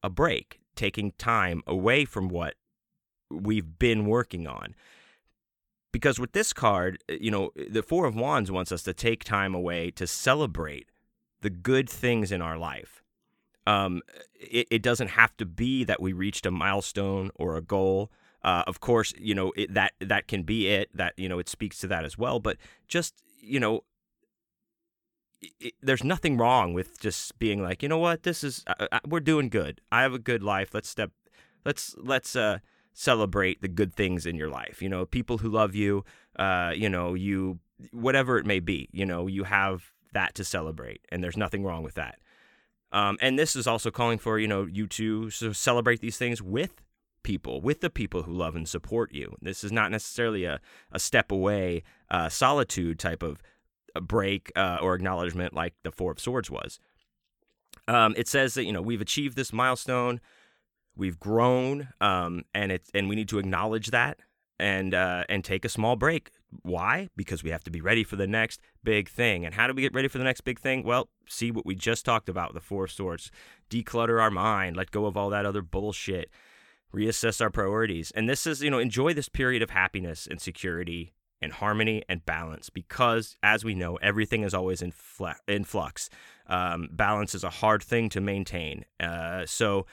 a 0.03 0.09
break, 0.09 0.59
taking 0.75 1.11
time 1.17 1.63
away 1.65 2.05
from 2.05 2.29
what 2.29 2.55
we've 3.31 3.77
been 3.79 4.05
working 4.05 4.47
on. 4.47 4.75
Because 5.91 6.19
with 6.19 6.33
this 6.33 6.51
card, 6.51 7.01
uh, 7.09 7.13
you 7.19 7.31
know, 7.31 7.51
the 7.55 7.81
Four 7.81 8.05
of 8.05 8.15
Wands 8.15 8.51
wants 8.51 8.71
us 8.71 8.83
to 8.83 8.93
take 8.93 9.23
time 9.23 9.55
away 9.55 9.91
to 9.91 10.05
celebrate 10.05 10.89
the 11.41 11.49
good 11.49 11.89
things 11.89 12.31
in 12.31 12.41
our 12.41 12.57
life. 12.57 13.01
Um, 13.67 14.01
it, 14.33 14.67
it 14.69 14.81
doesn't 14.81 15.09
have 15.09 15.35
to 15.37 15.45
be 15.45 15.83
that 15.85 16.01
we 16.01 16.13
reached 16.13 16.45
a 16.45 16.51
milestone 16.51 17.31
or 17.35 17.55
a 17.55 17.61
goal. 17.61 18.11
Uh, 18.43 18.63
of 18.67 18.79
course, 18.79 19.13
you 19.17 19.33
know 19.33 19.53
it, 19.55 19.73
that 19.73 19.93
that 19.99 20.27
can 20.27 20.43
be 20.43 20.67
it. 20.67 20.89
That 20.93 21.13
you 21.17 21.27
know 21.27 21.39
it 21.39 21.49
speaks 21.49 21.79
to 21.79 21.87
that 21.87 22.05
as 22.05 22.17
well. 22.17 22.39
But 22.39 22.57
just 22.87 23.15
you 23.41 23.59
know, 23.59 23.83
it, 25.59 25.73
there's 25.81 26.03
nothing 26.03 26.37
wrong 26.37 26.73
with 26.73 26.99
just 26.99 27.39
being 27.39 27.63
like, 27.63 27.81
you 27.81 27.89
know 27.89 27.97
what, 27.97 28.23
this 28.23 28.43
is 28.43 28.63
uh, 28.67 28.87
uh 28.91 28.99
we're 29.07 29.19
doing 29.19 29.49
good. 29.49 29.81
I 29.91 30.03
have 30.03 30.13
a 30.13 30.19
good 30.19 30.43
life. 30.43 30.73
Let's 30.73 30.89
step. 30.89 31.11
Let's 31.63 31.95
let's 31.97 32.35
uh 32.35 32.59
celebrate 32.95 33.61
the 33.61 33.67
good 33.67 33.93
things 33.93 34.25
in 34.25 34.35
your 34.35 34.49
life. 34.49 34.81
You 34.81 34.89
know, 34.89 35.05
people 35.05 35.37
who 35.37 35.49
love 35.49 35.75
you, 35.75 36.03
uh, 36.39 36.71
you 36.75 36.89
know, 36.89 37.13
you 37.13 37.59
whatever 37.91 38.39
it 38.39 38.45
may 38.45 38.59
be. 38.59 38.89
You 38.91 39.05
know, 39.05 39.27
you 39.27 39.43
have 39.43 39.91
that 40.13 40.33
to 40.35 40.43
celebrate, 40.43 41.01
and 41.09 41.23
there's 41.23 41.37
nothing 41.37 41.63
wrong 41.63 41.83
with 41.83 41.95
that. 41.95 42.17
Um, 42.91 43.17
and 43.21 43.37
this 43.37 43.55
is 43.55 43.67
also 43.67 43.91
calling 43.91 44.17
for 44.17 44.39
you 44.39 44.47
know 44.47 44.65
you 44.65 44.87
to 44.87 45.29
celebrate 45.29 45.99
these 45.99 46.17
things 46.17 46.41
with 46.41 46.81
people, 47.21 47.59
with 47.59 47.81
the 47.81 47.89
people 47.89 48.23
who 48.23 48.31
love 48.31 48.55
and 48.55 48.67
support 48.67 49.13
you. 49.13 49.35
This 49.41 49.63
is 49.63 49.71
not 49.71 49.91
necessarily 49.91 50.45
a, 50.45 50.61
a 50.91 50.99
step 50.99 51.31
away, 51.31 51.83
uh, 52.09 52.29
solitude 52.29 52.97
type 52.97 53.21
of 53.21 53.41
break 54.01 54.51
uh, 54.55 54.77
or 54.81 54.95
acknowledgement 54.95 55.53
like 55.53 55.73
the 55.83 55.91
Four 55.91 56.11
of 56.11 56.19
Swords 56.19 56.49
was. 56.49 56.79
Um, 57.87 58.13
it 58.17 58.27
says 58.29 58.53
that 58.53 58.63
you 58.63 58.71
know 58.71 58.81
we've 58.81 59.01
achieved 59.01 59.35
this 59.35 59.51
milestone, 59.51 60.21
we've 60.95 61.19
grown, 61.19 61.89
um, 62.01 62.43
and 62.53 62.71
it's 62.71 62.89
and 62.93 63.09
we 63.09 63.15
need 63.15 63.29
to 63.29 63.39
acknowledge 63.39 63.87
that 63.87 64.19
and 64.59 64.93
uh, 64.93 65.23
and 65.29 65.43
take 65.43 65.65
a 65.65 65.69
small 65.69 65.95
break. 65.95 66.31
Why? 66.61 67.09
Because 67.15 67.43
we 67.43 67.49
have 67.49 67.63
to 67.65 67.71
be 67.71 67.81
ready 67.81 68.03
for 68.03 68.15
the 68.15 68.27
next 68.27 68.61
big 68.83 69.09
thing. 69.09 69.45
And 69.45 69.55
how 69.55 69.67
do 69.67 69.73
we 69.73 69.81
get 69.81 69.93
ready 69.93 70.07
for 70.07 70.17
the 70.17 70.23
next 70.23 70.41
big 70.41 70.59
thing? 70.59 70.83
Well, 70.83 71.09
see 71.27 71.51
what 71.51 71.65
we 71.65 71.75
just 71.75 72.05
talked 72.05 72.29
about, 72.29 72.53
the 72.53 72.61
four 72.61 72.87
sorts. 72.87 73.29
Declutter 73.69 74.21
our 74.21 74.31
mind, 74.31 74.77
let 74.77 74.91
go 74.91 75.05
of 75.05 75.17
all 75.17 75.29
that 75.31 75.45
other 75.45 75.61
bullshit, 75.61 76.29
reassess 76.93 77.41
our 77.41 77.49
priorities. 77.49 78.11
And 78.11 78.29
this 78.29 78.47
is, 78.47 78.61
you 78.61 78.69
know, 78.69 78.79
enjoy 78.79 79.13
this 79.13 79.27
period 79.27 79.61
of 79.61 79.71
happiness 79.71 80.27
and 80.29 80.39
security 80.39 81.13
and 81.41 81.51
harmony 81.51 82.03
and 82.07 82.25
balance 82.25 82.69
because, 82.69 83.35
as 83.43 83.65
we 83.65 83.75
know, 83.75 83.97
everything 83.97 84.43
is 84.43 84.53
always 84.53 84.81
in, 84.81 84.93
in 85.47 85.65
flux. 85.65 86.09
Um, 86.47 86.87
balance 86.91 87.35
is 87.35 87.43
a 87.43 87.49
hard 87.49 87.83
thing 87.83 88.07
to 88.09 88.21
maintain. 88.21 88.85
Uh, 88.99 89.45
so 89.45 89.85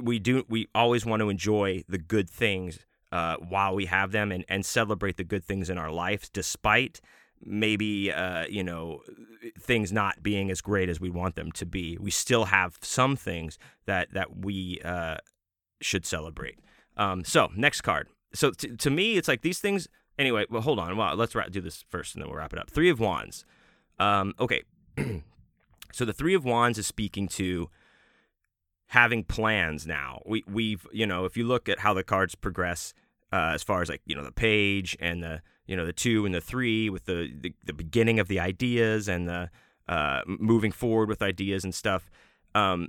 we 0.00 0.18
do 0.18 0.44
we 0.48 0.68
always 0.74 1.06
want 1.06 1.20
to 1.20 1.28
enjoy 1.28 1.82
the 1.88 1.98
good 1.98 2.28
things 2.28 2.80
uh, 3.12 3.36
while 3.36 3.74
we 3.74 3.86
have 3.86 4.12
them 4.12 4.32
and, 4.32 4.44
and 4.48 4.66
celebrate 4.66 5.16
the 5.16 5.24
good 5.24 5.44
things 5.44 5.70
in 5.70 5.78
our 5.78 5.90
life 5.90 6.32
despite 6.32 7.00
maybe 7.40 8.12
uh, 8.12 8.44
you 8.48 8.64
know 8.64 9.00
things 9.58 9.92
not 9.92 10.22
being 10.22 10.50
as 10.50 10.60
great 10.60 10.88
as 10.88 11.00
we 11.00 11.10
want 11.10 11.36
them 11.36 11.52
to 11.52 11.64
be. 11.64 11.96
We 12.00 12.10
still 12.10 12.46
have 12.46 12.78
some 12.82 13.16
things 13.16 13.58
that 13.86 14.12
that 14.12 14.38
we 14.38 14.80
uh, 14.84 15.18
should 15.80 16.04
celebrate. 16.04 16.58
Um, 16.96 17.24
so 17.24 17.50
next 17.54 17.82
card. 17.82 18.08
So 18.34 18.50
t- 18.50 18.76
to 18.76 18.90
me 18.90 19.16
it's 19.16 19.28
like 19.28 19.42
these 19.42 19.60
things 19.60 19.88
anyway 20.18 20.44
well 20.50 20.62
hold 20.62 20.80
on 20.80 20.96
well 20.96 21.14
let's 21.14 21.34
ra- 21.34 21.46
do 21.48 21.60
this 21.60 21.84
first 21.88 22.14
and 22.14 22.22
then 22.22 22.28
we'll 22.28 22.38
wrap 22.38 22.52
it 22.52 22.58
up. 22.58 22.70
Three 22.70 22.90
of 22.90 23.00
wands. 23.00 23.44
Um, 23.98 24.34
okay. 24.40 24.62
So 25.90 26.04
the 26.04 26.12
three 26.12 26.34
of 26.34 26.44
wands 26.44 26.78
is 26.78 26.86
speaking 26.86 27.28
to 27.28 27.70
having 28.88 29.22
plans 29.24 29.86
now. 29.86 30.20
We 30.26 30.44
we've 30.46 30.86
you 30.92 31.06
know 31.06 31.24
if 31.24 31.36
you 31.36 31.46
look 31.46 31.68
at 31.68 31.78
how 31.78 31.94
the 31.94 32.02
cards 32.02 32.34
progress 32.34 32.92
uh, 33.32 33.52
as 33.54 33.62
far 33.62 33.80
as 33.82 33.88
like 33.88 34.02
you 34.04 34.14
know 34.14 34.24
the 34.24 34.32
page 34.32 34.96
and 35.00 35.22
the 35.22 35.42
you 35.66 35.76
know 35.76 35.86
the 35.86 35.92
two 35.92 36.26
and 36.26 36.34
the 36.34 36.40
three 36.40 36.90
with 36.90 37.04
the 37.04 37.32
the, 37.40 37.54
the 37.64 37.72
beginning 37.72 38.18
of 38.18 38.28
the 38.28 38.40
ideas 38.40 39.08
and 39.08 39.28
the 39.28 39.50
uh, 39.88 40.22
moving 40.26 40.72
forward 40.72 41.08
with 41.08 41.22
ideas 41.22 41.64
and 41.64 41.74
stuff. 41.74 42.10
Um, 42.54 42.88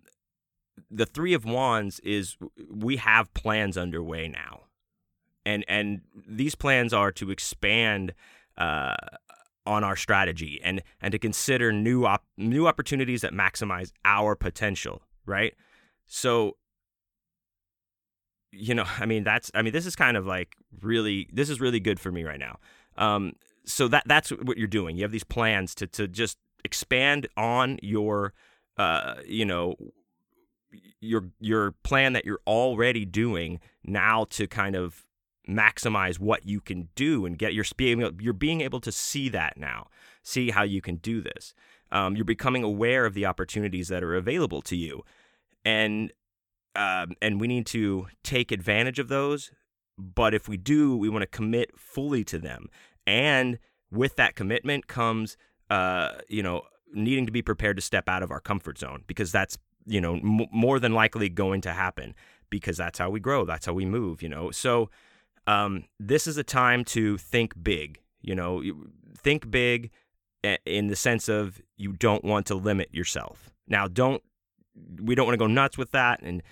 the 0.89 1.05
three 1.05 1.33
of 1.33 1.45
wands 1.45 1.99
is 1.99 2.37
we 2.69 2.97
have 2.97 3.33
plans 3.33 3.77
underway 3.77 4.27
now, 4.29 4.61
and 5.45 5.65
and 5.67 6.01
these 6.27 6.55
plans 6.55 6.93
are 6.93 7.11
to 7.13 7.29
expand. 7.31 8.13
Uh, 8.57 8.95
on 9.65 9.83
our 9.83 9.95
strategy 9.95 10.59
and 10.63 10.81
and 10.99 11.11
to 11.11 11.19
consider 11.19 11.71
new 11.71 12.03
op- 12.03 12.25
new 12.37 12.65
opportunities 12.65 13.21
that 13.21 13.33
maximize 13.33 13.91
our 14.03 14.35
potential, 14.35 15.03
right? 15.27 15.53
So, 16.09 16.57
you 18.51 18.73
know, 18.75 18.85
I 18.99 19.05
mean, 19.05 19.23
that's, 19.23 19.49
I 19.53 19.61
mean, 19.61 19.71
this 19.71 19.85
is 19.85 19.95
kind 19.95 20.17
of 20.17 20.25
like 20.25 20.57
really, 20.81 21.29
this 21.31 21.49
is 21.49 21.61
really 21.61 21.79
good 21.79 21.99
for 21.99 22.11
me 22.11 22.25
right 22.25 22.39
now. 22.39 22.57
Um, 22.97 23.33
so 23.65 23.87
that 23.87 24.03
that's 24.07 24.31
what 24.31 24.57
you're 24.57 24.67
doing. 24.67 24.97
You 24.97 25.03
have 25.03 25.11
these 25.11 25.23
plans 25.23 25.75
to 25.75 25.87
to 25.87 26.07
just 26.07 26.37
expand 26.65 27.27
on 27.37 27.77
your, 27.83 28.33
uh, 28.77 29.15
you 29.25 29.45
know, 29.45 29.75
your 30.99 31.29
your 31.39 31.71
plan 31.83 32.13
that 32.13 32.25
you're 32.25 32.41
already 32.47 33.05
doing 33.05 33.59
now 33.83 34.25
to 34.31 34.47
kind 34.47 34.75
of 34.75 35.05
maximize 35.47 36.19
what 36.19 36.45
you 36.45 36.61
can 36.61 36.89
do 36.95 37.25
and 37.25 37.37
get 37.37 37.53
your 37.53 37.65
you're 38.19 38.33
being 38.33 38.61
able 38.61 38.79
to 38.79 38.91
see 38.91 39.29
that 39.29 39.57
now 39.57 39.87
see 40.21 40.51
how 40.51 40.61
you 40.61 40.79
can 40.79 40.97
do 40.97 41.21
this 41.21 41.55
um, 41.91 42.15
you're 42.15 42.25
becoming 42.25 42.63
aware 42.63 43.05
of 43.05 43.15
the 43.15 43.25
opportunities 43.25 43.87
that 43.87 44.03
are 44.03 44.15
available 44.15 44.61
to 44.61 44.75
you 44.75 45.03
and 45.65 46.11
um, 46.75 47.13
and 47.21 47.41
we 47.41 47.47
need 47.47 47.65
to 47.67 48.07
take 48.23 48.51
advantage 48.51 48.99
of 48.99 49.07
those. 49.07 49.51
But 49.97 50.33
if 50.33 50.47
we 50.47 50.55
do, 50.55 50.95
we 50.95 51.09
want 51.09 51.23
to 51.23 51.27
commit 51.27 51.77
fully 51.77 52.23
to 52.25 52.39
them, 52.39 52.67
and 53.05 53.59
with 53.91 54.15
that 54.15 54.35
commitment 54.35 54.87
comes, 54.87 55.35
uh, 55.69 56.11
you 56.27 56.43
know, 56.43 56.63
needing 56.93 57.25
to 57.25 57.31
be 57.31 57.41
prepared 57.41 57.75
to 57.77 57.81
step 57.81 58.07
out 58.07 58.23
of 58.23 58.31
our 58.31 58.39
comfort 58.39 58.77
zone 58.77 59.03
because 59.07 59.31
that's 59.31 59.57
you 59.85 59.99
know 59.99 60.15
m- 60.15 60.47
more 60.51 60.79
than 60.79 60.93
likely 60.93 61.29
going 61.29 61.61
to 61.61 61.73
happen 61.73 62.15
because 62.49 62.77
that's 62.77 62.97
how 62.97 63.09
we 63.09 63.19
grow, 63.19 63.45
that's 63.45 63.65
how 63.65 63.73
we 63.73 63.85
move, 63.85 64.21
you 64.21 64.29
know. 64.29 64.51
So 64.51 64.89
um, 65.47 65.85
this 65.99 66.27
is 66.27 66.37
a 66.37 66.43
time 66.43 66.83
to 66.85 67.17
think 67.17 67.61
big, 67.61 67.99
you 68.21 68.35
know, 68.35 68.63
think 69.17 69.49
big 69.51 69.91
in 70.65 70.87
the 70.87 70.95
sense 70.95 71.27
of 71.27 71.61
you 71.77 71.91
don't 71.93 72.23
want 72.23 72.45
to 72.47 72.55
limit 72.55 72.89
yourself. 72.93 73.49
Now, 73.67 73.87
don't 73.87 74.23
we 75.01 75.15
don't 75.15 75.25
want 75.25 75.33
to 75.33 75.43
go 75.43 75.47
nuts 75.47 75.77
with 75.77 75.91
that 75.91 76.21
and 76.21 76.43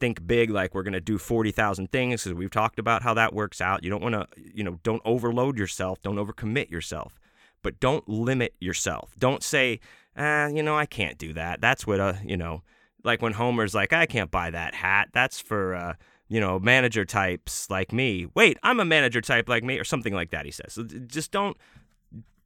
think 0.00 0.26
big 0.26 0.50
like 0.50 0.74
we're 0.74 0.82
going 0.82 0.92
to 0.92 1.00
do 1.00 1.16
40,000 1.16 1.92
things 1.92 2.24
because 2.24 2.36
we've 2.36 2.50
talked 2.50 2.80
about 2.80 3.02
how 3.02 3.14
that 3.14 3.32
works 3.32 3.60
out. 3.60 3.84
You 3.84 3.90
don't 3.90 4.02
want 4.02 4.14
to, 4.14 4.26
you 4.36 4.64
know, 4.64 4.80
don't 4.82 5.00
overload 5.04 5.56
yourself, 5.56 6.02
don't 6.02 6.16
overcommit 6.16 6.70
yourself, 6.70 7.20
but 7.62 7.78
don't 7.78 8.08
limit 8.08 8.54
yourself. 8.58 9.14
Don't 9.16 9.44
say, 9.44 9.78
ah, 10.16 10.48
you 10.48 10.62
know, 10.62 10.76
I 10.76 10.86
can't 10.86 11.18
do 11.18 11.32
that. 11.34 11.60
That's 11.60 11.86
what, 11.86 12.00
uh, 12.00 12.14
you 12.24 12.36
know, 12.36 12.62
like 13.04 13.22
when 13.22 13.34
Homer's 13.34 13.76
like, 13.76 13.92
I 13.92 14.06
can't 14.06 14.30
buy 14.30 14.50
that 14.50 14.74
hat. 14.74 15.10
That's 15.12 15.40
for, 15.40 15.76
uh, 15.76 15.94
you 16.28 16.40
know, 16.40 16.58
manager 16.58 17.04
types 17.04 17.70
like 17.70 17.92
me. 17.92 18.26
Wait, 18.34 18.58
I'm 18.64 18.80
a 18.80 18.84
manager 18.84 19.20
type 19.20 19.48
like 19.48 19.62
me, 19.62 19.78
or 19.78 19.84
something 19.84 20.14
like 20.14 20.30
that. 20.30 20.44
He 20.44 20.50
says. 20.50 20.72
So 20.72 20.82
just 20.82 21.30
don't, 21.30 21.56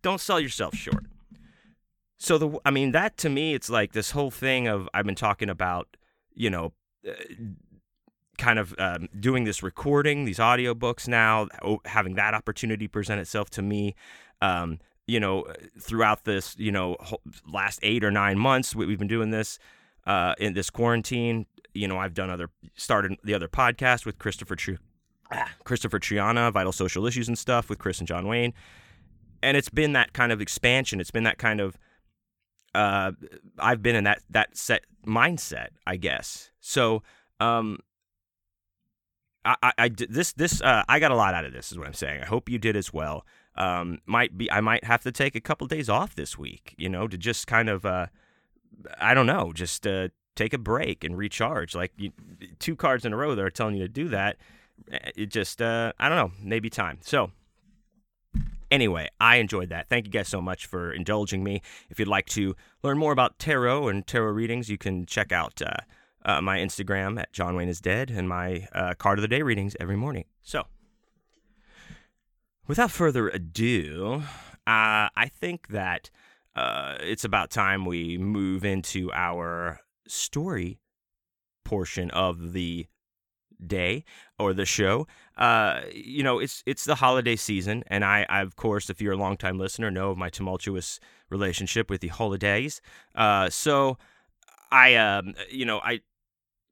don't 0.02 0.20
sell 0.20 0.40
yourself 0.40 0.74
short. 0.74 1.06
So 2.18 2.38
the 2.38 2.58
I 2.64 2.70
mean 2.70 2.92
that 2.92 3.16
to 3.18 3.28
me 3.28 3.54
it's 3.54 3.68
like 3.68 3.92
this 3.92 4.12
whole 4.12 4.30
thing 4.30 4.66
of 4.68 4.88
I've 4.94 5.04
been 5.04 5.14
talking 5.14 5.50
about, 5.50 5.96
you 6.34 6.50
know, 6.50 6.72
uh, 7.06 7.12
kind 8.38 8.58
of 8.58 8.74
um, 8.78 9.08
doing 9.18 9.44
this 9.44 9.62
recording, 9.62 10.24
these 10.24 10.38
audiobooks 10.38 11.08
now, 11.08 11.48
having 11.84 12.14
that 12.14 12.34
opportunity 12.34 12.88
present 12.88 13.20
itself 13.20 13.50
to 13.50 13.62
me. 13.62 13.94
Um, 14.42 14.78
you 15.06 15.20
know, 15.20 15.46
throughout 15.80 16.24
this, 16.24 16.56
you 16.58 16.72
know, 16.72 16.96
last 17.50 17.78
eight 17.82 18.02
or 18.02 18.10
nine 18.10 18.38
months, 18.38 18.74
we've 18.74 18.98
been 18.98 19.08
doing 19.08 19.30
this 19.30 19.58
uh, 20.06 20.34
in 20.38 20.54
this 20.54 20.68
quarantine. 20.68 21.46
You 21.74 21.86
know, 21.86 21.98
I've 21.98 22.14
done 22.14 22.28
other, 22.28 22.50
started 22.74 23.16
the 23.22 23.34
other 23.34 23.48
podcast 23.48 24.04
with 24.04 24.18
Christopher 24.18 24.56
ah, 25.30 25.50
Christopher 25.64 26.00
Triana, 26.00 26.52
Vital 26.52 26.72
Social 26.72 27.06
Issues 27.06 27.28
and 27.28 27.38
stuff 27.38 27.68
with 27.68 27.78
Chris 27.78 27.98
and 27.98 28.08
John 28.08 28.26
Wayne, 28.26 28.52
and 29.42 29.56
it's 29.56 29.68
been 29.68 29.92
that 29.92 30.12
kind 30.12 30.32
of 30.32 30.40
expansion. 30.40 31.00
It's 31.00 31.10
been 31.10 31.24
that 31.24 31.38
kind 31.38 31.60
of 31.60 31.78
uh, 32.76 33.12
I've 33.58 33.82
been 33.82 33.96
in 33.96 34.04
that 34.04 34.20
that 34.30 34.56
set 34.56 34.84
mindset, 35.06 35.68
I 35.86 35.96
guess. 35.96 36.50
So, 36.60 37.02
um, 37.40 37.78
I, 39.44 39.56
I, 39.62 39.72
I 39.78 39.88
this 39.88 40.32
this 40.32 40.60
uh, 40.60 40.84
I 40.88 41.00
got 41.00 41.10
a 41.10 41.16
lot 41.16 41.34
out 41.34 41.44
of 41.44 41.52
this, 41.52 41.72
is 41.72 41.78
what 41.78 41.86
I'm 41.86 41.94
saying. 41.94 42.22
I 42.22 42.26
hope 42.26 42.48
you 42.48 42.58
did 42.58 42.76
as 42.76 42.92
well. 42.92 43.24
Um, 43.54 44.00
might 44.04 44.36
be 44.36 44.50
I 44.52 44.60
might 44.60 44.84
have 44.84 45.02
to 45.04 45.12
take 45.12 45.34
a 45.34 45.40
couple 45.40 45.66
days 45.66 45.88
off 45.88 46.14
this 46.14 46.36
week, 46.36 46.74
you 46.76 46.88
know, 46.88 47.08
to 47.08 47.16
just 47.16 47.46
kind 47.46 47.68
of 47.68 47.86
uh, 47.86 48.06
I 49.00 49.14
don't 49.14 49.26
know, 49.26 49.52
just 49.54 49.86
uh, 49.86 50.08
take 50.34 50.52
a 50.52 50.58
break 50.58 51.02
and 51.02 51.16
recharge. 51.16 51.74
Like 51.74 51.92
you, 51.96 52.12
two 52.58 52.76
cards 52.76 53.04
in 53.04 53.12
a 53.12 53.16
row 53.16 53.34
that 53.34 53.44
are 53.44 53.50
telling 53.50 53.76
you 53.76 53.82
to 53.82 53.88
do 53.88 54.08
that. 54.08 54.36
Eh, 54.92 55.10
it 55.16 55.26
just 55.26 55.62
uh, 55.62 55.92
I 55.98 56.08
don't 56.08 56.18
know, 56.18 56.32
maybe 56.42 56.68
time. 56.68 56.98
So 57.00 57.30
Anyway, 58.70 59.08
I 59.20 59.36
enjoyed 59.36 59.68
that. 59.68 59.88
Thank 59.88 60.06
you 60.06 60.10
guys 60.10 60.28
so 60.28 60.40
much 60.40 60.66
for 60.66 60.92
indulging 60.92 61.44
me. 61.44 61.62
If 61.88 61.98
you'd 61.98 62.08
like 62.08 62.26
to 62.30 62.56
learn 62.82 62.98
more 62.98 63.12
about 63.12 63.38
tarot 63.38 63.88
and 63.88 64.06
tarot 64.06 64.32
readings, 64.32 64.68
you 64.68 64.78
can 64.78 65.06
check 65.06 65.30
out 65.30 65.62
uh, 65.62 65.76
uh, 66.24 66.40
my 66.40 66.58
Instagram 66.58 67.18
at 67.20 67.32
John 67.32 67.54
Wayne 67.54 67.68
is 67.68 67.80
Dead 67.80 68.10
and 68.10 68.28
my 68.28 68.66
uh, 68.72 68.94
card 68.94 69.18
of 69.18 69.22
the 69.22 69.28
day 69.28 69.42
readings 69.42 69.76
every 69.78 69.96
morning. 69.96 70.24
So, 70.42 70.64
without 72.66 72.90
further 72.90 73.28
ado, 73.28 74.22
uh, 74.66 75.08
I 75.14 75.30
think 75.32 75.68
that 75.68 76.10
uh, 76.56 76.96
it's 77.00 77.24
about 77.24 77.50
time 77.50 77.84
we 77.84 78.18
move 78.18 78.64
into 78.64 79.12
our 79.12 79.80
story 80.08 80.80
portion 81.64 82.10
of 82.10 82.52
the 82.52 82.86
day 83.64 84.04
or 84.38 84.52
the 84.52 84.64
show. 84.64 85.06
Uh, 85.36 85.82
you 85.92 86.22
know, 86.22 86.38
it's 86.38 86.62
it's 86.66 86.84
the 86.84 86.96
holiday 86.96 87.36
season, 87.36 87.84
and 87.88 88.04
I, 88.04 88.26
I, 88.28 88.40
of 88.42 88.56
course, 88.56 88.88
if 88.90 89.00
you're 89.00 89.14
a 89.14 89.18
longtime 89.18 89.58
listener, 89.58 89.90
know 89.90 90.10
of 90.10 90.18
my 90.18 90.30
tumultuous 90.30 90.98
relationship 91.30 91.90
with 91.90 92.00
the 92.00 92.08
holidays. 92.08 92.80
Uh, 93.14 93.50
so 93.50 93.98
I, 94.70 94.94
um, 94.96 95.34
you 95.50 95.64
know, 95.64 95.78
I 95.78 96.00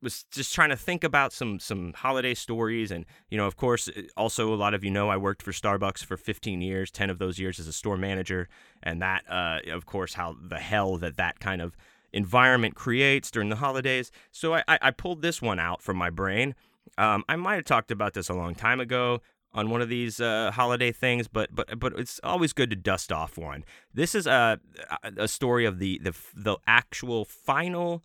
was 0.05 0.25
just 0.31 0.55
trying 0.55 0.69
to 0.69 0.77
think 0.77 1.03
about 1.03 1.33
some 1.33 1.59
some 1.59 1.93
holiday 1.95 2.35
stories 2.35 2.93
and 2.93 3.07
you 3.31 3.39
know 3.39 3.47
of 3.47 3.57
course 3.57 3.89
uh, 3.89 4.03
also 4.17 4.53
a 4.53 4.55
lot 4.55 4.75
of 4.75 4.85
you 4.85 4.91
know 4.91 5.09
I 5.09 5.17
worked 5.17 5.43
for 5.43 5.51
Starbucks 5.51 6.05
for 6.05 6.17
15 6.17 6.61
years 6.61 6.91
10 6.91 7.11
of 7.11 7.19
those 7.19 7.39
years 7.39 7.59
as 7.59 7.67
a 7.67 7.73
store 7.73 7.97
manager 7.97 8.49
and 8.83 9.03
that 9.03 9.25
uh, 9.29 9.61
of 9.73 9.87
course 9.87 10.15
how 10.15 10.37
the 10.41 10.59
hell 10.59 10.99
that 10.99 11.17
that 11.17 11.41
kind 11.41 11.63
of 11.63 11.75
environment 12.13 12.77
creates 12.77 13.31
during 13.31 13.49
the 13.49 13.57
holidays 13.57 14.13
so 14.31 14.55
I, 14.55 14.63
I 14.69 14.91
pulled 14.93 15.23
this 15.23 15.43
one 15.43 15.59
out 15.59 15.83
from 15.83 15.97
my 15.97 16.11
brain 16.11 16.55
um, 16.99 17.25
I 17.29 17.37
might 17.37 17.57
have 17.57 17.65
talked 17.65 17.91
about 17.91 18.15
this 18.15 18.29
a 18.29 18.35
long 18.35 18.55
time 18.55 18.81
ago 18.81 19.21
on 19.53 19.71
one 19.71 19.81
of 19.81 19.89
these 19.89 20.21
uh, 20.21 20.51
holiday 20.53 20.93
things, 20.93 21.29
but 21.29 21.55
but 21.55 21.79
but 21.79 21.93
it's 21.99 22.21
always 22.25 22.53
good 22.53 22.71
to 22.71 22.77
dust 22.77 23.13
off 23.13 23.39
one. 23.39 23.65
This 23.93 24.15
is 24.15 24.27
a 24.27 24.61
a 25.17 25.29
story 25.29 25.65
of 25.65 25.79
the 25.79 26.01
the 26.03 26.15
the 26.35 26.57
actual 26.67 27.25
final 27.25 28.05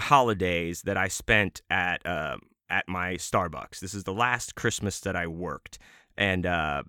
holidays 0.00 0.82
that 0.82 0.96
I 0.96 1.08
spent 1.08 1.62
at 1.68 2.04
uh, 2.06 2.38
at 2.70 2.88
my 2.88 3.14
Starbucks. 3.14 3.80
This 3.80 3.94
is 3.94 4.04
the 4.04 4.14
last 4.14 4.54
Christmas 4.54 5.00
that 5.00 5.14
I 5.14 5.26
worked, 5.26 5.78
and 6.16 6.46
uh, 6.46 6.82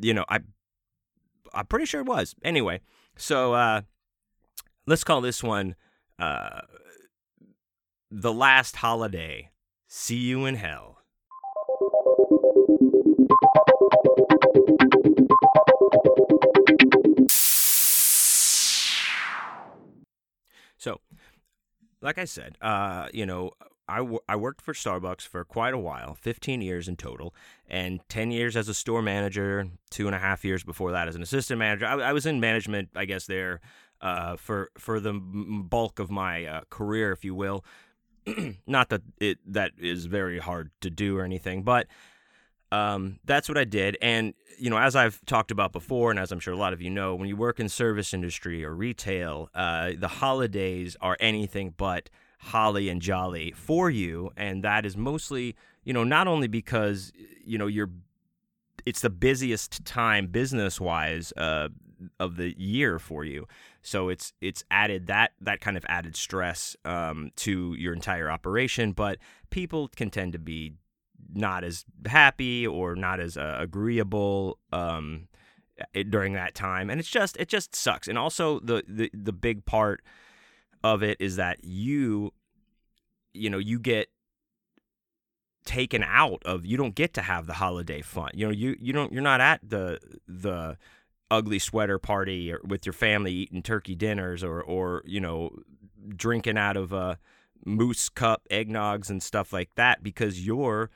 you 0.00 0.12
know 0.12 0.24
I 0.28 0.40
I'm 1.54 1.66
pretty 1.66 1.86
sure 1.86 2.00
it 2.00 2.06
was. 2.06 2.34
Anyway, 2.44 2.80
so 3.16 3.54
uh, 3.54 3.82
let's 4.86 5.04
call 5.04 5.20
this 5.20 5.42
one 5.42 5.74
uh, 6.18 6.60
the 8.16 8.32
last 8.32 8.76
holiday. 8.76 9.50
See 9.88 10.18
you 10.18 10.46
in 10.46 10.54
hell. 10.54 10.98
So, 20.76 21.00
like 22.00 22.18
I 22.18 22.24
said, 22.24 22.56
uh, 22.60 23.08
you 23.12 23.26
know, 23.26 23.50
I, 23.88 23.98
w- 23.98 24.20
I 24.28 24.36
worked 24.36 24.60
for 24.60 24.74
Starbucks 24.74 25.22
for 25.22 25.44
quite 25.44 25.74
a 25.74 25.78
while, 25.78 26.14
15 26.14 26.60
years 26.60 26.86
in 26.86 26.96
total, 26.96 27.34
and 27.66 28.00
10 28.08 28.30
years 28.30 28.56
as 28.56 28.68
a 28.68 28.74
store 28.74 29.02
manager, 29.02 29.66
two 29.90 30.06
and 30.06 30.14
a 30.14 30.18
half 30.20 30.44
years 30.44 30.62
before 30.62 30.92
that 30.92 31.08
as 31.08 31.16
an 31.16 31.22
assistant 31.22 31.58
manager. 31.58 31.86
I, 31.86 31.94
I 31.94 32.12
was 32.12 32.26
in 32.26 32.38
management, 32.38 32.90
I 32.94 33.06
guess, 33.06 33.26
there 33.26 33.60
uh, 34.00 34.36
for 34.36 34.70
for 34.78 35.00
the 35.00 35.14
bulk 35.14 35.98
of 35.98 36.10
my 36.10 36.44
uh, 36.44 36.60
career, 36.70 37.10
if 37.10 37.24
you 37.24 37.34
will. 37.34 37.64
Not 38.66 38.88
that 38.88 39.02
it 39.20 39.38
that 39.46 39.72
is 39.78 40.06
very 40.06 40.38
hard 40.38 40.70
to 40.80 40.90
do 40.90 41.18
or 41.18 41.24
anything, 41.24 41.62
but 41.62 41.86
um, 42.74 43.20
that's 43.24 43.48
what 43.48 43.56
I 43.56 43.64
did. 43.64 43.96
And, 44.02 44.34
you 44.58 44.68
know, 44.68 44.78
as 44.78 44.96
I've 44.96 45.24
talked 45.26 45.52
about 45.52 45.72
before, 45.72 46.10
and 46.10 46.18
as 46.18 46.32
I'm 46.32 46.40
sure 46.40 46.52
a 46.52 46.56
lot 46.56 46.72
of 46.72 46.82
you 46.82 46.90
know, 46.90 47.14
when 47.14 47.28
you 47.28 47.36
work 47.36 47.60
in 47.60 47.68
service 47.68 48.12
industry 48.12 48.64
or 48.64 48.74
retail, 48.74 49.48
uh, 49.54 49.92
the 49.96 50.08
holidays 50.08 50.96
are 51.00 51.16
anything 51.20 51.72
but 51.76 52.10
holly 52.40 52.88
and 52.88 53.00
jolly 53.00 53.52
for 53.52 53.90
you. 53.90 54.30
And 54.36 54.64
that 54.64 54.84
is 54.84 54.96
mostly, 54.96 55.54
you 55.84 55.92
know, 55.92 56.02
not 56.02 56.26
only 56.26 56.48
because, 56.48 57.12
you 57.44 57.58
know, 57.58 57.68
you're, 57.68 57.90
it's 58.84 59.00
the 59.00 59.10
busiest 59.10 59.84
time 59.84 60.26
business 60.26 60.80
wise 60.80 61.32
uh, 61.36 61.68
of 62.18 62.36
the 62.36 62.58
year 62.58 62.98
for 62.98 63.24
you. 63.24 63.46
So 63.84 64.08
it's 64.08 64.32
it's 64.40 64.64
added 64.70 65.06
that 65.08 65.32
that 65.40 65.60
kind 65.60 65.76
of 65.76 65.84
added 65.88 66.16
stress 66.16 66.74
um, 66.84 67.30
to 67.36 67.74
your 67.74 67.92
entire 67.92 68.30
operation. 68.30 68.92
But 68.92 69.18
people 69.50 69.88
can 69.88 70.10
tend 70.10 70.32
to 70.32 70.38
be 70.38 70.72
not 71.32 71.64
as 71.64 71.84
happy 72.06 72.66
or 72.66 72.96
not 72.96 73.20
as 73.20 73.36
uh, 73.36 73.56
agreeable 73.60 74.58
um, 74.72 75.28
it, 75.92 76.10
during 76.10 76.32
that 76.32 76.54
time, 76.54 76.88
and 76.88 76.98
it's 76.98 77.10
just 77.10 77.36
it 77.36 77.48
just 77.48 77.76
sucks. 77.76 78.08
And 78.08 78.18
also 78.18 78.58
the 78.60 78.82
the 78.88 79.10
the 79.12 79.32
big 79.32 79.66
part 79.66 80.02
of 80.82 81.02
it 81.02 81.18
is 81.20 81.36
that 81.36 81.62
you 81.62 82.32
you 83.34 83.50
know 83.50 83.58
you 83.58 83.78
get 83.78 84.08
taken 85.66 86.02
out 86.02 86.42
of 86.44 86.64
you 86.66 86.76
don't 86.76 86.94
get 86.94 87.14
to 87.14 87.22
have 87.22 87.46
the 87.46 87.54
holiday 87.54 88.02
fun 88.02 88.28
you 88.34 88.44
know 88.46 88.52
you 88.52 88.76
you 88.78 88.92
don't 88.92 89.14
you're 89.14 89.22
not 89.22 89.40
at 89.40 89.58
the 89.66 89.98
the 90.28 90.76
ugly 91.30 91.58
sweater 91.58 91.98
party 91.98 92.52
or 92.52 92.60
with 92.66 92.86
your 92.86 92.92
family 92.92 93.32
eating 93.32 93.62
turkey 93.62 93.94
dinners 93.94 94.44
or 94.44 94.62
or 94.62 95.02
you 95.06 95.20
know 95.20 95.50
drinking 96.16 96.58
out 96.58 96.76
of 96.76 96.92
a 96.92 97.18
moose 97.64 98.08
cup 98.08 98.46
eggnogs 98.50 99.08
and 99.08 99.22
stuff 99.22 99.52
like 99.52 99.70
that 99.74 100.02
because 100.02 100.46
you're 100.46 100.90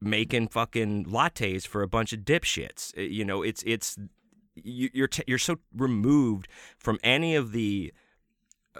making 0.00 0.48
fucking 0.48 1.04
lattes 1.06 1.66
for 1.66 1.82
a 1.82 1.88
bunch 1.88 2.12
of 2.12 2.20
dipshits. 2.20 2.96
Uh, 2.96 3.02
you 3.02 3.24
know, 3.24 3.42
it's 3.42 3.62
it's 3.66 3.98
you're 4.54 5.08
t- 5.08 5.24
you're 5.26 5.38
so 5.38 5.56
removed 5.74 6.48
from 6.78 6.98
any 7.02 7.34
of 7.34 7.52
the 7.52 7.92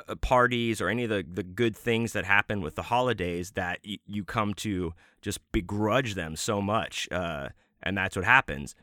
uh, 0.09 0.15
parties 0.17 0.81
or 0.81 0.89
any 0.89 1.05
of 1.05 1.11
the, 1.11 1.25
the 1.31 1.43
good 1.43 1.77
things 1.77 2.13
that 2.13 2.25
happen 2.25 2.61
with 2.61 2.75
the 2.75 2.83
holidays 2.83 3.53
that 3.53 3.79
y- 3.87 3.99
you 4.07 4.25
come 4.25 4.55
to 4.55 4.95
just 5.21 5.41
begrudge 5.53 6.15
them 6.15 6.37
so 6.37 6.61
much, 6.61 7.09
uh, 7.11 7.49
and 7.83 7.97
that's 7.97 8.17
what 8.17 8.25
happens. 8.25 8.75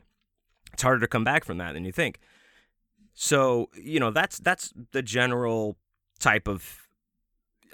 It's 0.74 0.82
harder 0.82 1.00
to 1.00 1.08
come 1.08 1.24
back 1.24 1.44
from 1.44 1.58
that 1.58 1.72
than 1.72 1.84
you 1.84 1.92
think. 1.92 2.20
So 3.14 3.70
you 3.74 3.98
know 3.98 4.10
that's 4.10 4.38
that's 4.38 4.72
the 4.92 5.02
general 5.02 5.76
type 6.18 6.48
of, 6.48 6.86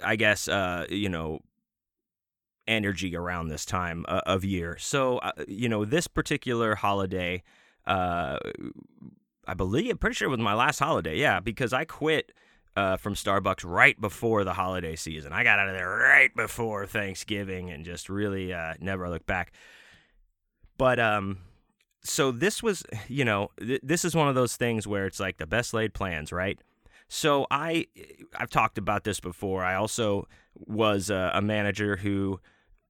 I 0.03 0.15
guess, 0.15 0.47
uh, 0.47 0.85
you 0.89 1.09
know, 1.09 1.39
energy 2.67 3.15
around 3.15 3.47
this 3.47 3.65
time 3.65 4.05
uh, 4.07 4.21
of 4.25 4.43
year. 4.43 4.77
So, 4.77 5.19
uh, 5.19 5.31
you 5.47 5.69
know, 5.69 5.85
this 5.85 6.07
particular 6.07 6.75
holiday, 6.75 7.43
uh, 7.85 8.37
I 9.47 9.53
believe, 9.53 9.91
I'm 9.91 9.97
pretty 9.97 10.15
sure 10.15 10.27
it 10.27 10.31
was 10.31 10.39
my 10.39 10.53
last 10.53 10.79
holiday. 10.79 11.17
Yeah, 11.17 11.39
because 11.39 11.71
I 11.71 11.85
quit 11.85 12.31
uh, 12.75 12.97
from 12.97 13.13
Starbucks 13.13 13.63
right 13.63 13.99
before 13.99 14.43
the 14.43 14.53
holiday 14.53 14.95
season. 14.95 15.33
I 15.33 15.43
got 15.43 15.59
out 15.59 15.69
of 15.69 15.75
there 15.75 15.89
right 15.89 16.35
before 16.35 16.85
Thanksgiving 16.85 17.69
and 17.69 17.85
just 17.85 18.09
really 18.09 18.53
uh, 18.53 18.73
never 18.79 19.09
looked 19.09 19.27
back. 19.27 19.53
But, 20.77 20.99
um, 20.99 21.39
so 22.03 22.31
this 22.31 22.63
was, 22.63 22.83
you 23.07 23.25
know, 23.25 23.49
th- 23.59 23.81
this 23.83 24.03
is 24.03 24.15
one 24.15 24.27
of 24.27 24.35
those 24.35 24.55
things 24.55 24.87
where 24.87 25.05
it's 25.05 25.19
like 25.19 25.37
the 25.37 25.47
best 25.47 25.73
laid 25.73 25.93
plans, 25.93 26.31
right? 26.31 26.59
So 27.07 27.45
I, 27.51 27.87
I've 28.35 28.49
talked 28.49 28.77
about 28.77 29.03
this 29.03 29.19
before. 29.19 29.63
I 29.63 29.75
also 29.75 30.27
was 30.55 31.09
a, 31.09 31.31
a 31.35 31.41
manager 31.41 31.97
who 31.97 32.39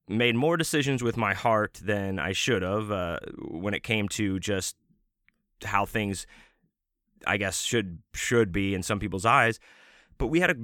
made 0.08 0.36
more 0.36 0.58
decisions 0.58 1.02
with 1.02 1.18
my 1.18 1.34
heart 1.34 1.80
than 1.84 2.20
I 2.20 2.34
should 2.34 2.62
have 2.62 2.92
uh, 2.92 3.20
when 3.48 3.74
it 3.74 3.84
came 3.84 4.08
to 4.10 4.40
just 4.40 4.76
how 5.64 5.86
things, 5.86 6.28
I 7.26 7.38
guess, 7.38 7.62
should 7.62 8.00
should 8.14 8.52
be 8.52 8.76
in 8.76 8.84
some 8.84 9.00
people's 9.00 9.26
eyes. 9.26 9.60
But 10.18 10.28
we 10.28 10.40
had 10.40 10.52
a 10.52 10.56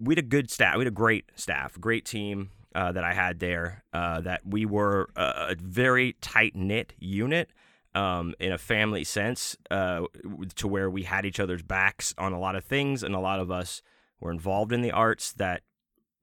we 0.00 0.12
had 0.12 0.24
a 0.24 0.26
good 0.26 0.50
staff. 0.50 0.76
We 0.76 0.80
had 0.80 0.88
a 0.88 0.90
great 0.90 1.26
staff, 1.36 1.78
great 1.80 2.04
team 2.04 2.50
uh, 2.74 2.92
that 2.92 3.04
I 3.04 3.12
had 3.12 3.40
there. 3.40 3.84
Uh, 3.92 4.20
that 4.22 4.40
we 4.46 4.64
were 4.66 5.10
a, 5.16 5.50
a 5.50 5.56
very 5.60 6.14
tight 6.20 6.56
knit 6.56 6.94
unit. 6.98 7.50
Um, 7.94 8.34
in 8.40 8.52
a 8.52 8.58
family 8.58 9.04
sense, 9.04 9.54
uh, 9.70 10.06
to 10.54 10.66
where 10.66 10.88
we 10.88 11.02
had 11.02 11.26
each 11.26 11.38
other's 11.38 11.62
backs 11.62 12.14
on 12.16 12.32
a 12.32 12.40
lot 12.40 12.56
of 12.56 12.64
things, 12.64 13.02
and 13.02 13.14
a 13.14 13.20
lot 13.20 13.38
of 13.38 13.50
us 13.50 13.82
were 14.18 14.30
involved 14.30 14.72
in 14.72 14.80
the 14.80 14.92
arts 14.92 15.32
that 15.34 15.62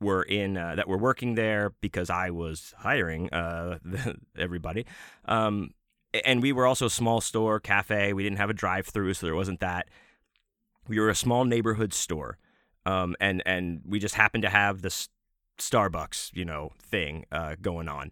were 0.01 0.23
in 0.23 0.57
uh, 0.57 0.75
that 0.75 0.87
were 0.87 0.97
working 0.97 1.35
there 1.35 1.73
because 1.81 2.09
I 2.09 2.29
was 2.29 2.73
hiring 2.79 3.31
uh, 3.31 3.79
everybody. 4.37 4.85
Um, 5.25 5.71
and 6.25 6.41
we 6.41 6.51
were 6.51 6.65
also 6.65 6.87
a 6.87 6.89
small 6.89 7.21
store 7.21 7.59
cafe. 7.59 8.13
We 8.13 8.23
didn't 8.23 8.37
have 8.37 8.49
a 8.49 8.53
drive-through, 8.53 9.13
so 9.13 9.27
there 9.27 9.35
wasn't 9.35 9.59
that. 9.59 9.89
We 10.87 10.99
were 10.99 11.09
a 11.09 11.15
small 11.15 11.45
neighborhood 11.45 11.93
store, 11.93 12.37
um, 12.85 13.15
and 13.19 13.43
and 13.45 13.81
we 13.85 13.99
just 13.99 14.15
happened 14.15 14.41
to 14.43 14.49
have 14.49 14.81
this 14.81 15.09
Starbucks, 15.59 16.31
you 16.33 16.45
know, 16.45 16.71
thing 16.81 17.25
uh, 17.31 17.55
going 17.61 17.87
on. 17.87 18.11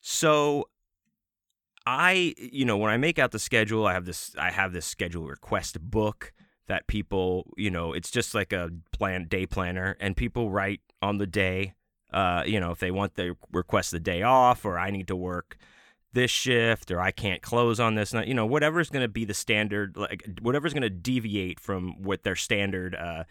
So 0.00 0.68
I, 1.90 2.34
you 2.36 2.66
know, 2.66 2.76
when 2.76 2.90
I 2.90 2.98
make 2.98 3.18
out 3.18 3.30
the 3.30 3.38
schedule, 3.38 3.86
I 3.86 3.94
have 3.94 4.04
this 4.04 4.34
I 4.38 4.50
have 4.50 4.74
this 4.74 4.84
schedule 4.84 5.26
request 5.26 5.80
book 5.80 6.34
that 6.66 6.86
people, 6.86 7.50
you 7.56 7.70
know, 7.70 7.94
it's 7.94 8.10
just 8.10 8.34
like 8.34 8.52
a 8.52 8.68
plan 8.92 9.24
day 9.26 9.46
planner, 9.46 9.96
and 9.98 10.14
people 10.14 10.50
write 10.50 10.82
on 11.00 11.16
the 11.16 11.26
day, 11.26 11.72
uh, 12.12 12.42
you 12.44 12.60
know, 12.60 12.72
if 12.72 12.78
they 12.78 12.90
want 12.90 13.14
they 13.14 13.30
request 13.52 13.90
the 13.90 14.00
day 14.00 14.22
off, 14.22 14.66
or 14.66 14.78
I 14.78 14.90
need 14.90 15.08
to 15.08 15.16
work 15.16 15.56
this 16.12 16.30
shift, 16.30 16.90
or 16.90 17.00
I 17.00 17.10
can't 17.10 17.40
close 17.40 17.80
on 17.80 17.94
this, 17.94 18.12
you 18.12 18.34
know, 18.34 18.44
whatever's 18.44 18.90
going 18.90 19.04
to 19.04 19.08
be 19.08 19.24
the 19.24 19.32
standard, 19.32 19.96
like 19.96 20.28
whatever's 20.42 20.74
going 20.74 20.82
to 20.82 20.90
deviate 20.90 21.58
from 21.58 22.02
what 22.02 22.22
their 22.22 22.36
standard 22.36 22.94
uh, 22.96 23.24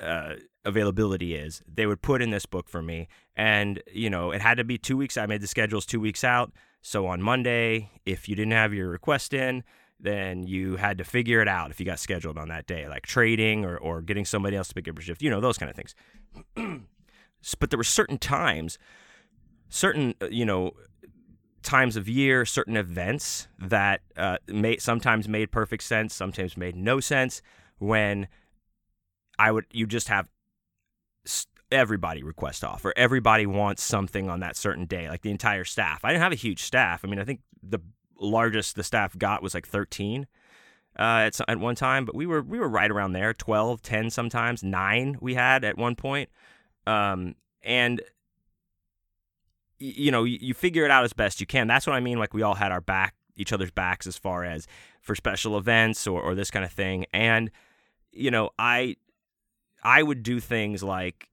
uh, 0.00 0.34
availability 0.64 1.36
is, 1.36 1.62
they 1.72 1.86
would 1.86 2.02
put 2.02 2.22
in 2.22 2.30
this 2.30 2.44
book 2.44 2.68
for 2.68 2.82
me, 2.82 3.06
and 3.36 3.80
you 3.92 4.10
know, 4.10 4.32
it 4.32 4.42
had 4.42 4.56
to 4.56 4.64
be 4.64 4.78
two 4.78 4.96
weeks. 4.96 5.16
I 5.16 5.26
made 5.26 5.42
the 5.42 5.46
schedules 5.46 5.86
two 5.86 6.00
weeks 6.00 6.24
out, 6.24 6.52
so 6.86 7.06
on 7.06 7.22
Monday, 7.22 7.90
if 8.04 8.28
you 8.28 8.36
didn't 8.36 8.52
have 8.52 8.72
your 8.72 8.88
request 8.88 9.32
in 9.34 9.64
then 10.04 10.42
you 10.42 10.76
had 10.76 10.98
to 10.98 11.04
figure 11.04 11.40
it 11.40 11.48
out 11.48 11.70
if 11.70 11.80
you 11.80 11.86
got 11.86 11.98
scheduled 11.98 12.36
on 12.36 12.48
that 12.48 12.66
day, 12.66 12.86
like 12.88 13.06
trading 13.06 13.64
or, 13.64 13.76
or 13.78 14.02
getting 14.02 14.24
somebody 14.24 14.54
else 14.54 14.68
to 14.68 14.74
pick 14.74 14.86
up 14.86 14.94
your 14.96 15.02
shift, 15.02 15.22
you 15.22 15.30
know, 15.30 15.40
those 15.40 15.56
kind 15.56 15.70
of 15.70 15.76
things. 15.76 15.94
but 17.58 17.70
there 17.70 17.78
were 17.78 17.84
certain 17.84 18.18
times, 18.18 18.78
certain, 19.70 20.14
uh, 20.20 20.26
you 20.26 20.44
know, 20.44 20.72
times 21.62 21.96
of 21.96 22.06
year, 22.06 22.44
certain 22.44 22.76
events 22.76 23.48
that 23.58 24.02
uh, 24.16 24.36
sometimes 24.78 25.26
made 25.26 25.50
perfect 25.50 25.82
sense, 25.82 26.12
sometimes 26.12 26.56
made 26.56 26.76
no 26.76 27.00
sense 27.00 27.40
when 27.78 28.28
I 29.38 29.50
would, 29.52 29.64
you 29.72 29.86
just 29.86 30.08
have 30.08 30.28
everybody 31.74 32.22
request 32.22 32.64
off 32.64 32.84
or 32.84 32.92
everybody 32.96 33.46
wants 33.46 33.82
something 33.82 34.30
on 34.30 34.40
that 34.40 34.56
certain 34.56 34.86
day, 34.86 35.08
like 35.08 35.22
the 35.22 35.30
entire 35.30 35.64
staff. 35.64 36.04
I 36.04 36.10
didn't 36.10 36.22
have 36.22 36.32
a 36.32 36.36
huge 36.36 36.62
staff. 36.62 37.04
I 37.04 37.08
mean, 37.08 37.18
I 37.18 37.24
think 37.24 37.40
the 37.62 37.80
largest 38.18 38.76
the 38.76 38.84
staff 38.84 39.16
got 39.18 39.42
was 39.42 39.54
like 39.54 39.66
13 39.66 40.26
uh, 40.98 41.02
at, 41.02 41.40
at 41.48 41.58
one 41.58 41.74
time, 41.74 42.04
but 42.04 42.14
we 42.14 42.26
were 42.26 42.42
we 42.42 42.58
were 42.58 42.68
right 42.68 42.90
around 42.90 43.12
there, 43.12 43.34
12, 43.34 43.82
10 43.82 44.10
sometimes, 44.10 44.62
9 44.62 45.18
we 45.20 45.34
had 45.34 45.64
at 45.64 45.76
one 45.76 45.96
point. 45.96 46.30
Um, 46.86 47.34
and 47.62 48.00
you 49.80 50.10
know, 50.10 50.24
you 50.24 50.54
figure 50.54 50.84
it 50.84 50.90
out 50.90 51.04
as 51.04 51.12
best 51.12 51.40
you 51.40 51.46
can. 51.46 51.66
That's 51.66 51.86
what 51.86 51.94
I 51.94 52.00
mean 52.00 52.18
like 52.18 52.32
we 52.32 52.42
all 52.42 52.54
had 52.54 52.72
our 52.72 52.80
back 52.80 53.14
each 53.36 53.52
other's 53.52 53.70
backs 53.70 54.06
as 54.06 54.16
far 54.16 54.44
as 54.44 54.66
for 55.00 55.14
special 55.14 55.58
events 55.58 56.06
or, 56.06 56.22
or 56.22 56.34
this 56.34 56.50
kind 56.50 56.64
of 56.64 56.72
thing. 56.72 57.06
And 57.12 57.50
you 58.12 58.30
know, 58.30 58.50
I 58.58 58.96
I 59.82 60.02
would 60.02 60.22
do 60.22 60.40
things 60.40 60.82
like 60.82 61.28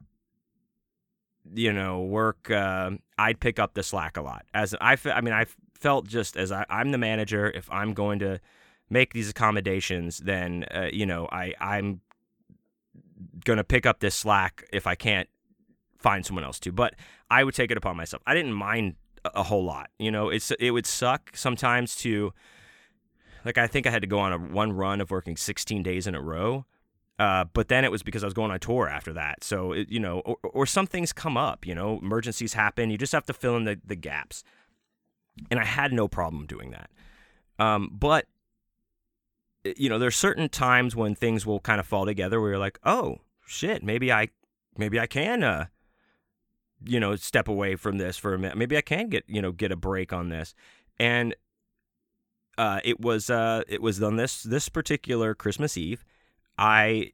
you 1.54 1.74
know 1.74 2.02
work. 2.02 2.50
Uh, 2.50 2.92
I'd 3.18 3.40
pick 3.40 3.60
up 3.60 3.74
the 3.74 3.84
slack 3.84 4.18
a 4.18 4.22
lot. 4.22 4.46
As 4.54 4.76
I, 4.80 4.98
I 5.06 5.22
mean, 5.22 5.34
I 5.34 5.46
felt 5.74 6.08
just 6.08 6.38
as 6.38 6.52
I, 6.52 6.66
I'm 6.70 6.92
the 6.92 6.98
manager. 6.98 7.50
If 7.50 7.70
I'm 7.72 7.94
going 7.94 8.20
to 8.20 8.40
make 8.90 9.14
these 9.14 9.30
accommodations, 9.30 10.20
then 10.20 10.66
uh, 10.74 10.90
you 10.92 11.06
know 11.06 11.28
I 11.32 11.54
I'm 11.60 12.02
gonna 13.46 13.64
pick 13.64 13.86
up 13.86 14.00
this 14.00 14.16
slack 14.16 14.68
if 14.72 14.88
I 14.88 14.96
can't 14.96 15.30
find 15.98 16.26
someone 16.26 16.44
else 16.44 16.60
to. 16.62 16.72
But 16.72 16.96
I 17.30 17.44
would 17.44 17.56
take 17.56 17.72
it 17.72 17.78
upon 17.78 17.98
myself. 17.98 18.22
I 18.26 18.34
didn't 18.34 18.54
mind 18.54 18.96
a 19.24 19.44
whole 19.44 19.64
lot. 19.64 19.90
You 20.00 20.12
know, 20.12 20.30
it's 20.30 20.52
it 20.52 20.72
would 20.72 20.86
suck 20.86 21.32
sometimes 21.36 21.96
to 21.98 22.34
like 23.46 23.58
I 23.58 23.68
think 23.68 23.88
I 23.88 23.92
had 23.92 24.02
to 24.02 24.08
go 24.08 24.20
on 24.20 24.34
a 24.34 24.38
one 24.38 24.74
run 24.74 25.02
of 25.02 25.12
working 25.12 25.38
16 25.38 25.84
days 25.84 26.08
in 26.08 26.16
a 26.16 26.22
row. 26.22 26.66
Uh, 27.22 27.46
but 27.54 27.68
then 27.68 27.86
it 27.86 27.92
was 27.92 28.02
because 28.02 28.24
I 28.24 28.28
was 28.28 28.34
going 28.34 28.50
on 28.50 28.60
tour 28.60 28.90
after 28.90 29.14
that. 29.14 29.44
So, 29.44 29.74
it, 29.74 29.92
you 29.92 30.00
know, 30.00 30.22
or, 30.22 30.38
or 30.42 30.66
some 30.66 30.88
things 30.88 31.14
come 31.14 31.38
up, 31.38 31.68
you 31.68 31.76
know, 31.76 32.00
emergencies 32.00 32.54
happen. 32.54 32.90
You 32.90 32.98
just 32.98 33.12
have 33.12 33.28
to 33.28 33.34
fill 33.34 33.56
in 33.58 33.66
the, 33.66 33.80
the 33.86 33.96
gaps. 33.96 34.44
And 35.52 35.60
I 35.60 35.66
had 35.66 35.94
no 35.94 36.08
problem 36.08 36.48
doing 36.48 36.72
that. 36.72 36.90
Um, 37.64 37.92
but, 37.94 38.26
you 39.64 39.88
know, 39.88 40.00
there's 40.00 40.16
certain 40.16 40.50
times 40.50 40.96
when 40.96 41.14
things 41.14 41.46
will 41.46 41.60
kind 41.60 41.80
of 41.80 41.86
fall 41.86 42.08
together 42.08 42.42
where 42.42 42.50
you're 42.50 42.60
like, 42.60 42.80
oh, 42.84 43.20
shit, 43.46 43.84
maybe 43.84 44.12
I, 44.12 44.30
maybe 44.76 45.00
I 45.00 45.06
can, 45.06 45.44
uh, 45.44 45.66
you 46.84 47.00
know, 47.00 47.16
step 47.18 47.48
away 47.48 47.76
from 47.76 48.00
this 48.00 48.18
for 48.18 48.34
a 48.34 48.40
minute. 48.40 48.58
Maybe 48.58 48.78
I 48.78 48.82
can 48.82 49.10
get, 49.10 49.26
you 49.28 49.44
know, 49.44 49.52
get 49.52 49.72
a 49.72 49.76
break 49.76 50.12
on 50.12 50.30
this. 50.30 50.56
And 51.00 51.36
uh, 52.58 52.80
it 52.84 53.00
was 53.00 53.30
uh, 53.30 53.62
it 53.68 53.82
was 53.82 54.02
on 54.02 54.16
this 54.16 54.42
this 54.42 54.70
particular 54.70 55.36
Christmas 55.36 55.78
Eve. 55.78 56.04
I 56.58 57.12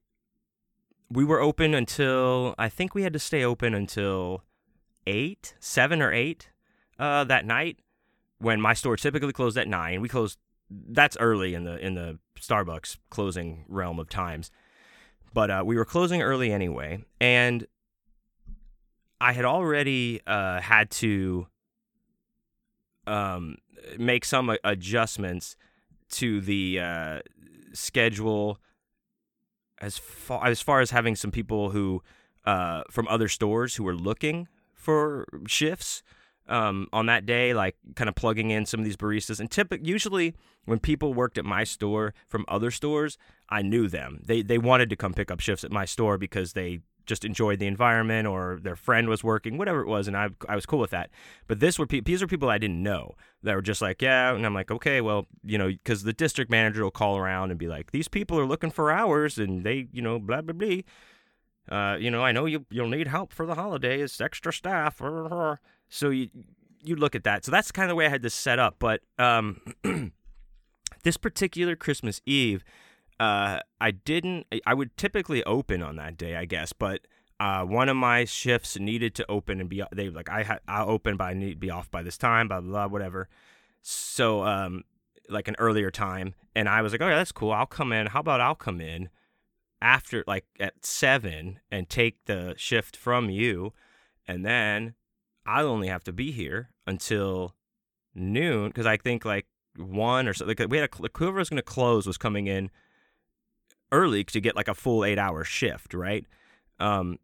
we 1.10 1.24
were 1.24 1.40
open 1.40 1.74
until 1.74 2.54
I 2.58 2.70
think 2.70 2.94
we 2.94 3.04
had 3.04 3.14
to 3.14 3.20
stay 3.20 3.44
open 3.44 3.74
until 3.74 4.44
eight, 5.06 5.56
seven 5.60 6.02
or 6.02 6.12
eight 6.12 6.50
uh, 7.00 7.24
that 7.26 7.46
night. 7.46 7.80
When 8.40 8.62
my 8.62 8.74
store 8.74 8.98
typically 8.98 9.34
closed 9.34 9.58
at 9.58 9.68
nine, 9.68 10.02
we 10.02 10.10
closed. 10.10 10.38
That's 10.70 11.18
early 11.20 11.54
in 11.54 11.64
the 11.64 11.78
in 11.84 11.96
the 11.96 12.20
Starbucks 12.40 12.98
closing 13.10 13.66
realm 13.68 14.00
of 14.00 14.10
times, 14.10 14.52
but 15.34 15.50
uh, 15.50 15.64
we 15.66 15.76
were 15.76 15.86
closing 15.86 16.22
early 16.22 16.52
anyway, 16.52 17.04
and 17.22 17.66
I 19.20 19.32
had 19.32 19.46
already 19.46 20.22
uh, 20.28 20.60
had 20.62 20.92
to 20.92 21.48
um, 23.08 23.58
make 23.98 24.26
some 24.26 24.56
adjustments 24.64 25.56
to 26.10 26.42
the 26.42 26.80
uh, 26.80 27.20
schedule 27.74 28.60
as 29.80 29.98
far 29.98 30.46
as 30.46 30.62
far 30.62 30.82
as 30.82 30.92
having 30.92 31.16
some 31.16 31.32
people 31.32 31.72
who 31.72 32.02
uh, 32.46 32.84
from 32.90 33.08
other 33.08 33.28
stores 33.28 33.76
who 33.76 33.84
were 33.84 33.96
looking 33.96 34.48
for 34.74 35.28
shifts 35.48 36.04
um, 36.48 36.88
on 36.94 37.08
that 37.08 37.26
day, 37.26 37.54
like 37.54 37.76
kind 37.96 38.08
of 38.08 38.16
plugging 38.16 38.52
in 38.52 38.66
some 38.66 38.80
of 38.80 38.86
these 38.86 38.96
baristas. 38.96 39.40
And 39.40 39.52
typically, 39.52 39.88
usually 39.88 40.36
when 40.66 40.80
people 40.80 41.14
worked 41.14 41.38
at 41.38 41.46
my 41.46 41.64
store 41.64 42.14
from 42.28 42.46
other 42.48 42.72
stores, 42.72 43.18
I 43.50 43.62
knew 43.62 43.88
them. 43.88 44.22
They 44.24 44.42
they 44.42 44.58
wanted 44.58 44.90
to 44.90 44.96
come 44.96 45.14
pick 45.14 45.32
up 45.32 45.40
shifts 45.40 45.64
at 45.64 45.72
my 45.72 45.86
store 45.86 46.18
because 46.18 46.54
they 46.54 46.80
just 47.08 47.26
enjoyed 47.26 47.60
the 47.60 47.68
environment 47.68 48.28
or 48.28 48.60
their 48.62 48.76
friend 48.76 49.10
was 49.10 49.24
working, 49.24 49.58
whatever 49.58 49.82
it 49.82 49.88
was, 49.88 50.08
and 50.08 50.16
I 50.16 50.30
I 50.48 50.56
was 50.56 50.66
cool 50.66 50.80
with 50.80 50.92
that. 50.92 51.10
But 51.48 51.60
this 51.60 51.80
were 51.80 51.88
pe- 51.88 52.02
these 52.02 52.22
are 52.22 52.28
people 52.28 52.50
I 52.50 52.58
didn't 52.58 52.84
know 52.84 53.16
that 53.44 53.56
were 53.56 53.62
just 53.62 53.82
like, 53.82 54.02
yeah, 54.02 54.34
and 54.36 54.46
I'm 54.46 54.54
like, 54.54 54.70
okay, 54.70 55.02
well, 55.02 55.28
you 55.44 55.58
know, 55.58 55.68
because 55.70 56.04
the 56.04 56.14
district 56.14 56.52
manager 56.52 56.84
will 56.84 56.92
call 56.92 57.18
around 57.18 57.50
and 57.50 57.60
be 57.60 57.68
like, 57.68 57.92
these 57.92 58.08
people 58.08 58.40
are 58.40 58.46
looking 58.46 58.70
for 58.72 58.92
hours, 58.92 59.38
and 59.38 59.64
they, 59.64 59.88
you 59.92 60.02
know, 60.02 60.20
blah 60.20 60.42
blah 60.42 60.54
blah. 60.54 60.82
Uh, 61.70 61.98
you 61.98 62.12
know, 62.12 62.24
I 62.24 62.32
know 62.32 62.46
you 62.46 62.66
you'll 62.70 62.90
need 62.90 63.08
help 63.08 63.34
for 63.34 63.46
the 63.46 63.56
holidays, 63.56 64.22
extra 64.22 64.54
staff. 64.54 65.02
So 65.90 66.10
you 66.10 66.30
you 66.84 66.96
look 66.96 67.16
at 67.16 67.24
that. 67.24 67.46
So 67.46 67.52
that's 67.52 67.72
kind 67.72 67.86
of 67.86 67.90
the 67.90 67.96
way 67.96 68.06
I 68.06 68.10
had 68.10 68.22
this 68.22 68.34
set 68.34 68.60
up. 68.60 68.76
But 68.80 69.02
um, 69.18 69.62
this 71.04 71.18
particular 71.18 71.76
Christmas 71.76 72.22
Eve 72.26 72.64
uh, 73.20 73.60
I 73.82 73.92
didn't. 73.92 74.48
I 74.66 74.74
would 74.74 74.96
typically 74.98 75.44
open 75.44 75.82
on 75.82 75.96
that 75.96 76.18
day, 76.18 76.36
I 76.36 76.46
guess, 76.46 76.74
but 76.74 77.02
uh, 77.40 77.64
one 77.64 77.90
of 77.90 77.96
my 77.96 78.26
shifts 78.26 78.80
needed 78.80 79.16
to 79.16 79.26
open 79.30 79.60
and 79.60 79.70
be. 79.70 79.84
They 79.94 80.10
like 80.10 80.30
I 80.30 80.44
had 80.44 80.60
I 80.68 80.84
open, 80.84 81.18
but 81.18 81.26
I 81.26 81.34
need 81.34 81.52
to 81.52 81.56
be 81.58 81.72
off 81.72 81.90
by 81.90 82.04
this 82.04 82.18
time, 82.18 82.48
blah 82.48 82.62
blah, 82.62 82.70
blah 82.70 82.88
whatever. 82.88 83.28
So 83.82 84.44
um, 84.44 84.84
like 85.30 85.48
an 85.48 85.56
earlier 85.60 85.90
time, 85.92 86.36
and 86.56 86.70
I 86.70 86.82
was 86.82 86.92
like, 86.92 87.02
oh 87.02 87.08
yeah, 87.08 87.16
that's 87.16 87.32
cool. 87.32 87.52
I'll 87.52 87.66
come 87.66 87.92
in. 87.92 88.08
How 88.08 88.20
about 88.20 88.42
I'll 88.42 88.56
come 88.56 88.82
in 88.82 89.10
after 89.82 90.24
like 90.28 90.46
at 90.60 90.86
seven 90.86 91.60
and 91.72 91.90
take 91.90 92.26
the 92.26 92.54
shift 92.58 92.96
from 92.96 93.30
you, 93.30 93.74
and 94.28 94.46
then 94.46 94.94
I'll 95.46 95.68
only 95.68 95.88
have 95.88 96.04
to 96.04 96.14
be 96.14 96.32
here 96.32 96.70
until 96.86 97.56
noon 98.14 98.68
because 98.68 98.86
I 98.86 98.98
think 98.98 99.26
like 99.26 99.48
one 99.76 100.28
or 100.28 100.34
so. 100.36 100.46
Like 100.46 100.60
we 100.70 100.78
had 100.78 100.90
a 100.94 101.10
whoever 101.18 101.38
was 101.38 101.50
going 101.50 101.58
to 101.58 101.64
close 101.64 102.06
was 102.06 102.18
coming 102.18 102.46
in 102.46 102.70
early 103.92 104.24
to 104.24 104.42
get 104.42 104.56
like 104.56 104.68
a 104.68 104.74
full 104.74 105.06
eight 105.06 105.18
hour 105.18 105.44
shift, 105.44 105.94
right? 105.94 106.26
Um, 106.80 107.20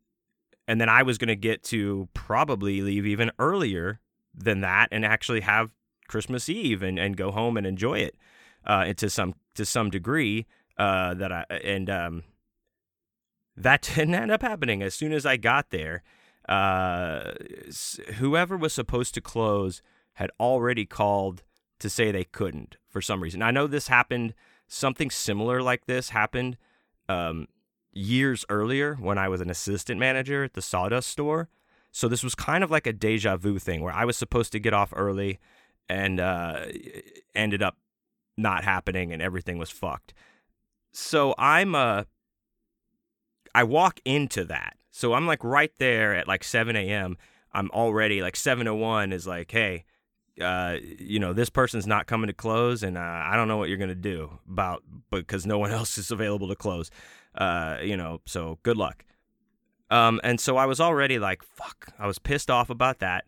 and 0.67 0.79
then 0.79 0.89
I 0.89 1.03
was 1.03 1.17
going 1.17 1.27
to 1.27 1.35
get 1.35 1.63
to 1.65 2.07
probably 2.13 2.81
leave 2.81 3.05
even 3.05 3.31
earlier 3.37 3.99
than 4.33 4.61
that 4.61 4.87
and 4.91 5.05
actually 5.05 5.41
have 5.41 5.71
Christmas 6.07 6.49
Eve 6.49 6.81
and, 6.81 6.97
and 6.97 7.17
go 7.17 7.31
home 7.31 7.57
and 7.57 7.67
enjoy 7.67 7.99
it 7.99 8.15
uh, 8.65 8.93
to 8.93 9.09
some 9.09 9.35
to 9.55 9.65
some 9.65 9.89
degree. 9.89 10.45
Uh, 10.77 11.13
that 11.13 11.31
I 11.31 11.45
and 11.63 11.89
um, 11.89 12.23
that 13.55 13.81
didn't 13.95 14.15
end 14.15 14.31
up 14.31 14.41
happening. 14.41 14.81
As 14.81 14.93
soon 14.93 15.13
as 15.13 15.25
I 15.25 15.37
got 15.37 15.69
there, 15.69 16.03
uh, 16.49 17.33
whoever 18.15 18.57
was 18.57 18.73
supposed 18.73 19.13
to 19.15 19.21
close 19.21 19.81
had 20.13 20.31
already 20.39 20.85
called 20.85 21.43
to 21.79 21.89
say 21.89 22.11
they 22.11 22.23
couldn't 22.23 22.77
for 22.87 23.01
some 23.01 23.21
reason. 23.21 23.41
I 23.41 23.51
know 23.51 23.67
this 23.67 23.87
happened 23.87 24.33
something 24.73 25.09
similar 25.09 25.61
like 25.61 25.85
this 25.85 26.09
happened 26.09 26.57
um, 27.07 27.47
years 27.91 28.45
earlier 28.49 28.95
when 28.95 29.17
I 29.17 29.29
was 29.29 29.41
an 29.41 29.49
assistant 29.49 29.99
manager 29.99 30.43
at 30.43 30.53
the 30.53 30.61
Sawdust 30.61 31.09
store. 31.09 31.49
So 31.91 32.07
this 32.07 32.23
was 32.23 32.33
kind 32.33 32.63
of 32.63 32.71
like 32.71 32.87
a 32.87 32.93
deja 32.93 33.37
vu 33.37 33.59
thing 33.59 33.81
where 33.81 33.93
I 33.93 34.05
was 34.05 34.17
supposed 34.17 34.51
to 34.53 34.59
get 34.59 34.73
off 34.73 34.91
early 34.95 35.39
and 35.87 36.19
uh, 36.19 36.65
ended 37.35 37.61
up 37.61 37.77
not 38.35 38.63
happening 38.63 39.13
and 39.13 39.21
everything 39.21 39.59
was 39.59 39.69
fucked. 39.69 40.13
So 40.91 41.35
I'm 41.37 41.75
uh 41.75 42.03
I 43.53 43.63
walk 43.63 43.99
into 44.05 44.43
that. 44.45 44.75
So 44.89 45.13
I'm 45.13 45.27
like 45.27 45.43
right 45.43 45.71
there 45.77 46.15
at 46.15 46.27
like 46.27 46.43
7 46.43 46.75
a.m. 46.75 47.17
I'm 47.51 47.69
already 47.71 48.23
like 48.23 48.35
7:01 48.35 49.13
is 49.13 49.27
like, 49.27 49.51
hey, 49.51 49.85
uh, 50.41 50.77
you 50.81 51.19
know, 51.19 51.33
this 51.33 51.49
person's 51.49 51.85
not 51.85 52.07
coming 52.07 52.27
to 52.27 52.33
close, 52.33 52.83
and 52.83 52.97
uh, 52.97 53.01
I 53.01 53.35
don't 53.35 53.47
know 53.47 53.57
what 53.57 53.69
you're 53.69 53.77
gonna 53.77 53.95
do 53.95 54.39
about 54.49 54.83
because 55.11 55.45
no 55.45 55.59
one 55.59 55.71
else 55.79 55.97
is 55.97 56.11
available 56.11 56.47
to 56.47 56.55
close. 56.55 56.89
Uh, 57.35 57.77
you 57.81 57.97
know, 57.97 58.21
so 58.25 58.59
good 58.63 58.77
luck. 58.77 59.05
Um, 59.89 60.19
and 60.23 60.39
so 60.39 60.57
I 60.57 60.65
was 60.65 60.79
already 60.79 61.19
like, 61.19 61.43
fuck, 61.43 61.89
I 61.99 62.07
was 62.07 62.17
pissed 62.17 62.49
off 62.49 62.69
about 62.69 62.99
that 62.99 63.25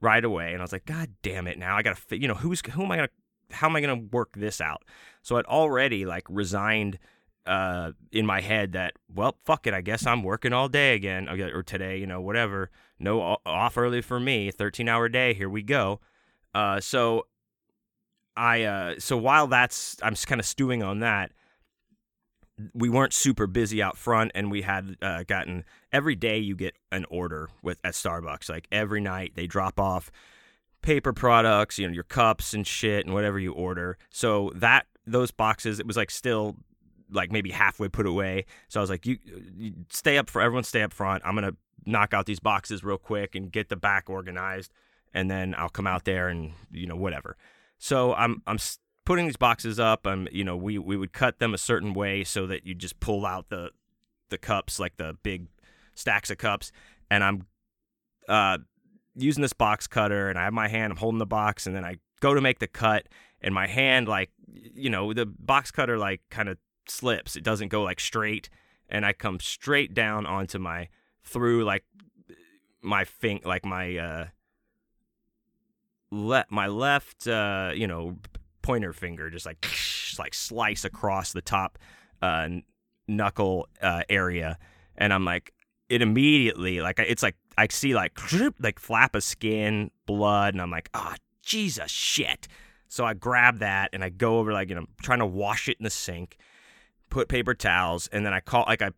right 0.00 0.24
away, 0.24 0.52
and 0.52 0.60
I 0.60 0.64
was 0.64 0.72
like, 0.72 0.86
God 0.86 1.10
damn 1.22 1.46
it, 1.46 1.58
now 1.58 1.76
I 1.76 1.82
gotta, 1.82 2.00
you 2.16 2.28
know, 2.28 2.34
who's 2.34 2.62
who 2.72 2.84
am 2.84 2.92
I 2.92 2.96
gonna, 2.96 3.08
how 3.50 3.68
am 3.68 3.76
I 3.76 3.80
gonna 3.80 4.06
work 4.10 4.30
this 4.34 4.60
out? 4.60 4.84
So 5.22 5.36
I'd 5.36 5.46
already 5.46 6.06
like 6.06 6.24
resigned. 6.28 6.98
Uh, 7.46 7.92
in 8.12 8.26
my 8.26 8.42
head 8.42 8.72
that 8.72 8.92
well 9.14 9.34
fuck 9.46 9.66
it 9.66 9.72
I 9.72 9.80
guess 9.80 10.04
I'm 10.04 10.22
working 10.22 10.52
all 10.52 10.68
day 10.68 10.94
again 10.94 11.30
or 11.30 11.62
today 11.62 11.96
you 11.96 12.06
know 12.06 12.20
whatever 12.20 12.70
no 12.98 13.38
off 13.46 13.78
early 13.78 14.02
for 14.02 14.20
me 14.20 14.50
13 14.50 14.86
hour 14.86 15.08
day 15.08 15.32
here 15.32 15.48
we 15.48 15.62
go 15.62 15.98
uh, 16.54 16.80
so 16.80 17.26
I 18.36 18.62
uh, 18.62 18.94
so 18.98 19.16
while 19.16 19.46
that's 19.46 19.96
I'm 20.02 20.14
kind 20.14 20.40
of 20.40 20.46
stewing 20.46 20.82
on 20.82 21.00
that. 21.00 21.32
We 22.74 22.88
weren't 22.88 23.12
super 23.12 23.46
busy 23.46 23.80
out 23.80 23.96
front, 23.96 24.32
and 24.34 24.50
we 24.50 24.62
had 24.62 24.96
uh, 25.00 25.22
gotten 25.22 25.64
every 25.92 26.16
day 26.16 26.38
you 26.38 26.56
get 26.56 26.74
an 26.90 27.04
order 27.08 27.50
with 27.62 27.78
at 27.84 27.94
Starbucks. 27.94 28.48
Like 28.50 28.66
every 28.72 29.00
night 29.00 29.34
they 29.36 29.46
drop 29.46 29.78
off 29.78 30.10
paper 30.82 31.12
products, 31.12 31.78
you 31.78 31.86
know, 31.86 31.92
your 31.92 32.04
cups 32.04 32.54
and 32.54 32.66
shit 32.66 33.04
and 33.04 33.14
whatever 33.14 33.38
you 33.38 33.52
order. 33.52 33.96
So 34.10 34.50
that 34.56 34.86
those 35.06 35.30
boxes, 35.30 35.78
it 35.78 35.86
was 35.86 35.96
like 35.96 36.10
still 36.10 36.56
like 37.10 37.32
maybe 37.32 37.50
halfway 37.50 37.88
put 37.88 38.06
away. 38.06 38.44
So 38.68 38.80
I 38.80 38.82
was 38.82 38.90
like, 38.90 39.06
you, 39.06 39.18
you 39.56 39.72
stay 39.90 40.18
up 40.18 40.28
for 40.28 40.42
everyone, 40.42 40.64
stay 40.64 40.82
up 40.82 40.92
front. 40.92 41.22
I'm 41.24 41.34
gonna 41.34 41.54
knock 41.86 42.12
out 42.12 42.26
these 42.26 42.40
boxes 42.40 42.84
real 42.84 42.98
quick 42.98 43.34
and 43.34 43.50
get 43.50 43.68
the 43.68 43.76
back 43.76 44.10
organized, 44.10 44.72
and 45.14 45.30
then 45.30 45.54
I'll 45.56 45.68
come 45.68 45.86
out 45.86 46.04
there 46.04 46.28
and 46.28 46.52
you 46.70 46.86
know 46.86 46.96
whatever. 46.96 47.36
So 47.78 48.14
I'm 48.14 48.42
I'm 48.46 48.58
putting 49.04 49.26
these 49.26 49.36
boxes 49.36 49.80
up. 49.80 50.06
I'm 50.06 50.28
you 50.32 50.44
know 50.44 50.56
we 50.56 50.78
we 50.78 50.96
would 50.96 51.12
cut 51.12 51.38
them 51.38 51.54
a 51.54 51.58
certain 51.58 51.94
way 51.94 52.24
so 52.24 52.46
that 52.46 52.66
you 52.66 52.74
just 52.74 53.00
pull 53.00 53.24
out 53.24 53.48
the 53.48 53.70
the 54.30 54.38
cups 54.38 54.78
like 54.78 54.96
the 54.96 55.16
big 55.22 55.46
stacks 55.94 56.30
of 56.30 56.38
cups, 56.38 56.72
and 57.10 57.24
I'm 57.24 57.46
uh, 58.28 58.58
using 59.16 59.42
this 59.42 59.52
box 59.52 59.86
cutter, 59.86 60.28
and 60.28 60.38
I 60.38 60.44
have 60.44 60.52
my 60.52 60.68
hand. 60.68 60.92
I'm 60.92 60.98
holding 60.98 61.18
the 61.18 61.26
box, 61.26 61.66
and 61.66 61.74
then 61.74 61.84
I 61.84 61.96
go 62.20 62.34
to 62.34 62.40
make 62.40 62.58
the 62.58 62.66
cut, 62.66 63.06
and 63.40 63.54
my 63.54 63.66
hand 63.66 64.08
like 64.08 64.30
you 64.52 64.90
know 64.90 65.12
the 65.12 65.26
box 65.26 65.70
cutter 65.70 65.98
like 65.98 66.20
kind 66.30 66.48
of 66.48 66.58
slips. 66.86 67.36
It 67.36 67.44
doesn't 67.44 67.68
go 67.68 67.82
like 67.82 68.00
straight, 68.00 68.50
and 68.88 69.04
I 69.04 69.12
come 69.12 69.40
straight 69.40 69.94
down 69.94 70.26
onto 70.26 70.58
my 70.58 70.88
through 71.24 71.64
like 71.64 71.84
my 72.80 73.04
fing 73.04 73.40
like 73.44 73.64
my 73.64 73.96
uh 73.96 74.26
le- 76.10 76.46
my 76.50 76.66
left 76.66 77.26
uh 77.26 77.70
you 77.74 77.86
know 77.86 78.16
pointer 78.62 78.92
finger 78.92 79.30
just 79.30 79.46
like 79.46 79.66
like 80.18 80.34
slice 80.34 80.84
across 80.84 81.32
the 81.32 81.42
top 81.42 81.78
uh 82.22 82.48
knuckle 83.06 83.68
uh 83.82 84.02
area 84.08 84.58
and 84.96 85.12
I'm 85.12 85.24
like 85.24 85.52
it 85.88 86.02
immediately 86.02 86.80
like 86.80 86.98
it's 86.98 87.22
like 87.22 87.36
I 87.56 87.66
see 87.70 87.94
like 87.94 88.18
like 88.60 88.78
flap 88.78 89.14
of 89.14 89.22
skin 89.22 89.90
blood 90.06 90.54
and 90.54 90.62
I'm 90.62 90.70
like 90.70 90.90
ah 90.94 91.14
oh, 91.14 91.16
Jesus 91.42 91.90
shit 91.90 92.48
so 92.88 93.04
I 93.04 93.14
grab 93.14 93.58
that 93.58 93.90
and 93.92 94.02
I 94.02 94.08
go 94.08 94.38
over 94.38 94.52
like 94.52 94.68
you 94.68 94.74
know 94.74 94.86
trying 95.02 95.20
to 95.20 95.26
wash 95.26 95.68
it 95.68 95.78
in 95.78 95.84
the 95.84 95.90
sink 95.90 96.36
put 97.10 97.28
paper 97.28 97.54
towels 97.54 98.08
and 98.12 98.24
then 98.26 98.32
I 98.32 98.40
call 98.40 98.64
like 98.66 98.82
I 98.82 98.90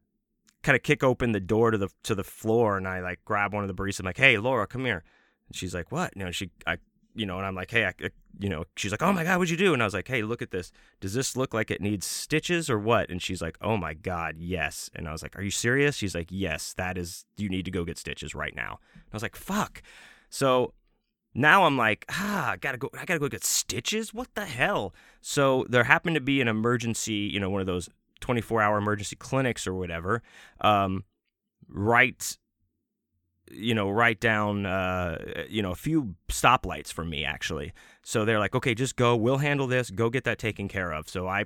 kind 0.62 0.76
of 0.76 0.82
kick 0.82 1.02
open 1.02 1.32
the 1.32 1.40
door 1.40 1.70
to 1.70 1.78
the 1.78 1.88
to 2.04 2.14
the 2.14 2.24
floor 2.24 2.76
and 2.76 2.86
I 2.86 3.00
like 3.00 3.20
grab 3.24 3.52
one 3.52 3.64
of 3.64 3.68
the 3.68 3.74
baristas. 3.74 4.00
I'm 4.00 4.06
like, 4.06 4.16
"Hey, 4.16 4.38
Laura, 4.38 4.66
come 4.66 4.84
here." 4.84 5.04
And 5.48 5.56
she's 5.56 5.74
like, 5.74 5.90
"What?" 5.90 6.12
You 6.16 6.24
know, 6.24 6.30
she 6.30 6.50
I 6.66 6.78
you 7.14 7.26
know, 7.26 7.38
and 7.38 7.46
I'm 7.46 7.54
like, 7.54 7.70
"Hey, 7.70 7.86
I, 7.86 7.92
you 8.38 8.48
know," 8.48 8.64
she's 8.76 8.90
like, 8.90 9.02
"Oh 9.02 9.12
my 9.12 9.24
god, 9.24 9.38
what'd 9.38 9.50
you 9.50 9.56
do?" 9.56 9.72
And 9.72 9.82
I 9.82 9.86
was 9.86 9.94
like, 9.94 10.08
"Hey, 10.08 10.22
look 10.22 10.42
at 10.42 10.50
this. 10.50 10.72
Does 11.00 11.14
this 11.14 11.36
look 11.36 11.52
like 11.54 11.70
it 11.70 11.80
needs 11.80 12.06
stitches 12.06 12.70
or 12.70 12.78
what?" 12.78 13.10
And 13.10 13.20
she's 13.22 13.42
like, 13.42 13.56
"Oh 13.60 13.76
my 13.76 13.94
god, 13.94 14.36
yes." 14.38 14.90
And 14.94 15.08
I 15.08 15.12
was 15.12 15.22
like, 15.22 15.36
"Are 15.36 15.42
you 15.42 15.50
serious?" 15.50 15.96
She's 15.96 16.14
like, 16.14 16.28
"Yes, 16.30 16.72
that 16.74 16.96
is. 16.98 17.24
You 17.36 17.48
need 17.48 17.64
to 17.64 17.70
go 17.70 17.84
get 17.84 17.98
stitches 17.98 18.34
right 18.34 18.54
now." 18.54 18.78
And 18.94 19.04
I 19.12 19.16
was 19.16 19.22
like, 19.22 19.36
"Fuck." 19.36 19.82
So 20.28 20.74
now 21.34 21.64
I'm 21.64 21.76
like, 21.76 22.04
ah, 22.10 22.52
I 22.52 22.56
gotta 22.56 22.78
go. 22.78 22.90
I 22.94 23.04
gotta 23.04 23.20
go 23.20 23.28
get 23.28 23.44
stitches. 23.44 24.12
What 24.12 24.34
the 24.34 24.46
hell? 24.46 24.94
So 25.20 25.64
there 25.68 25.84
happened 25.84 26.14
to 26.14 26.20
be 26.20 26.40
an 26.40 26.48
emergency, 26.48 27.30
you 27.32 27.38
know, 27.38 27.50
one 27.50 27.60
of 27.60 27.66
those 27.66 27.88
24 28.20 28.60
hour 28.60 28.78
emergency 28.78 29.16
clinics 29.16 29.66
or 29.66 29.74
whatever, 29.74 30.22
um, 30.60 31.04
right 31.68 32.36
you 33.50 33.74
know, 33.74 33.90
write 33.90 34.20
down, 34.20 34.66
uh, 34.66 35.44
you 35.48 35.62
know, 35.62 35.72
a 35.72 35.76
few 35.76 36.14
stoplights 36.28 36.92
from 36.92 37.10
me 37.10 37.24
actually. 37.24 37.72
So 38.02 38.24
they're 38.24 38.38
like, 38.38 38.54
okay, 38.54 38.74
just 38.74 38.96
go. 38.96 39.16
We'll 39.16 39.38
handle 39.38 39.66
this. 39.66 39.90
Go 39.90 40.10
get 40.10 40.24
that 40.24 40.38
taken 40.38 40.68
care 40.68 40.92
of. 40.92 41.08
So 41.08 41.28
I 41.28 41.44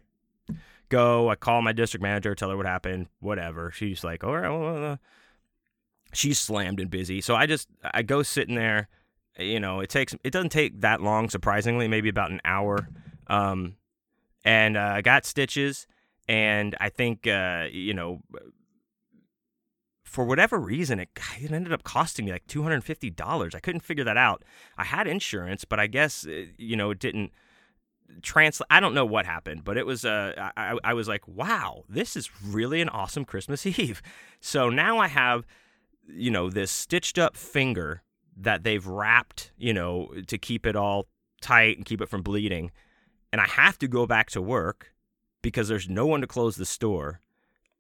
go. 0.89 1.29
I 1.31 1.35
call 1.35 1.63
my 1.63 1.73
district 1.73 2.03
manager, 2.03 2.35
tell 2.35 2.51
her 2.51 2.57
what 2.57 2.67
happened. 2.67 3.09
Whatever. 3.21 3.71
She's 3.71 4.05
like, 4.05 4.25
all 4.25 4.37
right. 4.37 4.49
Well, 4.49 4.93
uh, 4.93 4.97
she's 6.13 6.39
slammed 6.39 6.81
and 6.81 6.91
busy. 6.91 7.21
So 7.21 7.35
I 7.35 7.47
just 7.47 7.69
I 7.83 8.03
go 8.03 8.23
sitting 8.23 8.55
there. 8.55 8.89
You 9.39 9.59
know, 9.59 9.81
it 9.81 9.91
takes 9.91 10.15
it 10.23 10.31
doesn't 10.31 10.51
take 10.51 10.81
that 10.83 11.01
long. 11.01 11.29
Surprisingly, 11.29 11.89
maybe 11.89 12.09
about 12.09 12.31
an 12.31 12.41
hour. 12.45 12.89
Um, 13.27 13.77
and 14.45 14.77
uh, 14.77 14.93
I 14.97 15.03
got 15.03 15.25
stitches 15.25 15.87
and 16.29 16.75
I 16.81 16.89
think 16.89 17.27
uh, 17.27 17.67
you 17.71 17.95
know 17.95 18.21
for 20.05 20.25
whatever 20.25 20.59
reason 20.59 21.01
it, 21.01 21.09
it 21.41 21.51
ended 21.51 21.73
up 21.73 21.83
costing 21.83 22.25
me 22.25 22.33
like 22.33 22.47
$250 22.47 23.55
i 23.55 23.61
couldn't 23.61 23.81
figure 23.81 24.05
that 24.05 24.17
out. 24.17 24.45
I 24.79 24.85
had 24.85 25.07
insurance 25.07 25.65
but 25.65 25.81
i 25.81 25.87
guess 25.87 26.27
uh, 26.27 26.45
you 26.57 26.77
know 26.77 26.91
it 26.91 26.99
didn't 26.99 27.33
translate 28.23 28.67
i 28.71 28.81
don't 28.81 28.95
know 28.95 29.07
what 29.07 29.25
happened 29.25 29.65
but 29.65 29.77
it 29.77 29.87
was 29.87 30.05
uh, 30.05 30.51
I, 30.57 30.79
I 30.85 30.95
was 30.95 31.09
like 31.09 31.27
wow 31.27 31.85
this 31.89 32.17
is 32.17 32.31
really 32.45 32.81
an 32.81 32.89
awesome 32.91 33.25
christmas 33.25 33.65
eve. 33.79 34.03
So 34.41 34.69
now 34.69 34.99
i 34.99 35.09
have 35.09 35.47
you 36.07 36.31
know 36.31 36.51
this 36.51 36.71
stitched 36.71 37.19
up 37.19 37.37
finger 37.37 38.03
that 38.37 38.63
they've 38.63 38.87
wrapped 38.87 39.53
you 39.57 39.73
know 39.73 40.11
to 40.27 40.39
keep 40.39 40.67
it 40.67 40.77
all 40.77 41.07
tight 41.41 41.77
and 41.77 41.87
keep 41.87 42.01
it 42.01 42.09
from 42.09 42.23
bleeding 42.23 42.71
and 43.33 43.41
i 43.41 43.47
have 43.47 43.79
to 43.79 43.89
go 43.89 44.07
back 44.07 44.31
to 44.31 44.43
work 44.43 44.95
because 45.45 45.69
there's 45.69 45.91
no 45.91 46.07
one 46.07 46.23
to 46.23 46.27
close 46.27 46.57
the 46.57 46.65
store. 46.65 47.21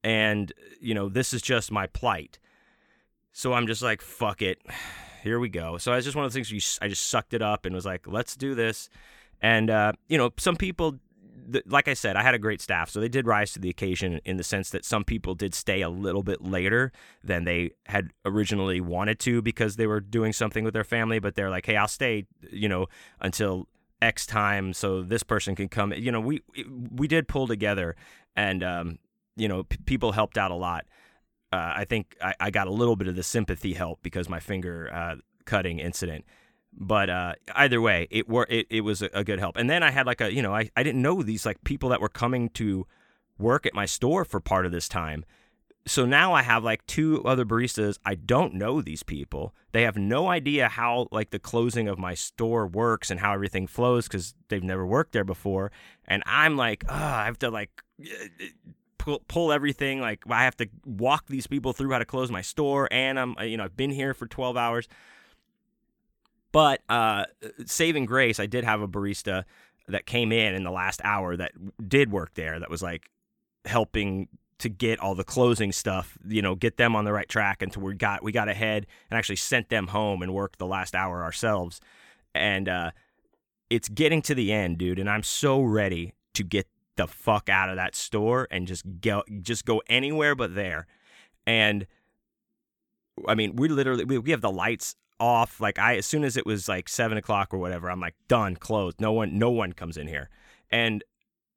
And, 0.04 0.52
you 0.80 0.94
know, 0.94 1.08
this 1.08 1.32
is 1.32 1.42
just 1.42 1.72
my 1.72 1.86
plight. 1.88 2.38
So 3.32 3.54
I'm 3.54 3.66
just 3.66 3.82
like, 3.82 4.02
fuck 4.02 4.42
it. 4.42 4.60
Here 5.22 5.40
we 5.40 5.48
go. 5.48 5.78
So 5.78 5.94
it's 5.94 6.04
just 6.04 6.14
one 6.14 6.26
of 6.26 6.32
the 6.32 6.36
things 6.36 6.52
you, 6.52 6.60
I 6.82 6.88
just 6.88 7.08
sucked 7.08 7.32
it 7.32 7.40
up 7.40 7.64
and 7.64 7.74
was 7.74 7.86
like, 7.86 8.06
let's 8.06 8.36
do 8.36 8.54
this. 8.54 8.90
And, 9.40 9.70
uh, 9.70 9.92
you 10.06 10.18
know, 10.18 10.30
some 10.36 10.54
people, 10.54 10.98
like 11.66 11.88
I 11.88 11.94
said, 11.94 12.16
I 12.16 12.22
had 12.22 12.34
a 12.34 12.38
great 12.38 12.60
staff, 12.60 12.90
so 12.90 13.00
they 13.00 13.08
did 13.08 13.26
rise 13.26 13.52
to 13.52 13.58
the 13.58 13.70
occasion 13.70 14.20
in 14.24 14.36
the 14.36 14.44
sense 14.44 14.70
that 14.70 14.84
some 14.84 15.02
people 15.02 15.34
did 15.34 15.54
stay 15.54 15.80
a 15.80 15.88
little 15.88 16.22
bit 16.22 16.42
later 16.42 16.92
than 17.22 17.44
they 17.44 17.70
had 17.86 18.10
originally 18.24 18.80
wanted 18.80 19.18
to 19.20 19.42
because 19.42 19.76
they 19.76 19.86
were 19.86 20.00
doing 20.00 20.32
something 20.32 20.64
with 20.64 20.74
their 20.74 20.84
family. 20.84 21.18
But 21.18 21.34
they're 21.34 21.50
like, 21.50 21.66
"Hey, 21.66 21.76
I'll 21.76 21.88
stay," 21.88 22.26
you 22.50 22.68
know, 22.68 22.86
until 23.20 23.68
X 24.00 24.26
time 24.26 24.72
so 24.72 25.02
this 25.02 25.22
person 25.22 25.54
can 25.54 25.68
come. 25.68 25.92
You 25.92 26.12
know, 26.12 26.20
we 26.20 26.42
we 26.90 27.08
did 27.08 27.28
pull 27.28 27.46
together, 27.46 27.96
and 28.34 28.62
um, 28.62 28.98
you 29.36 29.48
know, 29.48 29.64
p- 29.64 29.78
people 29.84 30.12
helped 30.12 30.38
out 30.38 30.50
a 30.50 30.56
lot. 30.56 30.86
Uh, 31.52 31.72
I 31.76 31.84
think 31.84 32.16
I, 32.20 32.34
I, 32.40 32.50
got 32.50 32.66
a 32.66 32.72
little 32.72 32.96
bit 32.96 33.06
of 33.06 33.14
the 33.14 33.22
sympathy 33.22 33.74
help 33.74 34.02
because 34.02 34.28
my 34.28 34.40
finger 34.40 34.90
uh, 34.92 35.16
cutting 35.44 35.78
incident. 35.78 36.24
But 36.72 37.08
uh, 37.08 37.34
either 37.54 37.80
way, 37.80 38.08
it 38.10 38.28
were 38.28 38.46
it, 38.50 38.66
it 38.70 38.80
was 38.80 39.02
a, 39.02 39.10
a, 39.14 39.22
good 39.22 39.38
help. 39.38 39.56
And 39.56 39.70
then 39.70 39.82
I 39.84 39.92
had 39.92 40.06
like 40.06 40.20
a 40.20 40.32
you 40.32 40.42
know 40.42 40.54
I, 40.54 40.70
I 40.76 40.82
didn't 40.82 41.02
know 41.02 41.22
these 41.22 41.46
like 41.46 41.62
people 41.62 41.90
that 41.90 42.00
were 42.00 42.08
coming 42.08 42.48
to 42.50 42.86
work 43.38 43.66
at 43.66 43.74
my 43.74 43.86
store 43.86 44.24
for 44.24 44.40
part 44.40 44.66
of 44.66 44.72
this 44.72 44.88
time 44.88 45.24
so 45.86 46.06
now 46.06 46.32
I 46.32 46.42
have 46.42 46.64
like 46.64 46.86
two 46.86 47.22
other 47.24 47.44
baristas. 47.44 47.98
I 48.04 48.14
don't 48.14 48.54
know 48.54 48.80
these 48.80 49.02
people. 49.02 49.54
They 49.72 49.82
have 49.82 49.96
no 49.96 50.28
idea 50.28 50.68
how 50.68 51.08
like 51.10 51.30
the 51.30 51.38
closing 51.38 51.88
of 51.88 51.98
my 51.98 52.14
store 52.14 52.66
works 52.66 53.10
and 53.10 53.20
how 53.20 53.34
everything 53.34 53.66
flows 53.66 54.08
because 54.08 54.34
they've 54.48 54.62
never 54.62 54.86
worked 54.86 55.12
there 55.12 55.24
before. 55.24 55.72
And 56.06 56.22
I'm 56.26 56.56
like, 56.56 56.90
I 56.90 57.26
have 57.26 57.38
to 57.40 57.50
like 57.50 57.82
pull, 59.04 59.22
pull 59.28 59.52
everything. 59.52 60.00
Like 60.00 60.22
I 60.28 60.44
have 60.44 60.56
to 60.56 60.68
walk 60.84 61.26
these 61.26 61.46
people 61.46 61.72
through 61.72 61.90
how 61.92 61.98
to 61.98 62.04
close 62.04 62.30
my 62.30 62.40
store. 62.40 62.88
And 62.90 63.18
I'm 63.18 63.36
you 63.42 63.56
know 63.56 63.64
I've 63.64 63.76
been 63.76 63.90
here 63.90 64.14
for 64.14 64.26
12 64.26 64.56
hours. 64.56 64.88
But 66.52 66.82
uh, 66.88 67.24
saving 67.66 68.06
grace, 68.06 68.38
I 68.38 68.46
did 68.46 68.64
have 68.64 68.80
a 68.80 68.88
barista 68.88 69.44
that 69.88 70.06
came 70.06 70.32
in 70.32 70.54
in 70.54 70.62
the 70.62 70.70
last 70.70 71.00
hour 71.04 71.36
that 71.36 71.52
did 71.86 72.10
work 72.12 72.34
there. 72.34 72.60
That 72.60 72.70
was 72.70 72.80
like 72.80 73.10
helping 73.64 74.28
to 74.58 74.68
get 74.68 75.00
all 75.00 75.16
the 75.16 75.24
closing 75.24 75.72
stuff, 75.72 76.16
you 76.26 76.40
know, 76.40 76.54
get 76.54 76.76
them 76.76 76.94
on 76.94 77.04
the 77.04 77.12
right 77.12 77.28
track 77.28 77.60
until 77.60 77.82
we 77.82 77.94
got 77.94 78.22
we 78.22 78.32
got 78.32 78.48
ahead 78.48 78.86
and 79.10 79.18
actually 79.18 79.36
sent 79.36 79.68
them 79.68 79.88
home 79.88 80.22
and 80.22 80.32
worked 80.32 80.58
the 80.58 80.66
last 80.66 80.94
hour 80.94 81.22
ourselves. 81.22 81.80
And 82.34 82.68
uh, 82.68 82.92
it's 83.68 83.88
getting 83.88 84.22
to 84.22 84.34
the 84.34 84.52
end, 84.52 84.78
dude, 84.78 84.98
and 84.98 85.10
I'm 85.10 85.22
so 85.22 85.60
ready 85.60 86.14
to 86.34 86.44
get 86.44 86.68
the 86.96 87.06
fuck 87.06 87.48
out 87.48 87.68
of 87.68 87.76
that 87.76 87.94
store 87.94 88.46
and 88.50 88.66
just 88.66 88.84
go 89.00 89.22
just 89.42 89.64
go 89.64 89.82
anywhere 89.88 90.34
but 90.34 90.54
there. 90.54 90.86
And 91.46 91.86
I 93.28 93.34
mean, 93.34 93.56
we 93.56 93.68
literally 93.68 94.04
we, 94.04 94.18
we 94.18 94.30
have 94.30 94.40
the 94.40 94.50
lights 94.50 94.96
off. 95.20 95.60
Like 95.60 95.78
I, 95.78 95.96
as 95.96 96.06
soon 96.06 96.24
as 96.24 96.36
it 96.36 96.46
was 96.46 96.68
like 96.68 96.88
seven 96.88 97.18
o'clock 97.18 97.52
or 97.52 97.58
whatever, 97.58 97.90
I'm 97.90 98.00
like 98.00 98.16
done, 98.28 98.56
closed. 98.56 99.00
No 99.00 99.12
one, 99.12 99.38
no 99.38 99.50
one 99.50 99.72
comes 99.72 99.96
in 99.96 100.08
here. 100.08 100.30
And 100.70 101.04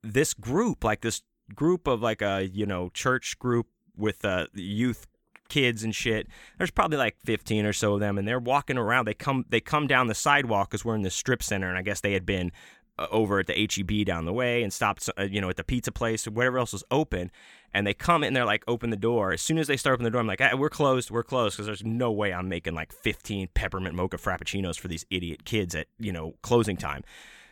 this 0.03 0.33
group, 0.33 0.83
like 0.83 1.01
this 1.01 1.21
group 1.55 1.87
of 1.87 2.01
like 2.01 2.21
a 2.21 2.47
you 2.47 2.65
know 2.65 2.89
church 2.89 3.37
group 3.39 3.67
with 3.95 4.23
uh, 4.25 4.47
youth 4.53 5.07
kids 5.49 5.83
and 5.83 5.95
shit. 5.95 6.27
There's 6.57 6.71
probably 6.71 6.97
like 6.97 7.15
15 7.23 7.65
or 7.65 7.73
so 7.73 7.95
of 7.95 7.99
them, 7.99 8.17
and 8.17 8.27
they're 8.27 8.39
walking 8.39 8.77
around. 8.77 9.05
They 9.05 9.13
come 9.13 9.45
they 9.49 9.61
come 9.61 9.87
down 9.87 10.07
the 10.07 10.15
sidewalk 10.15 10.69
because 10.69 10.85
we're 10.85 10.95
in 10.95 11.01
the 11.01 11.09
strip 11.09 11.41
center, 11.41 11.69
and 11.69 11.77
I 11.77 11.81
guess 11.81 12.01
they 12.01 12.13
had 12.13 12.25
been 12.25 12.51
over 13.11 13.39
at 13.39 13.47
the 13.47 13.53
HEB 13.53 14.05
down 14.05 14.25
the 14.25 14.33
way 14.33 14.63
and 14.63 14.71
stopped, 14.71 15.09
uh, 15.17 15.23
you 15.23 15.41
know, 15.41 15.49
at 15.49 15.55
the 15.57 15.63
pizza 15.63 15.91
place 15.91 16.27
or 16.27 16.31
whatever 16.31 16.57
else 16.57 16.73
was 16.73 16.83
open. 16.91 17.31
And 17.73 17.85
they 17.85 17.93
come 17.93 18.23
in, 18.23 18.33
they're 18.33 18.45
like, 18.45 18.63
open 18.67 18.89
the 18.89 18.97
door. 18.97 19.33
As 19.33 19.41
soon 19.41 19.57
as 19.57 19.67
they 19.67 19.77
start 19.77 19.95
open 19.95 20.03
the 20.03 20.09
door, 20.09 20.21
I'm 20.21 20.27
like, 20.27 20.41
we're 20.57 20.69
closed, 20.69 21.11
we're 21.11 21.23
closed, 21.23 21.55
because 21.55 21.67
there's 21.67 21.83
no 21.83 22.11
way 22.11 22.33
I'm 22.33 22.49
making 22.49 22.73
like 22.73 22.91
15 22.91 23.49
peppermint 23.53 23.95
mocha 23.95 24.17
frappuccinos 24.17 24.79
for 24.79 24.87
these 24.87 25.05
idiot 25.09 25.45
kids 25.45 25.75
at 25.75 25.87
you 25.99 26.11
know 26.11 26.35
closing 26.41 26.77
time. 26.77 27.03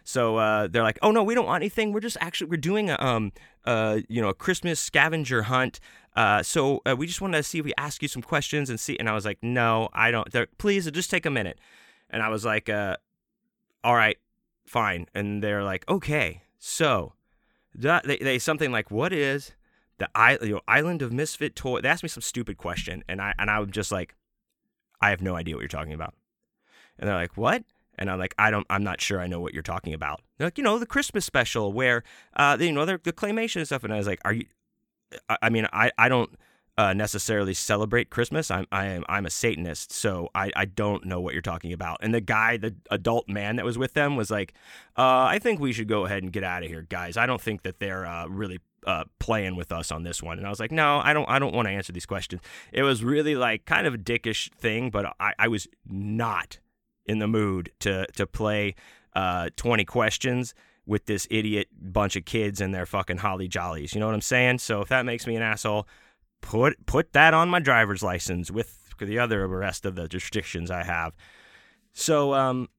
So 0.06 0.38
uh, 0.38 0.68
they're 0.68 0.84
like, 0.84 1.00
"Oh 1.02 1.12
no, 1.12 1.24
we 1.24 1.34
don't 1.34 1.48
want 1.48 1.62
anything. 1.64 1.92
We're 1.92 2.00
just 2.00 2.18
actually 2.22 2.52
we're 2.52 2.58
doing 2.58 2.92
a 2.92 2.98
um 3.02 3.34
uh 3.66 4.00
you 4.08 4.22
know 4.22 4.30
a 4.30 4.34
Christmas 4.36 4.80
scavenger 4.80 5.44
hunt. 5.44 5.80
Uh, 6.16 6.44
so 6.44 6.82
uh, 6.86 6.96
we 6.96 7.08
just 7.08 7.20
wanted 7.22 7.38
to 7.38 7.44
see 7.44 7.60
if 7.60 7.66
we 7.66 7.74
ask 7.78 8.02
you 8.02 8.08
some 8.08 8.22
questions 8.22 8.70
and 8.70 8.80
see." 8.80 8.98
And 8.98 9.10
I 9.10 9.14
was 9.14 9.26
like, 9.26 9.40
"No, 9.42 9.90
I 9.94 10.12
don't. 10.12 10.32
They're, 10.32 10.48
please, 10.60 10.90
just 10.92 11.10
take 11.10 11.26
a 11.26 11.32
minute." 11.32 11.60
And 12.12 12.22
I 12.22 12.30
was 12.30 12.46
like, 12.46 12.70
uh, 12.70 12.98
"All 13.84 13.96
right, 13.96 14.18
fine." 14.66 15.08
And 15.14 15.44
they're 15.44 15.64
like, 15.64 15.88
"Okay, 15.90 16.44
so." 16.58 17.14
They, 17.78 18.18
they 18.22 18.40
something 18.40 18.72
like 18.72 18.90
what 18.90 19.12
is 19.12 19.52
the 19.98 20.10
island 20.66 21.02
of 21.02 21.12
misfit 21.12 21.58
toy. 21.58 21.82
They 21.82 21.90
asked 21.90 22.04
me 22.04 22.10
some 22.10 22.22
stupid 22.22 22.58
question, 22.58 23.04
and 23.10 23.22
I 23.22 23.34
and 23.38 23.50
I'm 23.50 23.70
just 23.70 23.92
like, 23.92 24.16
I 25.02 25.10
have 25.10 25.22
no 25.22 25.36
idea 25.36 25.56
what 25.56 25.62
you're 25.62 25.68
talking 25.68 25.94
about. 25.94 26.14
And 26.98 27.08
they're 27.08 27.16
like, 27.16 27.38
what? 27.38 27.64
And 27.98 28.10
I'm 28.10 28.20
like, 28.20 28.36
I 28.38 28.52
don't, 28.52 28.66
I'm 28.70 28.84
not 28.84 29.00
sure 29.00 29.20
I 29.20 29.28
know 29.28 29.40
what 29.40 29.54
you're 29.54 29.64
talking 29.64 29.94
about. 29.94 30.22
They're 30.38 30.48
like, 30.48 30.58
you 30.58 30.64
know, 30.64 30.80
the 30.80 30.86
Christmas 30.86 31.26
special 31.26 31.72
where, 31.72 32.04
uh, 32.36 32.58
you 32.60 32.72
know, 32.72 32.86
the, 32.86 33.00
the 33.02 33.14
claymation 33.14 33.58
and 33.58 33.66
stuff. 33.66 33.84
And 33.84 33.94
I 33.94 33.98
was 33.98 34.08
like, 34.08 34.20
are 34.26 34.34
you? 34.34 34.46
I, 35.30 35.38
I 35.44 35.50
mean, 35.50 35.68
I, 35.72 35.92
I 35.98 36.10
don't 36.10 36.30
uh, 36.78 36.94
necessarily 36.94 37.54
celebrate 37.54 38.10
Christmas. 38.10 38.52
I'm, 38.52 38.68
I 38.72 38.88
am, 38.88 39.06
I'm 39.08 39.26
a 39.26 39.30
Satanist, 39.30 39.92
so 39.92 40.30
I, 40.36 40.52
I 40.56 40.66
don't 40.66 41.06
know 41.06 41.22
what 41.22 41.34
you're 41.34 41.42
talking 41.42 41.72
about. 41.72 42.00
And 42.02 42.14
the 42.14 42.22
guy, 42.22 42.58
the 42.58 42.76
adult 42.92 43.30
man 43.30 43.56
that 43.56 43.66
was 43.66 43.78
with 43.78 43.94
them, 43.94 44.16
was 44.16 44.30
like, 44.30 44.54
uh, 44.98 45.24
I 45.24 45.40
think 45.40 45.60
we 45.60 45.72
should 45.72 45.88
go 45.88 46.06
ahead 46.06 46.24
and 46.24 46.34
get 46.34 46.44
out 46.44 46.64
of 46.64 46.70
here, 46.70 46.86
guys. 46.88 47.16
I 47.16 47.26
don't 47.26 47.42
think 47.42 47.64
that 47.64 47.80
they're 47.80 48.06
uh, 48.06 48.28
really 48.28 48.60
uh, 48.86 49.06
playing 49.20 49.56
with 49.56 49.72
us 49.72 49.92
on 49.92 50.04
this 50.04 50.22
one. 50.22 50.38
And 50.38 50.46
I 50.46 50.50
was 50.50 50.60
like, 50.60 50.72
no, 50.72 51.00
I 51.04 51.14
don't, 51.14 51.30
I 51.30 51.40
don't 51.40 51.56
want 51.56 51.68
to 51.68 51.74
answer 51.74 51.94
these 51.94 52.06
questions. 52.06 52.42
It 52.74 52.84
was 52.84 53.04
really 53.04 53.36
like 53.36 53.66
kind 53.66 53.88
of 53.88 53.94
a 53.94 53.98
dickish 53.98 54.52
thing, 54.54 54.90
but 54.90 55.06
I, 55.20 55.34
I 55.40 55.48
was 55.48 55.68
not 55.88 56.60
in 57.06 57.20
the 57.20 57.28
mood 57.28 57.72
to 57.80 58.08
to 58.14 58.26
play 58.26 58.76
uh, 59.16 59.50
20 59.56 59.86
questions 59.86 60.54
with 60.86 61.06
this 61.06 61.28
idiot 61.32 61.68
bunch 61.80 62.16
of 62.16 62.26
kids 62.26 62.62
and 62.62 62.74
their 62.74 62.86
fucking 62.86 63.18
holly 63.18 63.48
jollies. 63.48 63.94
You 63.94 64.00
know 64.00 64.06
what 64.06 64.16
I'm 64.16 64.22
saying? 64.22 64.60
So 64.60 64.82
if 64.82 64.90
that 64.90 65.06
makes 65.06 65.26
me 65.26 65.36
an 65.36 65.42
asshole, 65.42 65.88
put 66.46 66.86
put 66.86 67.14
that 67.14 67.34
on 67.34 67.50
my 67.50 67.60
driver's 67.60 68.04
license 68.04 68.52
with 68.52 68.94
the 69.00 69.20
other 69.20 69.48
rest 69.48 69.86
of 69.86 69.96
the 69.96 70.08
restrictions 70.12 70.72
I 70.72 70.84
have. 70.84 71.14
So 71.94 72.34
um 72.34 72.70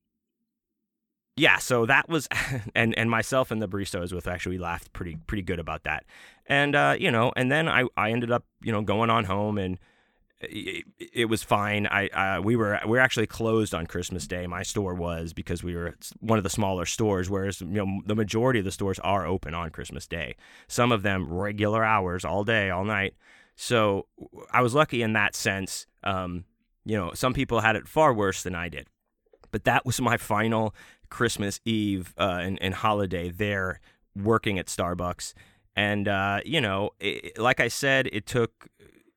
yeah, 1.36 1.58
so 1.58 1.84
that 1.86 2.08
was 2.08 2.28
and 2.74 2.96
and 2.96 3.10
myself 3.10 3.50
and 3.50 3.60
the 3.60 3.68
barista 3.68 4.00
was 4.00 4.14
with 4.14 4.26
actually 4.26 4.58
laughed 4.58 4.92
pretty 4.92 5.16
pretty 5.26 5.42
good 5.42 5.58
about 5.58 5.84
that. 5.84 6.04
And 6.46 6.74
uh, 6.74 6.96
you 6.98 7.10
know, 7.10 7.32
and 7.36 7.50
then 7.50 7.68
I 7.68 7.84
I 7.96 8.12
ended 8.12 8.30
up, 8.30 8.44
you 8.62 8.72
know, 8.72 8.82
going 8.82 9.10
on 9.10 9.24
home 9.24 9.58
and 9.58 9.78
it, 10.40 10.84
it 10.98 11.24
was 11.26 11.42
fine. 11.42 11.86
I 11.86 12.08
uh, 12.08 12.40
we 12.42 12.56
were 12.56 12.78
we 12.84 12.92
were 12.92 13.00
actually 13.00 13.26
closed 13.26 13.74
on 13.74 13.86
Christmas 13.86 14.26
Day. 14.26 14.46
My 14.46 14.62
store 14.62 14.94
was 14.94 15.32
because 15.32 15.62
we 15.62 15.74
were 15.74 15.96
one 16.20 16.38
of 16.38 16.44
the 16.44 16.50
smaller 16.50 16.86
stores, 16.86 17.28
whereas 17.28 17.60
you 17.60 17.66
know 17.66 18.00
the 18.06 18.14
majority 18.14 18.58
of 18.58 18.64
the 18.64 18.72
stores 18.72 18.98
are 19.00 19.26
open 19.26 19.54
on 19.54 19.70
Christmas 19.70 20.06
Day. 20.06 20.36
Some 20.68 20.92
of 20.92 21.02
them 21.02 21.32
regular 21.32 21.84
hours, 21.84 22.24
all 22.24 22.44
day, 22.44 22.70
all 22.70 22.84
night. 22.84 23.14
So 23.57 24.07
I 24.52 24.61
was 24.61 24.74
lucky 24.74 25.02
in 25.02 25.14
that 25.14 25.34
sense. 25.34 25.86
Um, 26.04 26.44
you 26.84 26.96
know, 26.96 27.12
some 27.14 27.34
people 27.34 27.61
had 27.61 27.74
it 27.74 27.88
far 27.88 28.14
worse 28.14 28.42
than 28.42 28.54
I 28.54 28.68
did, 28.68 28.86
but 29.50 29.64
that 29.64 29.84
was 29.84 30.00
my 30.00 30.16
final 30.18 30.74
Christmas 31.09 31.59
Eve 31.64 32.14
uh, 32.18 32.38
and, 32.42 32.61
and 32.61 32.74
holiday 32.74 33.30
there 33.30 33.80
working 34.14 34.59
at 34.59 34.66
Starbucks. 34.66 35.32
And 35.74 36.07
uh, 36.07 36.40
you 36.44 36.61
know, 36.61 36.90
it, 37.00 37.38
like 37.38 37.61
I 37.61 37.68
said, 37.68 38.09
it 38.12 38.26
took 38.26 38.68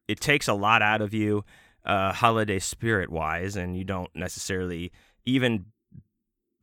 it 0.07 0.19
takes 0.19 0.47
a 0.47 0.53
lot 0.53 0.81
out 0.81 1.01
of 1.01 1.13
you, 1.13 1.45
uh, 1.85 2.13
holiday 2.13 2.59
spirit 2.59 3.09
wise, 3.09 3.55
and 3.55 3.77
you 3.77 3.83
don't 3.83 4.09
necessarily 4.15 4.91
even, 5.25 5.65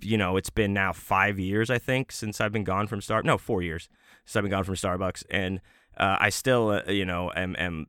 you 0.00 0.18
know, 0.18 0.36
it's 0.36 0.50
been 0.50 0.72
now 0.72 0.92
five 0.92 1.38
years 1.38 1.70
I 1.70 1.78
think 1.78 2.10
since 2.10 2.40
I've 2.40 2.52
been 2.52 2.64
gone 2.64 2.86
from 2.86 3.00
Star. 3.00 3.22
No, 3.22 3.38
four 3.38 3.62
years 3.62 3.88
since 4.24 4.36
I've 4.36 4.42
been 4.42 4.50
gone 4.50 4.64
from 4.64 4.74
Starbucks, 4.74 5.24
and 5.30 5.60
uh, 5.96 6.16
I 6.20 6.30
still, 6.30 6.68
uh, 6.70 6.90
you 6.90 7.04
know, 7.04 7.32
am 7.34 7.56
am 7.58 7.86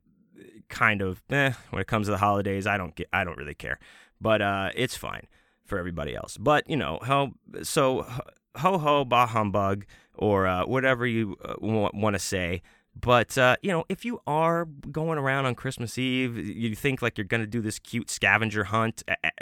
kind 0.68 1.02
of 1.02 1.22
eh, 1.30 1.52
when 1.70 1.80
it 1.80 1.86
comes 1.86 2.06
to 2.06 2.10
the 2.10 2.18
holidays. 2.18 2.66
I 2.66 2.76
don't 2.76 2.94
get, 2.94 3.08
I 3.12 3.24
don't 3.24 3.36
really 3.36 3.54
care, 3.54 3.78
but 4.20 4.42
uh, 4.42 4.70
it's 4.74 4.96
fine 4.96 5.26
for 5.64 5.78
everybody 5.78 6.14
else. 6.14 6.36
But 6.36 6.68
you 6.68 6.76
know, 6.76 6.98
how 7.02 7.32
so 7.62 8.06
ho 8.56 8.78
ho 8.78 9.04
bah 9.04 9.26
humbug 9.26 9.84
or 10.14 10.46
uh, 10.46 10.66
whatever 10.66 11.06
you 11.06 11.36
uh, 11.44 11.54
want 11.60 12.14
to 12.14 12.18
say. 12.18 12.62
But 13.00 13.38
uh, 13.38 13.56
you 13.62 13.70
know, 13.70 13.84
if 13.88 14.04
you 14.04 14.20
are 14.26 14.64
going 14.64 15.18
around 15.18 15.46
on 15.46 15.54
Christmas 15.54 15.96
Eve, 15.98 16.36
you 16.36 16.74
think 16.74 17.00
like 17.00 17.16
you're 17.16 17.26
to 17.42 17.46
do 17.46 17.60
this 17.60 17.78
cute 17.78 18.10
scavenger 18.10 18.64
hunt 18.64 19.04
at, 19.06 19.34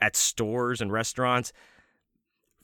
at, 0.00 0.16
stores 0.16 0.80
and 0.80 0.92
restaurants. 0.92 1.52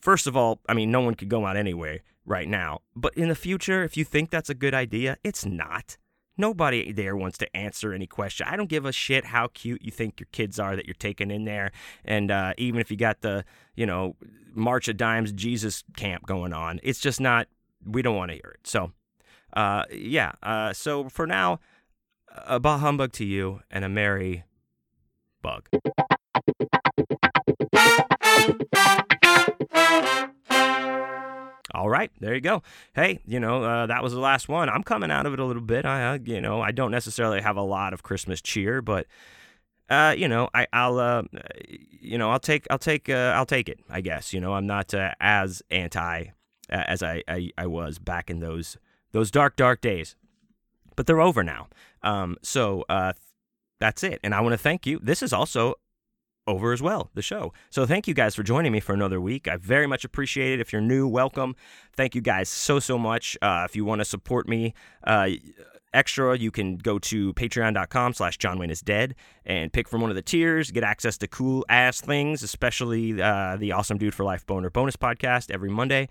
First 0.01 0.26
of 0.26 0.36
all, 0.36 0.61
I 0.68 0.74
mean, 0.74 0.90
no 0.90 1.01
one 1.01 1.14
could 1.14 1.28
go 1.28 1.46
out 1.46 1.57
anyway 1.57 2.03
right 2.24 2.49
now. 2.49 2.80
But 2.94 3.14
in 3.16 3.28
the 3.28 3.34
future, 3.34 3.82
if 3.84 3.96
you 3.96 4.05
think 4.05 4.30
that's 4.30 4.51
a 4.51 4.55
good 4.55 4.74
idea, 4.74 5.16
it's 5.24 5.44
not. 5.44 5.96
Nobody 6.36 6.92
there 6.92 7.16
wants 7.16 7.36
to 7.38 7.57
answer 7.57 7.92
any 7.92 8.07
question. 8.07 8.46
I 8.49 8.57
don't 8.57 8.68
give 8.68 8.84
a 8.84 8.92
shit 8.92 9.24
how 9.24 9.49
cute 9.49 9.82
you 9.82 9.90
think 9.90 10.20
your 10.20 10.28
kids 10.30 10.61
are 10.61 10.76
that 10.76 10.86
you're 10.86 10.94
taking 10.94 11.32
in 11.32 11.44
there. 11.44 11.72
And 12.05 12.30
uh, 12.30 12.55
even 12.59 12.80
if 12.80 12.90
you 12.92 12.96
got 12.96 13.22
the, 13.22 13.44
you 13.74 13.86
know, 13.86 14.14
March 14.55 14.86
of 14.86 14.96
Dimes 14.96 15.32
Jesus 15.32 15.82
camp 15.96 16.26
going 16.26 16.53
on, 16.53 16.78
it's 16.84 17.01
just 17.01 17.20
not, 17.20 17.49
we 17.84 18.03
don't 18.03 18.16
want 18.16 18.30
to 18.30 18.36
hear 18.36 18.55
it. 18.55 18.66
So 18.66 18.92
uh, 19.53 19.84
yeah. 19.90 20.32
Uh, 20.42 20.72
so 20.72 21.09
for 21.09 21.26
now, 21.26 21.61
a 22.46 22.61
bah 22.61 22.78
humbug 22.78 23.12
to 23.12 23.24
you 23.24 23.61
and 23.70 23.84
a 23.84 23.88
merry 23.88 24.44
bug. 25.42 25.68
All 31.78 31.88
right, 31.88 32.10
there 32.18 32.34
you 32.34 32.40
go. 32.40 32.64
Hey, 32.92 33.20
you 33.24 33.38
know 33.38 33.62
uh, 33.62 33.86
that 33.86 34.02
was 34.02 34.12
the 34.12 34.18
last 34.18 34.48
one. 34.48 34.68
I'm 34.68 34.82
coming 34.82 35.12
out 35.12 35.26
of 35.26 35.32
it 35.32 35.38
a 35.38 35.44
little 35.44 35.62
bit. 35.62 35.86
I, 35.86 36.14
uh, 36.14 36.18
you 36.24 36.40
know, 36.40 36.60
I 36.60 36.72
don't 36.72 36.90
necessarily 36.90 37.40
have 37.40 37.56
a 37.56 37.62
lot 37.62 37.92
of 37.92 38.02
Christmas 38.02 38.42
cheer, 38.42 38.82
but 38.82 39.06
uh, 39.88 40.12
you 40.18 40.26
know, 40.26 40.48
I, 40.52 40.66
will 40.72 40.98
uh, 40.98 41.22
you 42.00 42.18
know, 42.18 42.32
I'll 42.32 42.40
take, 42.40 42.66
I'll 42.68 42.80
take, 42.80 43.08
uh, 43.08 43.32
I'll 43.36 43.46
take 43.46 43.68
it. 43.68 43.78
I 43.88 44.00
guess. 44.00 44.32
You 44.32 44.40
know, 44.40 44.54
I'm 44.54 44.66
not 44.66 44.92
uh, 44.92 45.12
as 45.20 45.62
anti 45.70 46.24
as 46.68 47.00
I, 47.00 47.22
I, 47.28 47.50
I 47.56 47.66
was 47.66 48.00
back 48.00 48.28
in 48.28 48.40
those 48.40 48.76
those 49.12 49.30
dark, 49.30 49.54
dark 49.54 49.80
days. 49.80 50.16
But 50.96 51.06
they're 51.06 51.20
over 51.20 51.44
now. 51.44 51.68
Um, 52.02 52.38
so 52.42 52.84
uh, 52.88 53.12
that's 53.78 54.02
it. 54.02 54.18
And 54.24 54.34
I 54.34 54.40
want 54.40 54.52
to 54.52 54.58
thank 54.58 54.84
you. 54.84 54.98
This 55.00 55.22
is 55.22 55.32
also 55.32 55.74
over 56.49 56.72
as 56.72 56.82
well, 56.82 57.11
the 57.14 57.22
show. 57.22 57.53
So 57.70 57.86
thank 57.86 58.09
you 58.09 58.14
guys 58.14 58.34
for 58.34 58.42
joining 58.42 58.72
me 58.72 58.80
for 58.80 58.94
another 58.94 59.20
week. 59.20 59.46
I 59.46 59.57
very 59.57 59.86
much 59.86 60.05
appreciate 60.05 60.55
it. 60.55 60.61
If 60.61 60.72
you're 60.72 60.82
new, 60.82 61.07
welcome. 61.07 61.55
Thank 61.94 62.14
you 62.14 62.20
guys 62.20 62.49
so, 62.49 62.80
so 62.80 62.99
much. 62.99 63.36
Uh, 63.40 63.66
if 63.68 63.76
you 63.76 63.84
want 63.84 64.01
to 64.01 64.05
support 64.05 64.49
me, 64.49 64.74
uh, 65.05 65.28
extra, 65.94 66.36
you 66.36 66.51
can 66.51 66.76
go 66.76 66.99
to 66.99 67.32
patreon.com 67.34 68.12
slash 68.14 68.38
John 68.38 68.59
Wayne 68.59 68.70
is 68.70 68.80
dead 68.80 69.14
and 69.44 69.72
pick 69.72 69.88
from 69.88 70.01
one 70.01 70.11
of 70.11 70.16
the 70.16 70.22
tiers, 70.22 70.70
get 70.70 70.84
access 70.84 71.18
to 71.18 71.28
cool 71.28 71.64
ass 71.68 72.01
things, 72.01 72.42
especially 72.42 73.20
uh, 73.20 73.57
the 73.57 73.72
Awesome 73.72 73.99
Dude 73.99 74.14
for 74.14 74.24
Life 74.24 74.46
Boner 74.46 74.70
bonus 74.70 74.96
podcast 74.96 75.51
every 75.51 75.70
Monday 75.70 76.09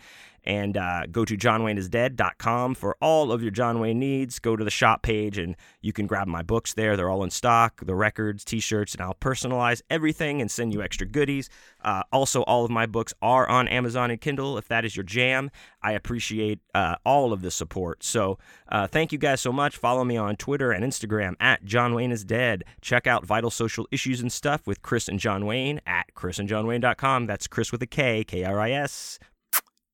and 0.48 0.78
uh, 0.78 1.06
go 1.12 1.26
to 1.26 1.36
johnwayneisdead.com 1.36 2.74
for 2.74 2.96
all 3.02 3.34
of 3.34 3.42
your 3.42 3.52
John 3.52 3.82
Wayne 3.82 4.00
needs. 4.00 4.40
Go 4.40 4.56
to 4.56 4.64
the 4.64 4.72
shop 4.72 5.04
page 5.04 5.38
and 5.38 5.58
you 5.82 5.92
can 5.92 6.08
grab 6.08 6.26
my 6.26 6.42
books 6.42 6.74
there. 6.74 6.96
They're 6.96 7.10
all 7.10 7.24
in 7.26 7.30
stock, 7.30 7.86
the 7.86 7.94
records, 7.94 8.46
t 8.46 8.62
shirts, 8.62 8.94
and 8.94 9.02
I'll 9.02 9.14
personalize 9.14 9.82
everything 9.90 10.40
and 10.40 10.50
send 10.50 10.74
you 10.74 10.82
extra 10.82 11.06
goodies. 11.06 11.50
Uh, 11.84 12.04
also, 12.14 12.44
all 12.44 12.64
of 12.64 12.72
my 12.72 12.86
books 12.86 13.14
are 13.22 13.48
on 13.48 13.68
Amazon 13.68 14.10
and 14.10 14.22
Kindle 14.22 14.58
if 14.58 14.70
that 14.70 14.86
is 14.86 14.96
your 14.96 15.04
jam. 15.04 15.52
I 15.82 15.92
appreciate 15.92 16.60
uh, 16.74 16.96
all 17.06 17.34
of 17.34 17.42
the 17.42 17.52
support. 17.52 18.02
So, 18.04 18.40
uh, 18.70 18.88
thank 18.88 19.12
you 19.12 19.18
guys 19.18 19.42
so 19.42 19.52
much. 19.52 19.76
Follow 19.76 20.06
me 20.06 20.16
on 20.16 20.38
Twitter 20.38 20.72
and 20.72 20.84
Instagram 20.84 21.36
at 21.42 21.66
John 21.66 21.94
Wayne 21.94 22.14
is 22.14 22.24
Dead. 22.24 22.64
Check 22.82 23.06
out 23.06 23.26
Vital 23.26 23.52
Social 23.52 23.86
Issues 23.92 24.22
and 24.22 24.32
Stuff 24.32 24.66
with 24.66 24.82
Chris 24.82 25.10
and 25.10 25.20
John 25.20 25.46
Wayne 25.46 25.82
at 25.86 26.06
krisandjohnwayne.com. 26.16 27.26
That's 27.26 27.48
Chris 27.48 27.74
with 27.74 27.82
a 27.82 27.88
K, 27.88 28.24
K 28.24 28.46
R 28.46 28.62
I 28.62 28.72
S 28.72 29.20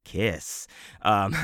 kiss. 0.04 0.68
Um, 1.02 1.36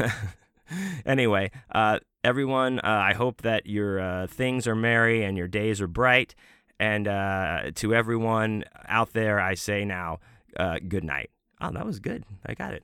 anyway, 1.06 1.52
uh, 1.72 2.00
everyone, 2.24 2.80
uh, 2.80 2.88
I 2.88 3.14
hope 3.14 3.42
that 3.42 3.66
your 3.66 4.00
uh, 4.00 4.28
things 4.28 4.68
are 4.68 4.76
merry 4.76 5.24
and 5.24 5.38
your 5.38 5.48
days 5.48 5.82
are 5.82 5.88
bright. 5.88 6.36
And 6.80 7.08
uh, 7.08 7.72
to 7.76 7.94
everyone 7.94 8.64
out 8.88 9.14
there, 9.14 9.40
I 9.40 9.56
say 9.56 9.84
now, 9.84 10.20
uh, 10.58 10.80
good 10.88 11.04
night. 11.04 11.30
Oh, 11.62 11.72
that 11.72 11.86
was 11.86 12.00
good. 12.00 12.24
I 12.46 12.54
got 12.54 12.74
it. 12.74 12.84